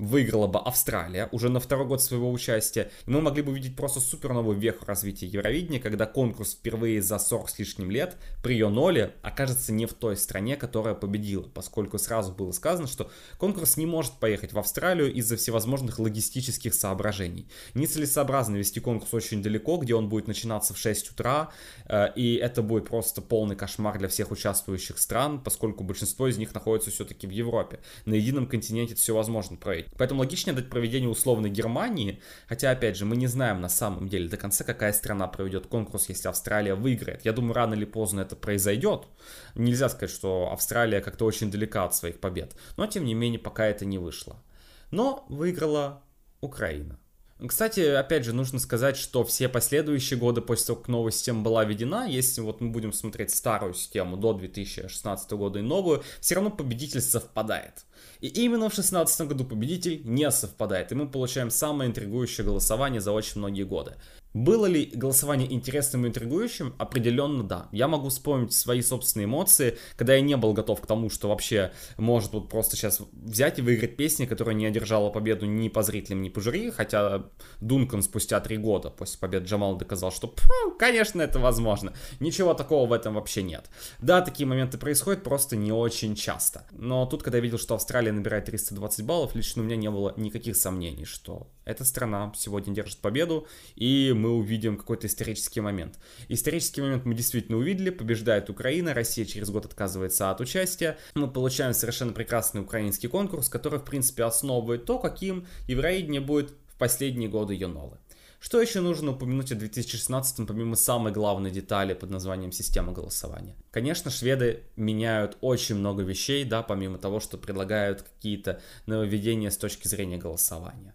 выиграла 0.00 0.46
бы 0.46 0.58
Австралия 0.58 1.28
уже 1.30 1.50
на 1.50 1.60
второй 1.60 1.86
год 1.86 2.02
своего 2.02 2.30
участия, 2.32 2.90
мы 3.06 3.20
могли 3.20 3.42
бы 3.42 3.52
увидеть 3.52 3.76
просто 3.76 4.00
супер 4.00 4.32
новую 4.32 4.58
веху 4.58 4.84
развития 4.86 5.26
Евровидения, 5.26 5.78
когда 5.78 6.06
конкурс 6.06 6.54
впервые 6.54 7.02
за 7.02 7.18
40 7.18 7.50
с 7.50 7.58
лишним 7.58 7.90
лет 7.90 8.16
при 8.42 8.54
ее 8.54 8.68
ноле 8.68 9.14
окажется 9.22 9.72
не 9.72 9.86
в 9.86 9.92
той 9.92 10.16
стране, 10.16 10.56
которая 10.56 10.94
победила, 10.94 11.48
поскольку 11.54 11.98
сразу 11.98 12.32
было 12.32 12.52
сказано, 12.52 12.88
что 12.88 13.10
конкурс 13.38 13.76
не 13.76 13.86
может 13.86 14.14
поехать 14.14 14.52
в 14.52 14.58
Австралию 14.58 15.12
из-за 15.12 15.36
всевозможных 15.36 15.98
логистических 15.98 16.72
соображений. 16.74 17.46
Нецелесообразно 17.74 18.56
вести 18.56 18.80
конкурс 18.80 19.12
очень 19.12 19.42
далеко, 19.42 19.76
где 19.76 19.94
он 19.94 20.08
будет 20.08 20.26
начинаться 20.26 20.72
в 20.72 20.78
6 20.78 21.12
утра, 21.12 21.50
э, 21.86 22.08
и 22.16 22.36
это 22.36 22.62
будет 22.62 22.88
просто 22.88 23.20
полный 23.20 23.56
кошмар 23.56 23.98
для 23.98 24.08
всех 24.08 24.30
участвующих 24.30 24.98
стран, 24.98 25.42
поскольку 25.42 25.84
большинство 25.84 26.26
из 26.26 26.38
них 26.38 26.54
находится 26.54 26.90
все-таки 26.90 27.26
в 27.26 27.30
Европе. 27.30 27.80
На 28.06 28.14
едином 28.14 28.46
континенте 28.46 28.94
это 28.94 29.02
все 29.02 29.14
возможно 29.14 29.56
проверить. 29.56 29.89
Поэтому 29.96 30.20
логичнее 30.20 30.54
дать 30.54 30.70
проведение 30.70 31.10
условной 31.10 31.50
Германии, 31.50 32.20
хотя, 32.48 32.70
опять 32.70 32.96
же, 32.96 33.04
мы 33.04 33.16
не 33.16 33.26
знаем 33.26 33.60
на 33.60 33.68
самом 33.68 34.08
деле 34.08 34.28
до 34.28 34.36
конца, 34.36 34.64
какая 34.64 34.92
страна 34.92 35.26
проведет 35.28 35.66
конкурс, 35.66 36.08
если 36.08 36.28
Австралия 36.28 36.74
выиграет. 36.74 37.24
Я 37.24 37.32
думаю, 37.32 37.54
рано 37.54 37.74
или 37.74 37.84
поздно 37.84 38.20
это 38.20 38.34
произойдет. 38.36 39.06
Нельзя 39.54 39.88
сказать, 39.88 40.10
что 40.10 40.50
Австралия 40.52 41.00
как-то 41.00 41.26
очень 41.26 41.50
далека 41.50 41.84
от 41.84 41.94
своих 41.94 42.18
побед. 42.18 42.56
Но, 42.76 42.86
тем 42.86 43.04
не 43.04 43.14
менее, 43.14 43.38
пока 43.38 43.66
это 43.66 43.84
не 43.84 43.98
вышло. 43.98 44.42
Но 44.90 45.26
выиграла 45.28 46.02
Украина. 46.40 46.98
Кстати, 47.46 47.80
опять 47.80 48.24
же, 48.24 48.34
нужно 48.34 48.58
сказать, 48.58 48.98
что 48.98 49.24
все 49.24 49.48
последующие 49.48 50.18
годы 50.18 50.42
после 50.42 50.66
того, 50.66 50.80
как 50.80 50.88
новая 50.88 51.10
система 51.10 51.42
была 51.42 51.64
введена, 51.64 52.06
если 52.06 52.42
вот 52.42 52.60
мы 52.60 52.68
будем 52.68 52.92
смотреть 52.92 53.30
старую 53.30 53.72
систему 53.72 54.18
до 54.18 54.34
2016 54.34 55.30
года 55.32 55.58
и 55.58 55.62
новую, 55.62 56.02
все 56.20 56.34
равно 56.34 56.50
победитель 56.50 57.00
совпадает. 57.00 57.86
И 58.20 58.28
именно 58.28 58.68
в 58.68 58.74
2016 58.74 59.28
году 59.28 59.44
победитель 59.44 60.02
не 60.04 60.30
совпадает, 60.30 60.92
и 60.92 60.94
мы 60.94 61.08
получаем 61.08 61.50
самое 61.50 61.88
интригующее 61.90 62.44
голосование 62.44 63.00
за 63.00 63.12
очень 63.12 63.38
многие 63.38 63.64
годы. 63.64 63.96
Было 64.32 64.66
ли 64.66 64.84
голосование 64.94 65.52
интересным 65.52 66.06
и 66.06 66.08
интригующим? 66.08 66.74
Определенно 66.78 67.42
да. 67.42 67.68
Я 67.72 67.88
могу 67.88 68.10
вспомнить 68.10 68.52
свои 68.52 68.80
собственные 68.80 69.24
эмоции, 69.24 69.76
когда 69.96 70.14
я 70.14 70.20
не 70.20 70.36
был 70.36 70.52
готов 70.52 70.80
к 70.80 70.86
тому, 70.86 71.10
что 71.10 71.28
вообще 71.28 71.72
может 71.96 72.32
вот 72.32 72.48
просто 72.48 72.76
сейчас 72.76 73.02
взять 73.12 73.58
и 73.58 73.62
выиграть 73.62 73.96
песни, 73.96 74.26
которая 74.26 74.54
не 74.54 74.66
одержала 74.66 75.10
победу 75.10 75.46
ни 75.46 75.68
по 75.68 75.82
зрителям, 75.82 76.22
ни 76.22 76.28
по 76.28 76.40
жюри, 76.40 76.70
хотя 76.70 77.24
Дункан 77.60 78.02
спустя 78.02 78.38
три 78.38 78.56
года 78.56 78.90
после 78.90 79.18
победы 79.18 79.46
Джамала 79.46 79.76
доказал, 79.76 80.12
что, 80.12 80.32
конечно, 80.78 81.20
это 81.20 81.40
возможно. 81.40 81.92
Ничего 82.20 82.54
такого 82.54 82.88
в 82.88 82.92
этом 82.92 83.14
вообще 83.14 83.42
нет. 83.42 83.68
Да, 83.98 84.20
такие 84.20 84.46
моменты 84.46 84.78
происходят 84.78 85.24
просто 85.24 85.56
не 85.56 85.72
очень 85.72 86.14
часто. 86.14 86.66
Но 86.70 87.04
тут, 87.04 87.24
когда 87.24 87.38
я 87.38 87.42
видел, 87.42 87.58
что 87.58 87.74
Австралия 87.90 88.12
набирает 88.12 88.44
320 88.44 89.04
баллов, 89.04 89.34
лично 89.34 89.62
у 89.62 89.64
меня 89.64 89.74
не 89.74 89.90
было 89.90 90.14
никаких 90.16 90.54
сомнений, 90.56 91.04
что 91.04 91.50
эта 91.64 91.84
страна 91.84 92.32
сегодня 92.36 92.72
держит 92.72 93.00
победу, 93.00 93.48
и 93.74 94.14
мы 94.16 94.30
увидим 94.30 94.76
какой-то 94.76 95.08
исторический 95.08 95.60
момент. 95.60 95.98
Исторический 96.28 96.82
момент 96.82 97.04
мы 97.04 97.16
действительно 97.16 97.58
увидели, 97.58 97.90
побеждает 97.90 98.48
Украина, 98.48 98.94
Россия 98.94 99.24
через 99.24 99.50
год 99.50 99.64
отказывается 99.64 100.30
от 100.30 100.40
участия. 100.40 100.98
Мы 101.16 101.28
получаем 101.28 101.74
совершенно 101.74 102.12
прекрасный 102.12 102.60
украинский 102.60 103.08
конкурс, 103.08 103.48
который, 103.48 103.80
в 103.80 103.84
принципе, 103.84 104.22
основывает 104.22 104.84
то, 104.84 105.00
каким 105.00 105.48
Евровидение 105.66 106.20
будет 106.20 106.52
в 106.68 106.76
последние 106.78 107.28
годы 107.28 107.54
Юнолы. 107.54 107.98
Что 108.40 108.58
еще 108.60 108.80
нужно 108.80 109.12
упомянуть 109.12 109.52
о 109.52 109.54
2016 109.54 110.46
помимо 110.46 110.74
самой 110.74 111.12
главной 111.12 111.50
детали 111.50 111.92
под 111.92 112.08
названием 112.08 112.52
система 112.52 112.90
голосования? 112.90 113.54
Конечно, 113.70 114.10
шведы 114.10 114.62
меняют 114.76 115.36
очень 115.42 115.74
много 115.74 116.02
вещей, 116.02 116.44
да, 116.44 116.62
помимо 116.62 116.96
того, 116.96 117.20
что 117.20 117.36
предлагают 117.36 118.00
какие-то 118.00 118.62
нововведения 118.86 119.50
с 119.50 119.58
точки 119.58 119.88
зрения 119.88 120.16
голосования 120.16 120.94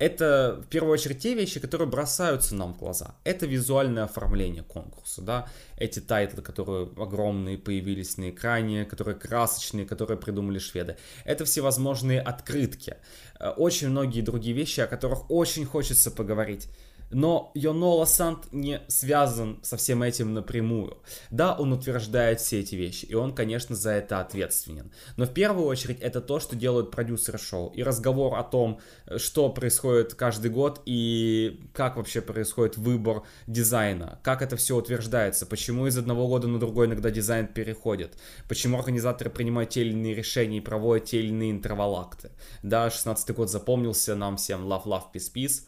это 0.00 0.58
в 0.64 0.66
первую 0.68 0.94
очередь 0.94 1.18
те 1.18 1.34
вещи, 1.34 1.60
которые 1.60 1.86
бросаются 1.86 2.54
нам 2.54 2.72
в 2.72 2.78
глаза. 2.78 3.16
Это 3.22 3.44
визуальное 3.44 4.04
оформление 4.04 4.62
конкурса, 4.62 5.20
да, 5.20 5.46
эти 5.76 6.00
title 6.00 6.30
ы, 6.30 6.42
которые 6.42 6.88
огромные 6.96 7.58
появились 7.58 8.16
на 8.16 8.30
экране, 8.30 8.86
которые 8.86 9.14
красочные, 9.14 9.84
которые 9.84 10.16
придумали 10.16 10.58
шведы. 10.58 10.96
Это 11.26 11.44
всевозможные 11.44 12.22
открытки, 12.22 12.96
э, 13.38 13.50
очень 13.50 13.90
многие 13.90 14.22
другие 14.22 14.54
вещи, 14.54 14.80
о 14.80 14.86
которых 14.86 15.30
очень 15.30 15.66
хочется 15.66 16.10
поговорить. 16.10 16.68
Но 17.10 17.50
Йон 17.54 17.79
Ола 17.79 18.04
Санд 18.04 18.52
не 18.52 18.82
связан 18.88 19.58
со 19.62 19.76
всем 19.76 20.02
этим 20.02 20.32
напрямую. 20.34 20.98
Да, 21.30 21.54
он 21.54 21.72
утверждает 21.72 22.40
все 22.40 22.60
эти 22.60 22.74
вещи, 22.76 23.04
и 23.06 23.14
он, 23.14 23.34
конечно, 23.34 23.74
за 23.74 23.90
это 23.90 24.20
ответственен. 24.20 24.92
Но 25.16 25.26
в 25.26 25.32
первую 25.32 25.66
очередь 25.66 26.00
это 26.00 26.20
то, 26.20 26.40
что 26.40 26.56
делают 26.56 26.90
продюсеры 26.90 27.38
шоу. 27.38 27.70
И 27.70 27.82
разговор 27.82 28.38
о 28.38 28.42
том, 28.42 28.80
что 29.16 29.48
происходит 29.50 30.14
каждый 30.14 30.50
год 30.50 30.82
и 30.86 31.68
как 31.74 31.96
вообще 31.96 32.20
происходит 32.20 32.76
выбор 32.76 33.22
дизайна, 33.46 34.20
как 34.22 34.42
это 34.42 34.56
все 34.56 34.76
утверждается, 34.76 35.46
почему 35.46 35.86
из 35.86 35.98
одного 35.98 36.28
года 36.28 36.48
на 36.48 36.58
другой 36.58 36.86
иногда 36.86 37.10
дизайн 37.10 37.46
переходит, 37.48 38.16
почему 38.48 38.78
организаторы 38.78 39.30
принимают 39.30 39.70
те 39.70 39.82
или 39.82 39.92
иные 39.92 40.14
решения 40.14 40.58
и 40.58 40.60
проводят 40.60 41.06
те 41.06 41.18
или 41.18 41.28
иные 41.28 41.50
интервалакты. 41.50 42.30
Да, 42.62 42.90
16 42.90 43.34
год 43.34 43.50
запомнился 43.50 44.14
нам 44.14 44.36
всем 44.36 44.66
Love, 44.66 44.84
Love, 44.84 45.04
Peace, 45.12 45.32
Peace. 45.34 45.62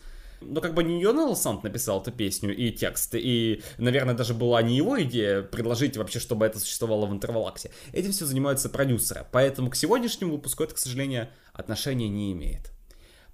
Но 0.47 0.61
как 0.61 0.75
бы 0.75 0.83
не 0.83 1.01
Йонел 1.01 1.37
Сант 1.37 1.63
написал 1.63 2.01
эту 2.01 2.13
песню 2.13 2.55
и 2.55 2.71
текст, 2.71 3.15
и, 3.15 3.63
наверное, 3.79 4.15
даже 4.15 4.35
была 4.35 4.63
не 4.63 4.77
его 4.77 5.01
идея 5.03 5.43
предложить 5.43 5.97
вообще, 5.97 6.19
чтобы 6.19 6.47
это 6.47 6.59
существовало 6.59 7.07
в 7.07 7.13
интервалаксе. 7.13 7.71
Этим 7.93 8.13
все 8.13 8.27
занимаются 8.27 8.69
продюсеры, 8.69 9.27
поэтому 9.33 9.71
к 9.71 9.77
сегодняшнему 9.77 10.33
выпуску 10.33 10.65
это, 10.65 10.75
к 10.75 10.79
сожалению, 10.79 11.29
отношения 11.53 12.09
не 12.09 12.33
имеет. 12.33 12.71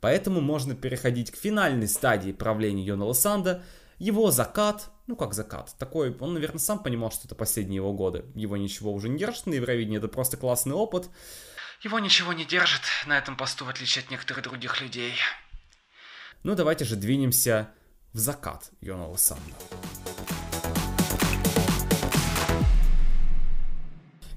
Поэтому 0.00 0.40
можно 0.40 0.74
переходить 0.74 1.30
к 1.30 1.36
финальной 1.36 1.88
стадии 1.88 2.32
правления 2.32 2.84
Йонела 2.84 3.14
Санда, 3.14 3.62
его 3.98 4.30
закат, 4.30 4.90
ну 5.08 5.16
как 5.16 5.34
закат, 5.34 5.74
такой, 5.78 6.16
он, 6.18 6.34
наверное, 6.34 6.60
сам 6.60 6.80
понимал, 6.80 7.10
что 7.10 7.26
это 7.26 7.34
последние 7.34 7.76
его 7.76 7.92
годы. 7.92 8.24
Его 8.34 8.56
ничего 8.56 8.92
уже 8.92 9.08
не 9.08 9.18
держит 9.18 9.46
на 9.46 9.54
Евровидении, 9.54 9.98
это 9.98 10.08
просто 10.08 10.36
классный 10.36 10.74
опыт. 10.74 11.10
Его 11.82 11.98
ничего 11.98 12.32
не 12.32 12.44
держит 12.44 12.82
на 13.06 13.18
этом 13.18 13.36
посту, 13.36 13.64
в 13.64 13.68
отличие 13.68 14.04
от 14.04 14.10
некоторых 14.10 14.42
других 14.44 14.80
людей. 14.80 15.14
Ну 16.44 16.54
давайте 16.54 16.84
же 16.84 16.94
двинемся 16.94 17.70
в 18.12 18.18
закат 18.18 18.70
Йонала 18.80 19.16
Санда. 19.16 19.42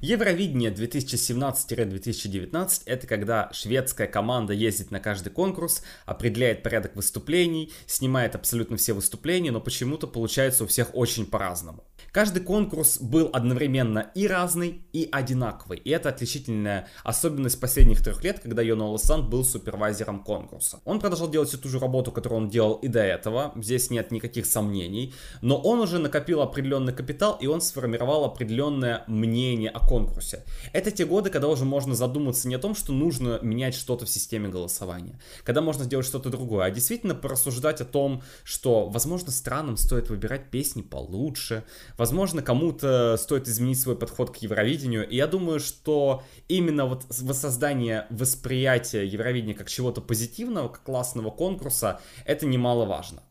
Евровидение 0.01 0.71
2017-2019 0.71 2.81
это 2.87 3.05
когда 3.05 3.51
шведская 3.53 4.07
команда 4.07 4.51
ездит 4.51 4.89
на 4.89 4.99
каждый 4.99 5.29
конкурс, 5.29 5.83
определяет 6.07 6.63
порядок 6.63 6.95
выступлений, 6.95 7.71
снимает 7.85 8.33
абсолютно 8.33 8.77
все 8.77 8.93
выступления, 8.93 9.51
но 9.51 9.61
почему-то 9.61 10.07
получается 10.07 10.63
у 10.63 10.67
всех 10.67 10.95
очень 10.95 11.27
по-разному. 11.27 11.85
Каждый 12.11 12.43
конкурс 12.43 12.99
был 12.99 13.29
одновременно 13.31 14.11
и 14.15 14.27
разный, 14.27 14.81
и 14.91 15.07
одинаковый. 15.09 15.77
И 15.77 15.89
это 15.91 16.09
отличительная 16.09 16.89
особенность 17.05 17.57
последних 17.61 18.03
трех 18.03 18.21
лет, 18.21 18.41
когда 18.41 18.61
Йоно 18.61 18.87
Лосан 18.87 19.29
был 19.29 19.45
супервайзером 19.45 20.21
конкурса. 20.21 20.81
Он 20.83 20.99
продолжал 20.99 21.29
делать 21.29 21.47
всю 21.47 21.57
ту 21.57 21.69
же 21.69 21.79
работу, 21.79 22.11
которую 22.11 22.41
он 22.41 22.49
делал 22.49 22.73
и 22.73 22.89
до 22.89 22.99
этого. 22.99 23.53
Здесь 23.55 23.89
нет 23.91 24.11
никаких 24.11 24.45
сомнений. 24.45 25.13
Но 25.41 25.55
он 25.55 25.79
уже 25.79 25.99
накопил 25.99 26.41
определенный 26.41 26.91
капитал, 26.91 27.37
и 27.39 27.47
он 27.47 27.61
сформировал 27.61 28.25
определенное 28.25 29.05
мнение 29.07 29.69
о 29.69 29.79
конкурсе. 29.79 30.43
Это 30.73 30.91
те 30.91 31.05
годы, 31.05 31.29
когда 31.29 31.47
уже 31.47 31.63
можно 31.63 31.95
задуматься 31.95 32.49
не 32.49 32.55
о 32.55 32.59
том, 32.59 32.75
что 32.75 32.91
нужно 32.91 33.39
менять 33.41 33.73
что-то 33.73 34.05
в 34.05 34.09
системе 34.09 34.49
голосования. 34.49 35.17
Когда 35.45 35.61
можно 35.61 35.85
сделать 35.85 36.05
что-то 36.05 36.29
другое, 36.29 36.65
а 36.65 36.71
действительно 36.71 37.15
порассуждать 37.15 37.79
о 37.79 37.85
том, 37.85 38.21
что, 38.43 38.89
возможно, 38.89 39.31
странам 39.31 39.77
стоит 39.77 40.09
выбирать 40.09 40.51
песни 40.51 40.81
получше, 40.81 41.63
Возможно, 42.01 42.41
кому-то 42.41 43.15
стоит 43.15 43.47
изменить 43.47 43.79
свой 43.79 43.95
подход 43.95 44.31
к 44.31 44.37
Евровидению, 44.37 45.07
и 45.07 45.17
я 45.17 45.27
думаю, 45.27 45.59
что 45.59 46.23
именно 46.47 46.87
вот 46.87 47.05
воссоздание 47.07 48.07
восприятия 48.09 49.05
Евровидения 49.05 49.53
как 49.53 49.69
чего-то 49.69 50.01
позитивного, 50.01 50.69
как 50.69 50.81
классного 50.81 51.29
конкурса, 51.29 52.01
это 52.25 52.47
немаловажно. 52.47 53.21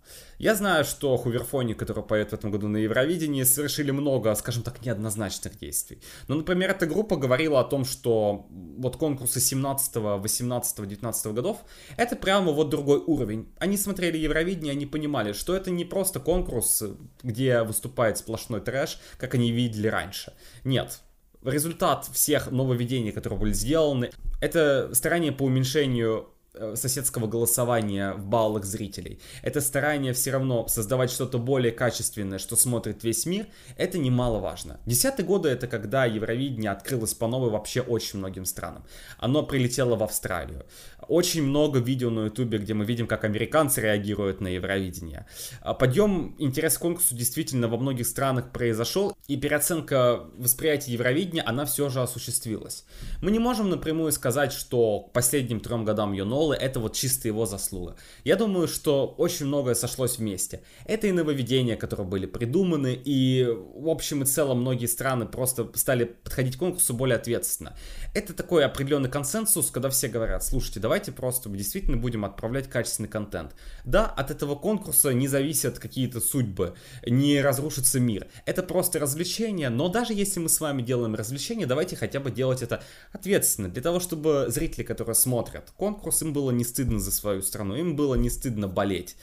Я 0.40 0.54
знаю, 0.54 0.86
что 0.86 1.18
Хуверфони, 1.18 1.74
который 1.74 2.02
поет 2.02 2.30
в 2.30 2.32
этом 2.32 2.50
году 2.50 2.66
на 2.66 2.78
Евровидении, 2.78 3.42
совершили 3.42 3.90
много, 3.90 4.34
скажем 4.34 4.62
так, 4.62 4.82
неоднозначных 4.82 5.58
действий. 5.58 5.98
Но, 6.28 6.34
например, 6.34 6.70
эта 6.70 6.86
группа 6.86 7.16
говорила 7.16 7.60
о 7.60 7.64
том, 7.64 7.84
что 7.84 8.46
вот 8.48 8.96
конкурсы 8.96 9.38
17, 9.38 9.96
18, 9.96 10.88
19 10.88 11.26
годов— 11.34 11.58
это 11.98 12.16
прямо 12.16 12.52
вот 12.52 12.70
другой 12.70 13.00
уровень. 13.06 13.52
Они 13.58 13.76
смотрели 13.76 14.16
Евровидение, 14.16 14.72
они 14.72 14.86
понимали, 14.86 15.34
что 15.34 15.54
это 15.54 15.70
не 15.70 15.84
просто 15.84 16.20
конкурс, 16.20 16.84
где 17.22 17.62
выступает 17.62 18.16
сплошной 18.16 18.62
трэш, 18.62 18.98
как 19.18 19.34
они 19.34 19.52
видели 19.52 19.88
раньше. 19.88 20.32
Нет, 20.64 21.00
результат 21.44 22.08
всех 22.14 22.50
нововведений, 22.50 23.12
которые 23.12 23.38
были 23.38 23.52
сделаны, 23.52 24.10
это 24.40 24.88
старание 24.94 25.32
по 25.32 25.42
уменьшению 25.42 26.30
соседского 26.74 27.26
голосования 27.26 28.12
в 28.12 28.26
баллах 28.26 28.64
зрителей. 28.64 29.20
Это 29.42 29.60
старание 29.60 30.12
все 30.12 30.32
равно 30.32 30.66
создавать 30.68 31.10
что-то 31.10 31.38
более 31.38 31.72
качественное, 31.72 32.38
что 32.38 32.56
смотрит 32.56 33.04
весь 33.04 33.26
мир, 33.26 33.46
это 33.76 33.98
немаловажно. 33.98 34.80
Десятые 34.86 35.26
годы 35.26 35.48
это 35.48 35.66
когда 35.66 36.04
Евровидение 36.04 36.70
открылось 36.70 37.14
по 37.14 37.26
новой 37.26 37.50
вообще 37.50 37.80
очень 37.80 38.18
многим 38.18 38.44
странам. 38.44 38.84
Оно 39.18 39.42
прилетело 39.42 39.96
в 39.96 40.02
Австралию. 40.02 40.64
Очень 41.10 41.42
много 41.42 41.80
видео 41.80 42.08
на 42.08 42.26
ютубе, 42.26 42.58
где 42.58 42.72
мы 42.72 42.84
видим, 42.84 43.08
как 43.08 43.24
американцы 43.24 43.80
реагируют 43.80 44.40
на 44.40 44.46
Евровидение. 44.46 45.26
А 45.60 45.74
подъем 45.74 46.36
интерес 46.38 46.78
к 46.78 46.82
конкурсу 46.82 47.16
действительно 47.16 47.66
во 47.66 47.78
многих 47.78 48.06
странах 48.06 48.52
произошел, 48.52 49.16
и 49.26 49.36
переоценка 49.36 50.26
восприятия 50.38 50.92
Евровидения, 50.92 51.42
она 51.44 51.64
все 51.64 51.88
же 51.88 52.00
осуществилась. 52.00 52.84
Мы 53.22 53.32
не 53.32 53.40
можем 53.40 53.70
напрямую 53.70 54.12
сказать, 54.12 54.52
что 54.52 55.00
к 55.00 55.12
последним 55.12 55.58
трем 55.58 55.84
годам 55.84 56.12
Юно 56.12 56.30
Нолы 56.30 56.54
это 56.54 56.78
вот 56.78 56.94
чисто 56.94 57.26
его 57.26 57.44
заслуга. 57.44 57.96
Я 58.22 58.36
думаю, 58.36 58.68
что 58.68 59.08
очень 59.08 59.46
многое 59.46 59.74
сошлось 59.74 60.18
вместе. 60.18 60.62
Это 60.84 61.08
и 61.08 61.12
нововведения, 61.12 61.74
которые 61.74 62.06
были 62.06 62.26
придуманы, 62.26 62.94
и 62.94 63.48
в 63.74 63.88
общем 63.88 64.22
и 64.22 64.26
целом 64.26 64.60
многие 64.60 64.86
страны 64.86 65.26
просто 65.26 65.68
стали 65.74 66.04
подходить 66.04 66.54
к 66.54 66.60
конкурсу 66.60 66.94
более 66.94 67.16
ответственно. 67.16 67.74
Это 68.14 68.32
такой 68.32 68.64
определенный 68.64 69.10
консенсус, 69.10 69.72
когда 69.72 69.90
все 69.90 70.06
говорят, 70.06 70.44
слушайте, 70.44 70.78
давайте 70.78 70.99
просто 71.08 71.48
действительно 71.48 71.96
будем 71.96 72.24
отправлять 72.24 72.68
качественный 72.68 73.08
контент. 73.08 73.54
Да, 73.84 74.06
от 74.06 74.30
этого 74.30 74.54
конкурса 74.54 75.14
не 75.14 75.26
зависят 75.26 75.78
какие-то 75.78 76.20
судьбы, 76.20 76.74
не 77.06 77.40
разрушится 77.40 77.98
мир. 77.98 78.26
Это 78.44 78.62
просто 78.62 78.98
развлечение, 78.98 79.70
но 79.70 79.88
даже 79.88 80.12
если 80.12 80.40
мы 80.40 80.50
с 80.50 80.60
вами 80.60 80.82
делаем 80.82 81.14
развлечение, 81.14 81.66
давайте 81.66 81.96
хотя 81.96 82.20
бы 82.20 82.30
делать 82.30 82.62
это 82.62 82.82
ответственно, 83.12 83.68
для 83.68 83.82
того, 83.82 84.00
чтобы 84.00 84.46
зрители, 84.48 84.84
которые 84.84 85.14
смотрят 85.14 85.72
конкурс, 85.76 86.20
им 86.22 86.32
было 86.32 86.50
не 86.50 86.64
стыдно 86.64 87.00
за 87.00 87.10
свою 87.10 87.40
страну, 87.40 87.74
им 87.74 87.96
было 87.96 88.14
не 88.14 88.28
стыдно 88.28 88.68
болеть. 88.68 89.16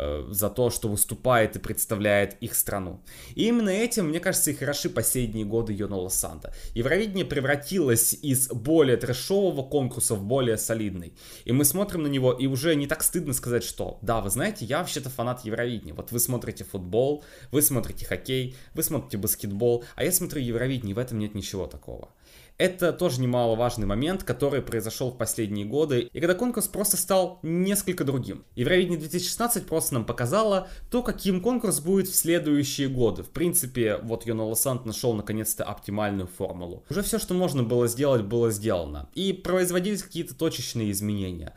Э, 0.00 0.24
за 0.30 0.48
то, 0.48 0.70
что 0.70 0.88
выступает 0.88 1.56
и 1.56 1.58
представляет 1.58 2.36
их 2.40 2.54
страну. 2.54 3.00
И 3.34 3.48
именно 3.48 3.68
этим, 3.68 4.10
мне 4.10 4.20
кажется, 4.20 4.52
и 4.52 4.54
хороши 4.54 4.88
последние 4.90 5.44
годы 5.44 5.72
Йонола 5.72 6.08
Санта. 6.08 6.54
Евровидение 6.74 7.24
превратилось 7.24 8.12
из 8.12 8.48
более 8.48 8.96
трэшового 8.96 9.68
конкурса 9.68 10.14
в 10.14 10.22
более 10.22 10.56
солидный. 10.56 11.14
И 11.44 11.50
мы 11.50 11.64
смотрим 11.64 12.04
на 12.04 12.06
него, 12.06 12.32
и 12.32 12.46
уже 12.46 12.76
не 12.76 12.86
так 12.86 13.02
стыдно 13.02 13.32
сказать, 13.32 13.64
что 13.64 13.98
да, 14.00 14.20
вы 14.20 14.30
знаете, 14.30 14.64
я 14.64 14.78
вообще-то 14.78 15.10
фанат 15.10 15.44
Евровидения. 15.44 15.94
Вот 15.94 16.12
вы 16.12 16.20
смотрите 16.20 16.62
футбол, 16.62 17.24
вы 17.50 17.60
смотрите 17.60 18.06
хоккей, 18.06 18.54
вы 18.74 18.84
смотрите 18.84 19.16
баскетбол, 19.16 19.84
а 19.96 20.04
я 20.04 20.12
смотрю 20.12 20.40
Евровидение, 20.40 20.92
и 20.92 20.94
в 20.94 20.98
этом 20.98 21.18
нет 21.18 21.34
ничего 21.34 21.66
такого. 21.66 22.10
Это 22.58 22.92
тоже 22.92 23.20
немаловажный 23.20 23.86
момент, 23.86 24.24
который 24.24 24.60
произошел 24.60 25.12
в 25.12 25.16
последние 25.16 25.64
годы, 25.64 26.10
и 26.12 26.18
когда 26.18 26.34
конкурс 26.34 26.66
просто 26.66 26.96
стал 26.96 27.38
несколько 27.44 28.02
другим. 28.02 28.44
Евровидение 28.56 28.98
2016 28.98 29.64
просто 29.64 29.94
нам 29.94 30.04
показало 30.04 30.66
то, 30.90 31.04
каким 31.04 31.40
конкурс 31.40 31.78
будет 31.78 32.08
в 32.08 32.16
следующие 32.16 32.88
годы. 32.88 33.22
В 33.22 33.30
принципе, 33.30 33.98
вот 34.02 34.26
Йона 34.26 34.52
Сант 34.56 34.86
нашел 34.86 35.14
наконец-то 35.14 35.62
оптимальную 35.62 36.26
формулу. 36.26 36.82
Уже 36.90 37.02
все, 37.02 37.20
что 37.20 37.32
можно 37.32 37.62
было 37.62 37.86
сделать, 37.86 38.22
было 38.22 38.50
сделано. 38.50 39.08
И 39.14 39.32
производились 39.32 40.02
какие-то 40.02 40.34
точечные 40.34 40.90
изменения. 40.90 41.54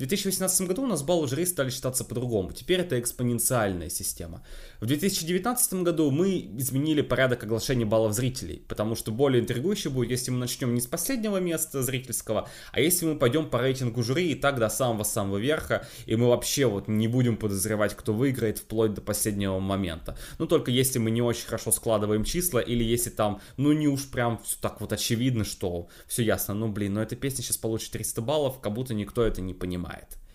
В 0.00 0.02
2018 0.02 0.66
году 0.66 0.84
у 0.84 0.86
нас 0.86 1.02
баллы 1.02 1.28
жюри 1.28 1.44
стали 1.44 1.68
считаться 1.68 2.06
по-другому. 2.06 2.52
Теперь 2.52 2.80
это 2.80 2.98
экспоненциальная 2.98 3.90
система. 3.90 4.42
В 4.80 4.86
2019 4.86 5.74
году 5.82 6.10
мы 6.10 6.38
изменили 6.56 7.02
порядок 7.02 7.44
оглашения 7.44 7.84
баллов 7.84 8.14
зрителей, 8.14 8.64
потому 8.66 8.94
что 8.94 9.12
более 9.12 9.42
интригующе 9.42 9.90
будет, 9.90 10.10
если 10.10 10.30
мы 10.30 10.38
начнем 10.38 10.72
не 10.72 10.80
с 10.80 10.86
последнего 10.86 11.36
места 11.36 11.82
зрительского, 11.82 12.48
а 12.72 12.80
если 12.80 13.04
мы 13.04 13.18
пойдем 13.18 13.50
по 13.50 13.58
рейтингу 13.58 14.02
жюри 14.02 14.30
и 14.32 14.34
так 14.34 14.58
до 14.58 14.70
самого-самого 14.70 15.36
верха, 15.36 15.86
и 16.06 16.16
мы 16.16 16.28
вообще 16.28 16.64
вот 16.64 16.88
не 16.88 17.06
будем 17.06 17.36
подозревать, 17.36 17.94
кто 17.94 18.14
выиграет 18.14 18.56
вплоть 18.56 18.94
до 18.94 19.02
последнего 19.02 19.58
момента. 19.58 20.16
Ну, 20.38 20.46
только 20.46 20.70
если 20.70 20.98
мы 20.98 21.10
не 21.10 21.20
очень 21.20 21.44
хорошо 21.44 21.72
складываем 21.72 22.24
числа, 22.24 22.60
или 22.60 22.82
если 22.82 23.10
там, 23.10 23.42
ну, 23.58 23.72
не 23.72 23.86
уж 23.86 24.10
прям 24.10 24.40
все 24.42 24.56
так 24.62 24.80
вот 24.80 24.94
очевидно, 24.94 25.44
что 25.44 25.88
все 26.06 26.22
ясно, 26.22 26.54
ну, 26.54 26.68
блин, 26.68 26.94
но 26.94 27.02
эта 27.02 27.16
песня 27.16 27.44
сейчас 27.44 27.58
получит 27.58 27.92
300 27.92 28.22
баллов, 28.22 28.60
как 28.62 28.72
будто 28.72 28.94
никто 28.94 29.22
это 29.22 29.42
не 29.42 29.52
понимает. 29.52 29.89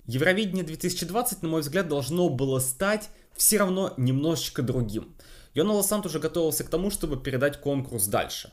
Евровидение 0.05 0.63
2020, 0.63 1.41
на 1.41 1.49
мой 1.49 1.61
взгляд, 1.61 1.87
должно 1.87 2.29
было 2.29 2.59
стать 2.59 3.09
все 3.35 3.57
равно 3.57 3.93
немножечко 3.97 4.61
другим. 4.61 5.15
Йона 5.53 5.73
Лосант 5.73 6.05
уже 6.05 6.19
готовился 6.19 6.63
к 6.63 6.69
тому, 6.69 6.91
чтобы 6.91 7.17
передать 7.17 7.59
конкурс 7.59 8.07
дальше. 8.07 8.51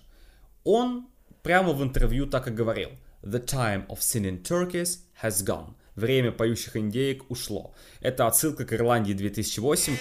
Он 0.64 1.08
прямо 1.42 1.72
в 1.72 1.82
интервью 1.82 2.26
так 2.26 2.48
и 2.48 2.50
говорил. 2.50 2.90
The 3.22 3.44
time 3.44 3.86
of 3.88 3.98
singing 3.98 4.42
turkeys 4.42 5.00
has 5.22 5.44
gone. 5.44 5.74
Время 5.94 6.32
поющих 6.32 6.76
индеек 6.76 7.30
ушло. 7.30 7.74
Это 8.00 8.26
отсылка 8.26 8.64
к 8.64 8.72
Ирландии 8.72 9.12
2008 9.12 9.98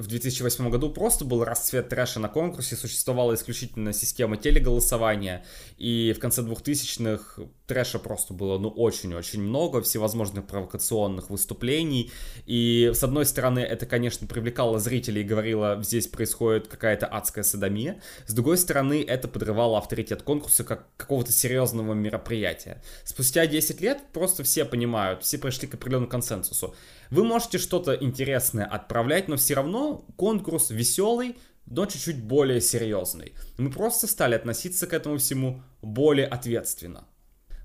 в 0.00 0.06
2008 0.06 0.70
году 0.70 0.90
просто 0.90 1.24
был 1.24 1.44
расцвет 1.44 1.88
трэша 1.88 2.20
на 2.20 2.28
конкурсе, 2.28 2.76
существовала 2.76 3.34
исключительно 3.34 3.92
система 3.92 4.36
телеголосования, 4.36 5.44
и 5.76 6.14
в 6.16 6.20
конце 6.20 6.42
2000-х 6.42 7.42
трэша 7.66 7.98
просто 7.98 8.34
было, 8.34 8.58
ну, 8.58 8.68
очень-очень 8.68 9.42
много, 9.42 9.82
всевозможных 9.82 10.46
провокационных 10.46 11.30
выступлений, 11.30 12.10
и, 12.46 12.90
с 12.94 13.04
одной 13.04 13.26
стороны, 13.26 13.60
это, 13.60 13.86
конечно, 13.86 14.26
привлекало 14.26 14.78
зрителей 14.78 15.20
и 15.20 15.24
говорило, 15.24 15.78
здесь 15.82 16.06
происходит 16.06 16.66
какая-то 16.66 17.06
адская 17.06 17.44
садомия, 17.44 18.00
с 18.26 18.32
другой 18.32 18.58
стороны, 18.58 19.04
это 19.06 19.28
подрывало 19.28 19.78
авторитет 19.78 20.22
конкурса 20.22 20.64
как 20.64 20.86
какого-то 20.96 21.32
серьезного 21.32 21.94
мероприятия. 21.94 22.82
Спустя 23.04 23.46
10 23.46 23.80
лет 23.80 23.98
просто 24.12 24.42
все 24.42 24.64
понимают, 24.64 25.22
все 25.22 25.38
пришли 25.38 25.68
к 25.68 25.74
определенному 25.74 26.10
консенсусу. 26.10 26.74
Вы 27.10 27.24
можете 27.24 27.58
что-то 27.58 27.94
интересное 27.94 28.64
отправлять, 28.64 29.26
но 29.26 29.36
все 29.36 29.54
равно 29.54 30.04
конкурс 30.16 30.70
веселый, 30.70 31.36
но 31.66 31.86
чуть-чуть 31.86 32.22
более 32.22 32.60
серьезный. 32.60 33.34
Мы 33.58 33.70
просто 33.70 34.06
стали 34.06 34.36
относиться 34.36 34.86
к 34.86 34.92
этому 34.92 35.18
всему 35.18 35.62
более 35.82 36.26
ответственно. 36.26 37.04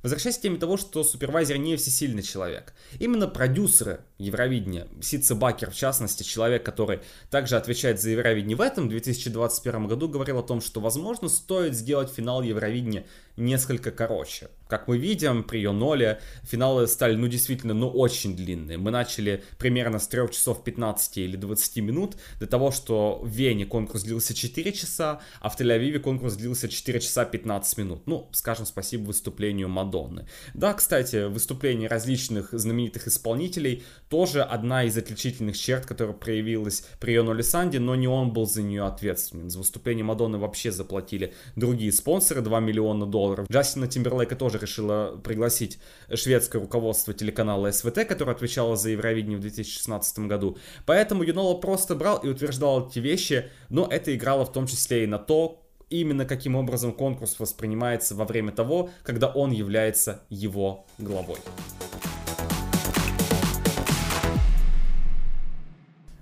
Возвращаясь 0.05 0.37
к 0.37 0.41
теме 0.41 0.57
того, 0.57 0.77
что 0.77 1.03
супервайзер 1.03 1.57
не 1.57 1.77
всесильный 1.77 2.21
человек. 2.21 2.75
Именно 2.99 3.27
продюсеры 3.27 4.01
Евровидения, 4.19 4.87
Ситса 5.01 5.33
Бакер 5.33 5.71
в 5.71 5.75
частности, 5.75 6.21
человек, 6.21 6.63
который 6.63 6.99
также 7.31 7.55
отвечает 7.55 7.99
за 7.99 8.11
Евровидение 8.11 8.55
в 8.55 8.61
этом 8.61 8.87
2021 8.87 9.87
году, 9.87 10.07
говорил 10.07 10.37
о 10.37 10.43
том, 10.43 10.61
что 10.61 10.79
возможно 10.79 11.27
стоит 11.27 11.73
сделать 11.73 12.11
финал 12.11 12.43
Евровидения 12.43 13.07
несколько 13.35 13.89
короче. 13.89 14.49
Как 14.68 14.88
мы 14.88 14.97
видим, 14.97 15.43
при 15.43 15.59
Йоноле 15.59 16.20
финалы 16.43 16.88
стали, 16.88 17.16
ну, 17.16 17.28
действительно, 17.28 17.74
ну, 17.74 17.88
очень 17.88 18.36
длинные. 18.36 18.78
Мы 18.78 18.91
начали 18.91 19.43
примерно 19.59 19.99
с 19.99 20.07
3 20.07 20.32
часов 20.32 20.63
15 20.63 21.18
или 21.18 21.36
20 21.36 21.78
минут, 21.78 22.16
до 22.39 22.47
того, 22.47 22.72
что 22.72 23.20
в 23.22 23.28
Вене 23.28 23.66
конкурс 23.66 24.03
длился 24.03 24.34
4 24.34 24.72
часа, 24.72 25.20
а 25.39 25.49
в 25.49 25.59
Тель-Авиве 25.59 25.99
конкурс 25.99 26.36
длился 26.36 26.68
4 26.68 26.99
часа 26.99 27.26
15 27.26 27.78
минут. 27.78 28.07
Ну, 28.07 28.30
скажем 28.32 28.66
спасибо 28.66 29.03
выступлению 29.03 29.70
Мадонны. 29.70 30.28
Да, 30.53 30.74
кстати, 30.74 31.28
выступление 31.28 31.88
различных 31.88 32.49
знаменитых 32.51 33.07
исполнителей 33.07 33.84
тоже 34.09 34.41
одна 34.41 34.84
из 34.84 34.97
отличительных 34.97 35.57
черт, 35.57 35.86
которая 35.86 36.16
проявилась 36.16 36.86
при 36.99 37.13
Йоноле 37.13 37.43
Санди, 37.43 37.78
но 37.78 37.95
не 37.95 38.07
он 38.07 38.34
был 38.34 38.47
за 38.47 38.61
нее 38.61 38.86
ответственен. 38.86 39.49
За 39.49 39.59
выступление 39.59 40.03
Мадонны 40.03 40.38
вообще 40.38 40.72
заплатили 40.72 41.34
другие 41.55 41.91
спонсоры 41.91 42.41
2 42.41 42.59
миллиона 42.59 43.05
долларов. 43.05 43.47
Джастина 43.51 43.88
Тимберлейка 43.88 44.36
тоже 44.36 44.54
решила 44.57 45.17
пригласить 45.17 45.79
шведское 46.13 46.61
руководство 46.61 47.13
телеканала 47.13 47.71
СВТ, 47.71 48.05
которое 48.07 48.31
отвечало 48.31 48.75
за 48.75 48.89
Евровидение 48.89 49.37
в 49.37 49.41
2016 49.41 50.19
году. 50.19 50.57
Поэтому 50.85 51.23
Юнола 51.23 51.55
просто 51.55 51.95
брал 51.95 52.17
и 52.17 52.27
утверждал 52.27 52.87
эти 52.87 52.99
вещи, 52.99 53.49
но 53.69 53.87
это 53.89 54.15
играло 54.15 54.45
в 54.45 54.51
том 54.51 54.67
числе 54.67 55.03
и 55.03 55.07
на 55.07 55.19
то, 55.19 55.61
именно 55.89 56.25
каким 56.25 56.55
образом 56.55 56.93
конкурс 56.93 57.39
воспринимается 57.39 58.15
во 58.15 58.25
время 58.25 58.51
того, 58.51 58.89
когда 59.03 59.27
он 59.27 59.51
является 59.51 60.23
его 60.29 60.85
главой. 60.97 61.37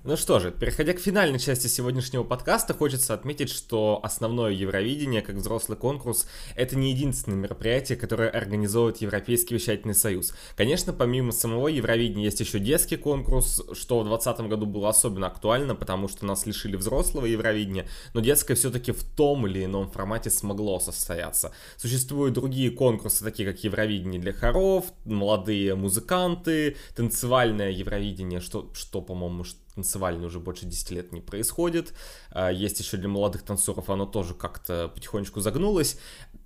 Ну 0.06 0.18
что 0.18 0.40
же, 0.40 0.52
переходя 0.52 0.92
к 0.92 1.00
финальной 1.00 1.40
части 1.40 1.68
сегодняшнего 1.68 2.26
подкаста, 2.26 2.74
хочется 2.74 3.14
отметить, 3.14 3.50
что 3.50 4.02
основное 4.04 4.52
Евровидение, 4.52 5.22
как 5.22 5.38
взрослый 5.38 5.78
конкурс, 5.78 6.28
это 6.58 6.76
не 6.76 6.92
единственное 6.92 7.38
мероприятие, 7.38 7.98
которое 7.98 8.30
организовывает 8.30 8.98
Европейский 8.98 9.54
вещательный 9.54 9.96
союз. 9.96 10.34
Конечно, 10.58 10.92
помимо 10.92 11.32
самого 11.32 11.70
Евровидения 11.70 12.26
есть 12.26 12.42
еще 12.42 12.60
детский 12.60 12.98
конкурс, 12.98 13.62
что 13.72 14.02
в 14.02 14.04
2020 14.04 14.50
году 14.50 14.66
было 14.66 14.90
особенно 14.90 15.28
актуально, 15.28 15.74
потому 15.74 16.10
что 16.10 16.26
нас 16.26 16.46
лишили 16.46 16.76
взрослого 16.76 17.26
Евровидения, 17.26 17.88
но 18.14 18.20
детское 18.20 18.56
все-таки 18.56 18.92
в 18.92 19.06
том 19.06 19.48
или 19.48 19.64
ином 19.64 19.90
формате 19.90 20.30
смогло 20.32 20.82
состояться. 20.82 21.54
Существуют 21.78 22.34
другие 22.34 22.72
конкурсы, 22.72 23.24
такие 23.24 23.50
как 23.50 23.64
Евровидение 23.64 24.20
для 24.20 24.34
хоров, 24.34 24.84
молодые 25.06 25.76
музыканты, 25.76 26.76
танцевальное 26.94 27.72
Евровидение, 27.72 28.42
что, 28.42 28.70
что 28.74 29.02
по-моему, 29.02 29.46
танцевальный 29.76 30.26
уже 30.28 30.40
больше 30.40 30.66
10 30.66 30.92
лет 30.92 31.12
не 31.12 31.22
происходит. 31.22 31.94
А, 32.32 32.52
есть 32.52 32.80
еще 32.80 32.98
для 32.98 33.10
молодых 33.10 33.44
танцоров 33.44 33.90
оно 33.90 34.06
тоже 34.06 34.34
как-то 34.34 34.92
потихонечку 34.94 35.40
загнулось. 35.40 35.98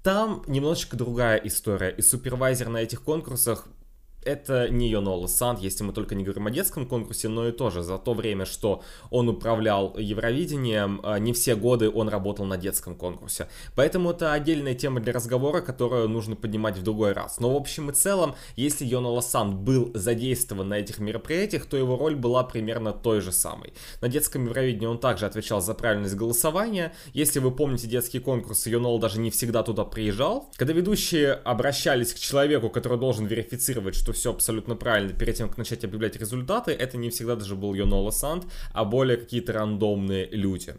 Там 0.04 0.44
немножечко 0.48 0.96
другая 0.96 1.38
история. 1.38 1.90
И 1.90 2.02
супервайзер 2.02 2.70
на 2.70 2.78
этих 2.78 3.02
конкурсах 3.04 3.68
это 4.28 4.70
не 4.70 4.90
Йонола 4.90 5.28
Санд, 5.28 5.60
если 5.60 5.84
мы 5.84 5.94
только 5.94 6.14
не 6.14 6.24
говорим 6.24 6.48
о 6.48 6.52
детском 6.52 6.86
конкурсе, 6.86 7.30
но 7.30 7.48
и 7.48 7.52
тоже 7.52 7.82
за 7.82 7.98
то 7.98 8.14
время, 8.14 8.46
что 8.46 8.84
он 9.10 9.30
управлял 9.30 9.96
Евровидением, 9.98 11.00
а, 11.04 11.18
не 11.18 11.32
все 11.32 11.56
годы 11.56 11.90
он 11.90 12.10
работал 12.10 12.46
на 12.46 12.58
детском 12.58 12.96
конкурсе. 12.96 13.48
Поэтому 13.76 14.12
это 14.12 14.34
отдельная 14.34 14.76
тема 14.76 15.00
для 15.00 15.14
разговора, 15.14 15.62
которую 15.62 16.10
нужно 16.10 16.36
поднимать 16.36 16.78
в 16.78 16.84
другой 16.84 17.14
раз. 17.14 17.40
Но 17.40 17.54
в 17.54 17.56
общем 17.56 17.90
и 17.90 17.94
целом, 17.94 18.36
если 18.56 18.86
Йонола 18.86 19.22
Санд 19.22 19.56
был 19.56 19.92
задействован 19.94 20.70
на 20.70 20.76
этих 20.76 21.00
мероприятиях, 21.00 21.66
то 21.66 21.78
его 21.78 21.98
роль 21.98 22.16
была 22.16 22.44
примерно 22.44 22.92
той 22.92 23.22
же 23.22 23.32
самой. 23.32 23.74
На 24.02 24.10
детском 24.10 24.46
Евровидении 24.46 24.88
он 24.88 25.00
также 25.00 25.26
отвечал 25.26 25.62
за 25.62 25.74
правильность 25.74 26.16
голосования. 26.16 26.94
Если 27.14 27.40
вы 27.40 27.52
помните 27.52 27.88
детские 27.88 28.22
конкурсы, 28.22 28.70
Йонол 28.70 29.00
даже 29.00 29.20
не 29.20 29.32
всегда 29.32 29.64
туда 29.64 29.86
приезжал. 29.86 30.52
Когда 30.58 30.74
ведущие 30.74 31.32
обращались 31.32 32.14
к 32.14 32.20
человеку, 32.20 32.70
который 32.70 32.98
должен 32.98 33.26
верифицировать, 33.26 33.96
что 33.96 34.17
все 34.18 34.32
абсолютно 34.32 34.76
правильно 34.76 35.14
перед 35.14 35.36
тем, 35.36 35.48
как 35.48 35.58
начать 35.58 35.84
объявлять 35.84 36.16
результаты, 36.18 36.72
это 36.72 36.98
не 36.98 37.10
всегда 37.10 37.36
даже 37.36 37.56
был 37.56 37.74
Йонола 37.74 38.12
Санд, 38.12 38.46
а 38.74 38.84
более 38.84 39.18
какие-то 39.18 39.54
рандомные 39.54 40.28
люди. 40.32 40.76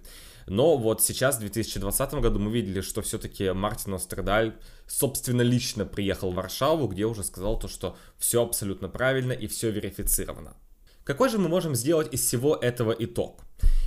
Но 0.47 0.79
вот 0.79 1.03
сейчас, 1.03 1.37
в 1.37 1.41
2020 1.41 2.15
году, 2.15 2.39
мы 2.39 2.51
видели, 2.51 2.81
что 2.81 3.03
все-таки 3.03 3.51
Мартин 3.51 3.95
Остердаль, 3.95 4.55
собственно, 4.87 5.43
лично 5.43 5.85
приехал 5.85 6.33
в 6.33 6.35
Варшаву, 6.35 6.89
где 6.89 7.05
уже 7.05 7.23
сказал 7.23 7.59
то, 7.59 7.69
что 7.69 7.97
все 8.17 8.43
абсолютно 8.43 8.89
правильно 8.89 9.33
и 9.33 9.47
все 9.47 9.71
верифицировано. 9.71 10.57
Какой 11.05 11.29
же 11.29 11.39
мы 11.39 11.49
можем 11.49 11.75
сделать 11.75 12.13
из 12.13 12.21
всего 12.27 12.57
этого 12.57 12.93
итог? 12.99 13.43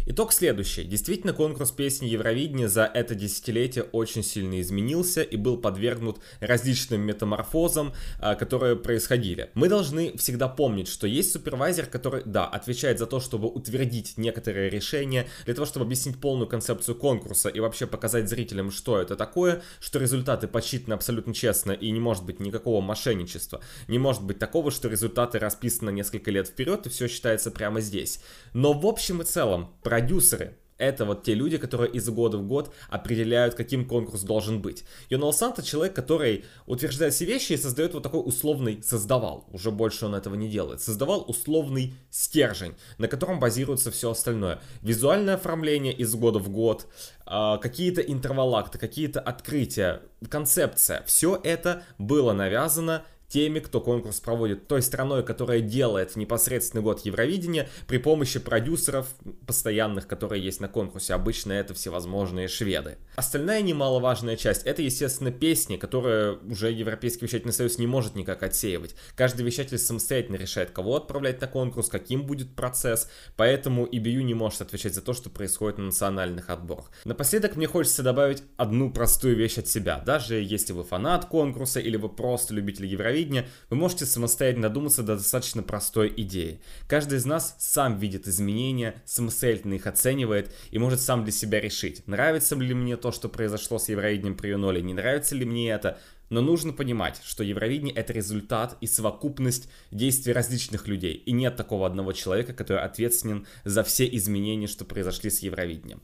Итог 0.08 0.34
следующий. 0.34 0.84
Действительно, 0.84 1.32
конкурс 1.32 1.70
песни 1.70 2.08
Евровидения 2.08 2.68
за 2.68 2.86
это 2.86 3.14
десятилетие 3.14 3.84
очень 3.84 4.24
сильно 4.24 4.60
изменился 4.60 5.22
и 5.22 5.38
был 5.38 5.58
подвергнут 5.58 6.20
различным 6.40 7.02
метаморфозам, 7.02 7.94
а, 8.20 8.34
которые 8.34 8.76
происходили. 8.76 9.52
Мы 9.54 9.70
должны 9.70 10.18
всегда 10.18 10.48
помнить, 10.48 10.88
что 10.88 11.06
есть 11.06 11.32
супервайзер, 11.32 11.86
который, 11.86 12.24
да, 12.26 12.48
отвечает 12.48 12.98
за 12.98 13.06
то, 13.06 13.20
чтобы 13.20 13.48
утвердить 13.48 14.18
некоторые 14.18 14.72
решения, 14.72 15.28
для 15.46 15.54
того, 15.54 15.68
чтобы 15.68 15.86
объяснить 15.86 16.20
полную 16.20 16.48
концепцию 16.48 16.96
конкурса 16.96 17.50
и 17.50 17.60
вообще 17.60 17.86
показать 17.86 18.28
зрителям, 18.28 18.72
что 18.72 19.00
это 19.00 19.16
такое, 19.16 19.62
что 19.80 20.00
результаты 20.00 20.48
подсчитаны 20.48 20.96
абсолютно 20.96 21.36
честно 21.36 21.74
и 21.74 21.92
не 21.92 22.00
может 22.00 22.26
быть 22.26 22.40
никакого 22.40 22.82
мошенничества. 22.82 23.62
Не 23.88 24.00
может 24.00 24.24
быть 24.24 24.40
такого, 24.40 24.72
что 24.72 24.90
результаты 24.90 25.38
расписаны 25.38 25.92
несколько 25.92 26.32
лет 26.32 26.48
вперед 26.48 26.88
и 26.88 26.90
все 26.90 27.08
считается 27.08 27.52
прямо 27.52 27.82
здесь. 27.82 28.20
Но 28.54 28.74
в 28.74 28.88
общем 28.88 29.22
и 29.22 29.26
целом, 29.26 29.61
продюсеры, 29.84 30.58
это 30.82 31.06
вот 31.06 31.22
те 31.24 31.36
люди, 31.36 31.60
которые 31.60 31.92
из 31.92 32.10
года 32.10 32.40
в 32.40 32.48
год 32.48 32.74
определяют, 32.90 33.54
каким 33.54 33.88
конкурс 33.88 34.24
должен 34.24 34.64
быть. 34.64 34.84
Йонал 35.12 35.32
Санта 35.32 35.62
человек, 35.62 35.96
который 35.96 36.44
утверждает 36.66 37.14
все 37.14 37.26
вещи 37.26 37.54
и 37.54 37.58
создает 37.58 37.94
вот 37.94 38.02
такой 38.02 38.22
условный, 38.26 38.82
создавал, 38.82 39.46
уже 39.52 39.70
больше 39.70 40.08
он 40.08 40.16
этого 40.16 40.34
не 40.34 40.50
делает, 40.50 40.82
создавал 40.82 41.24
условный 41.28 41.94
стержень, 42.10 42.74
на 42.98 43.08
котором 43.08 43.40
базируется 43.40 43.92
все 43.92 44.10
остальное. 44.10 44.60
Визуальное 44.82 45.36
оформление 45.36 45.94
из 45.94 46.16
года 46.16 46.40
в 46.40 46.50
год, 46.50 46.88
а, 47.28 47.60
какие-то 47.60 48.02
интервалакты, 48.02 48.80
какие-то 48.80 49.20
открытия, 49.20 50.02
концепция. 50.30 51.04
Все 51.06 51.40
это 51.44 51.84
было 52.00 52.34
навязано 52.34 53.06
теми, 53.32 53.60
кто 53.60 53.80
конкурс 53.80 54.20
проводит, 54.20 54.68
той 54.68 54.82
страной, 54.82 55.24
которая 55.24 55.62
делает 55.62 56.16
непосредственный 56.16 56.84
год 56.84 57.06
Евровидения 57.06 57.70
при 57.88 57.98
помощи 57.98 58.40
продюсеров 58.40 59.08
постоянных, 59.48 60.06
которые 60.06 60.44
есть 60.44 60.60
на 60.60 60.68
конкурсе. 60.68 61.14
Обычно 61.14 61.54
это 61.54 61.74
всевозможные 61.74 62.50
шведы. 62.50 62.98
Остальная 63.16 63.62
немаловажная 63.62 64.36
часть, 64.36 64.64
это, 64.64 64.82
естественно, 64.82 65.32
песни, 65.32 65.78
которые 65.78 66.40
уже 66.40 66.72
Европейский 66.72 67.26
вещательный 67.26 67.54
союз 67.54 67.78
не 67.78 67.88
может 67.88 68.16
никак 68.16 68.44
отсеивать. 68.44 68.96
Каждый 69.16 69.46
вещатель 69.46 69.78
самостоятельно 69.78 70.36
решает, 70.36 70.72
кого 70.72 70.98
отправлять 70.98 71.40
на 71.40 71.48
конкурс, 71.48 71.88
каким 71.88 72.24
будет 72.24 72.54
процесс, 72.54 73.10
поэтому 73.38 73.86
EBU 73.86 74.24
не 74.24 74.34
может 74.34 74.62
отвечать 74.62 74.94
за 74.94 75.02
то, 75.02 75.14
что 75.14 75.30
происходит 75.30 75.78
на 75.78 75.86
национальных 75.86 76.50
отборах. 76.50 76.92
Напоследок 77.06 77.56
мне 77.56 77.68
хочется 77.68 78.04
добавить 78.04 78.44
одну 78.58 78.92
простую 78.92 79.38
вещь 79.38 79.58
от 79.58 79.68
себя. 79.68 80.04
Даже 80.06 80.36
если 80.36 80.74
вы 80.74 80.84
фанат 80.84 81.26
конкурса 81.26 81.80
или 81.80 81.96
вы 81.96 82.10
просто 82.10 82.54
любитель 82.54 82.86
Евровидения, 82.86 83.21
телевидения, 83.22 83.48
вы 83.70 83.78
можете 83.78 84.06
самостоятельно 84.06 84.70
додуматься 84.70 85.04
до 85.04 85.16
достаточно 85.16 85.64
простой 85.64 86.14
идеи. 86.18 86.62
Каждый 86.88 87.18
из 87.18 87.26
нас 87.26 87.56
сам 87.60 87.98
видит 87.98 88.28
изменения, 88.28 89.02
самостоятельно 89.06 89.76
их 89.76 89.88
оценивает 89.88 90.54
и 90.72 90.80
может 90.80 91.02
сам 91.02 91.24
для 91.24 91.32
себя 91.32 91.60
решить, 91.60 92.06
нравится 92.08 92.56
ли 92.56 92.74
мне 92.74 92.98
то, 92.98 93.12
что 93.12 93.30
произошло 93.30 93.80
с 93.80 93.90
Евровидением 93.90 94.36
при 94.36 94.50
Юноле, 94.50 94.82
не 94.82 94.94
нравится 94.94 95.36
ли 95.36 95.46
мне 95.46 95.70
это, 95.70 96.00
но 96.30 96.42
нужно 96.42 96.72
понимать, 96.72 97.20
что 97.24 97.44
Евровидение 97.44 97.94
это 97.94 98.14
результат 98.14 98.78
и 98.80 98.88
совокупность 98.88 99.70
действий 99.92 100.32
различных 100.32 100.88
людей. 100.88 101.14
И 101.14 101.34
нет 101.34 101.58
такого 101.58 101.86
одного 101.86 102.14
человека, 102.14 102.54
который 102.54 102.84
ответственен 102.84 103.46
за 103.66 103.84
все 103.84 104.08
изменения, 104.16 104.68
что 104.68 104.86
произошли 104.86 105.30
с 105.30 105.40
Евровидением. 105.40 106.02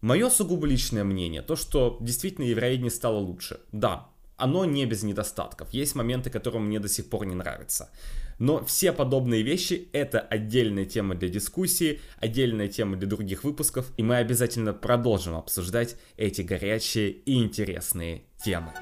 Мое 0.00 0.30
сугубо 0.30 0.66
личное 0.66 1.04
мнение, 1.04 1.42
то, 1.42 1.54
что 1.54 1.96
действительно 2.00 2.44
Евровидение 2.44 2.90
стало 2.90 3.18
лучше. 3.18 3.60
Да, 3.70 4.08
оно 4.36 4.64
не 4.64 4.86
без 4.86 5.02
недостатков. 5.02 5.68
Есть 5.72 5.94
моменты, 5.94 6.30
которые 6.30 6.60
мне 6.60 6.80
до 6.80 6.88
сих 6.88 7.08
пор 7.08 7.26
не 7.26 7.34
нравятся. 7.34 7.90
Но 8.38 8.64
все 8.64 8.92
подобные 8.92 9.42
вещи 9.42 9.88
это 9.92 10.20
отдельная 10.20 10.84
тема 10.84 11.14
для 11.14 11.28
дискуссии, 11.28 12.00
отдельная 12.18 12.68
тема 12.68 12.96
для 12.96 13.08
других 13.08 13.44
выпусков, 13.44 13.90
и 13.96 14.02
мы 14.02 14.16
обязательно 14.16 14.74
продолжим 14.74 15.36
обсуждать 15.36 15.96
эти 16.16 16.42
горячие 16.42 17.10
и 17.10 17.42
интересные 17.42 18.24
темы. 18.44 18.72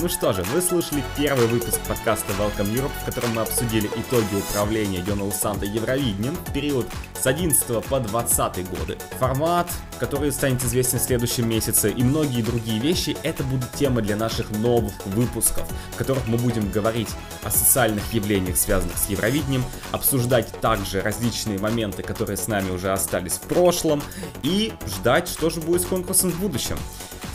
Ну 0.00 0.08
что 0.08 0.32
же, 0.32 0.42
вы 0.44 0.62
слушали 0.62 1.04
первый 1.14 1.46
выпуск 1.46 1.78
подкаста 1.86 2.32
Welcome 2.38 2.74
Europe, 2.74 2.90
в 3.02 3.04
котором 3.04 3.34
мы 3.34 3.42
обсудили 3.42 3.86
итоги 3.86 4.34
управления 4.34 5.04
Йонал 5.06 5.30
Санта 5.30 5.66
Евровидением 5.66 6.36
в 6.36 6.52
период 6.54 6.86
с 7.20 7.26
11 7.26 7.84
по 7.84 8.00
20 8.00 8.70
годы. 8.70 8.96
Формат, 9.18 9.70
который 9.98 10.32
станет 10.32 10.64
известен 10.64 10.98
в 10.98 11.02
следующем 11.02 11.46
месяце 11.46 11.90
и 11.90 12.02
многие 12.02 12.40
другие 12.40 12.80
вещи, 12.80 13.14
это 13.22 13.44
будут 13.44 13.70
темы 13.72 14.00
для 14.00 14.16
наших 14.16 14.50
новых 14.52 14.94
выпусков, 15.04 15.68
в 15.92 15.96
которых 15.96 16.26
мы 16.28 16.38
будем 16.38 16.70
говорить 16.70 17.10
о 17.42 17.50
социальных 17.50 18.10
явлениях, 18.14 18.56
связанных 18.56 18.96
с 18.96 19.10
Евровидением, 19.10 19.64
обсуждать 19.92 20.50
также 20.62 21.02
различные 21.02 21.58
моменты, 21.58 22.02
которые 22.02 22.38
с 22.38 22.48
нами 22.48 22.70
уже 22.70 22.90
остались 22.90 23.34
в 23.34 23.42
прошлом, 23.42 24.02
и 24.42 24.72
ждать, 24.86 25.28
что 25.28 25.50
же 25.50 25.60
будет 25.60 25.82
с 25.82 25.84
конкурсом 25.84 26.30
в 26.30 26.40
будущем. 26.40 26.78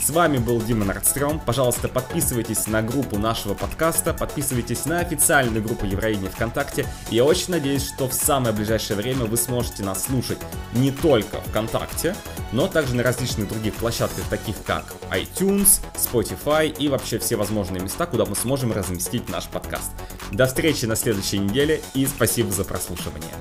С 0.06 0.10
вами 0.10 0.38
был 0.38 0.62
Дима 0.62 0.84
Нордстрём. 0.84 1.40
Пожалуйста, 1.40 1.88
подписывайтесь 1.88 2.68
на 2.68 2.80
группу 2.80 3.18
нашего 3.18 3.54
подкаста, 3.54 4.14
подписывайтесь 4.14 4.84
на 4.84 5.00
официальную 5.00 5.64
группу 5.64 5.84
Евровидения 5.84 6.30
ВКонтакте. 6.30 6.86
Я 7.10 7.24
очень 7.24 7.50
надеюсь, 7.50 7.84
что 7.84 8.08
в 8.08 8.12
самое 8.12 8.54
ближайшее 8.54 8.96
время 8.96 9.24
вы 9.24 9.36
сможете 9.36 9.82
нас 9.82 10.04
слушать 10.04 10.38
не 10.74 10.92
только 10.92 11.40
ВКонтакте, 11.48 12.14
но 12.52 12.68
также 12.68 12.94
на 12.94 13.02
различных 13.02 13.48
других 13.48 13.74
площадках, 13.74 14.22
таких 14.30 14.54
как 14.64 14.94
iTunes, 15.10 15.80
Spotify 15.96 16.68
и 16.68 16.86
вообще 16.86 17.18
все 17.18 17.34
возможные 17.34 17.82
места, 17.82 18.06
куда 18.06 18.26
мы 18.26 18.36
сможем 18.36 18.70
разместить 18.70 19.28
наш 19.28 19.48
подкаст. 19.48 19.90
До 20.30 20.46
встречи 20.46 20.84
на 20.84 20.94
следующей 20.94 21.38
неделе 21.38 21.82
и 21.94 22.06
спасибо 22.06 22.52
за 22.52 22.62
прослушивание. 22.62 23.34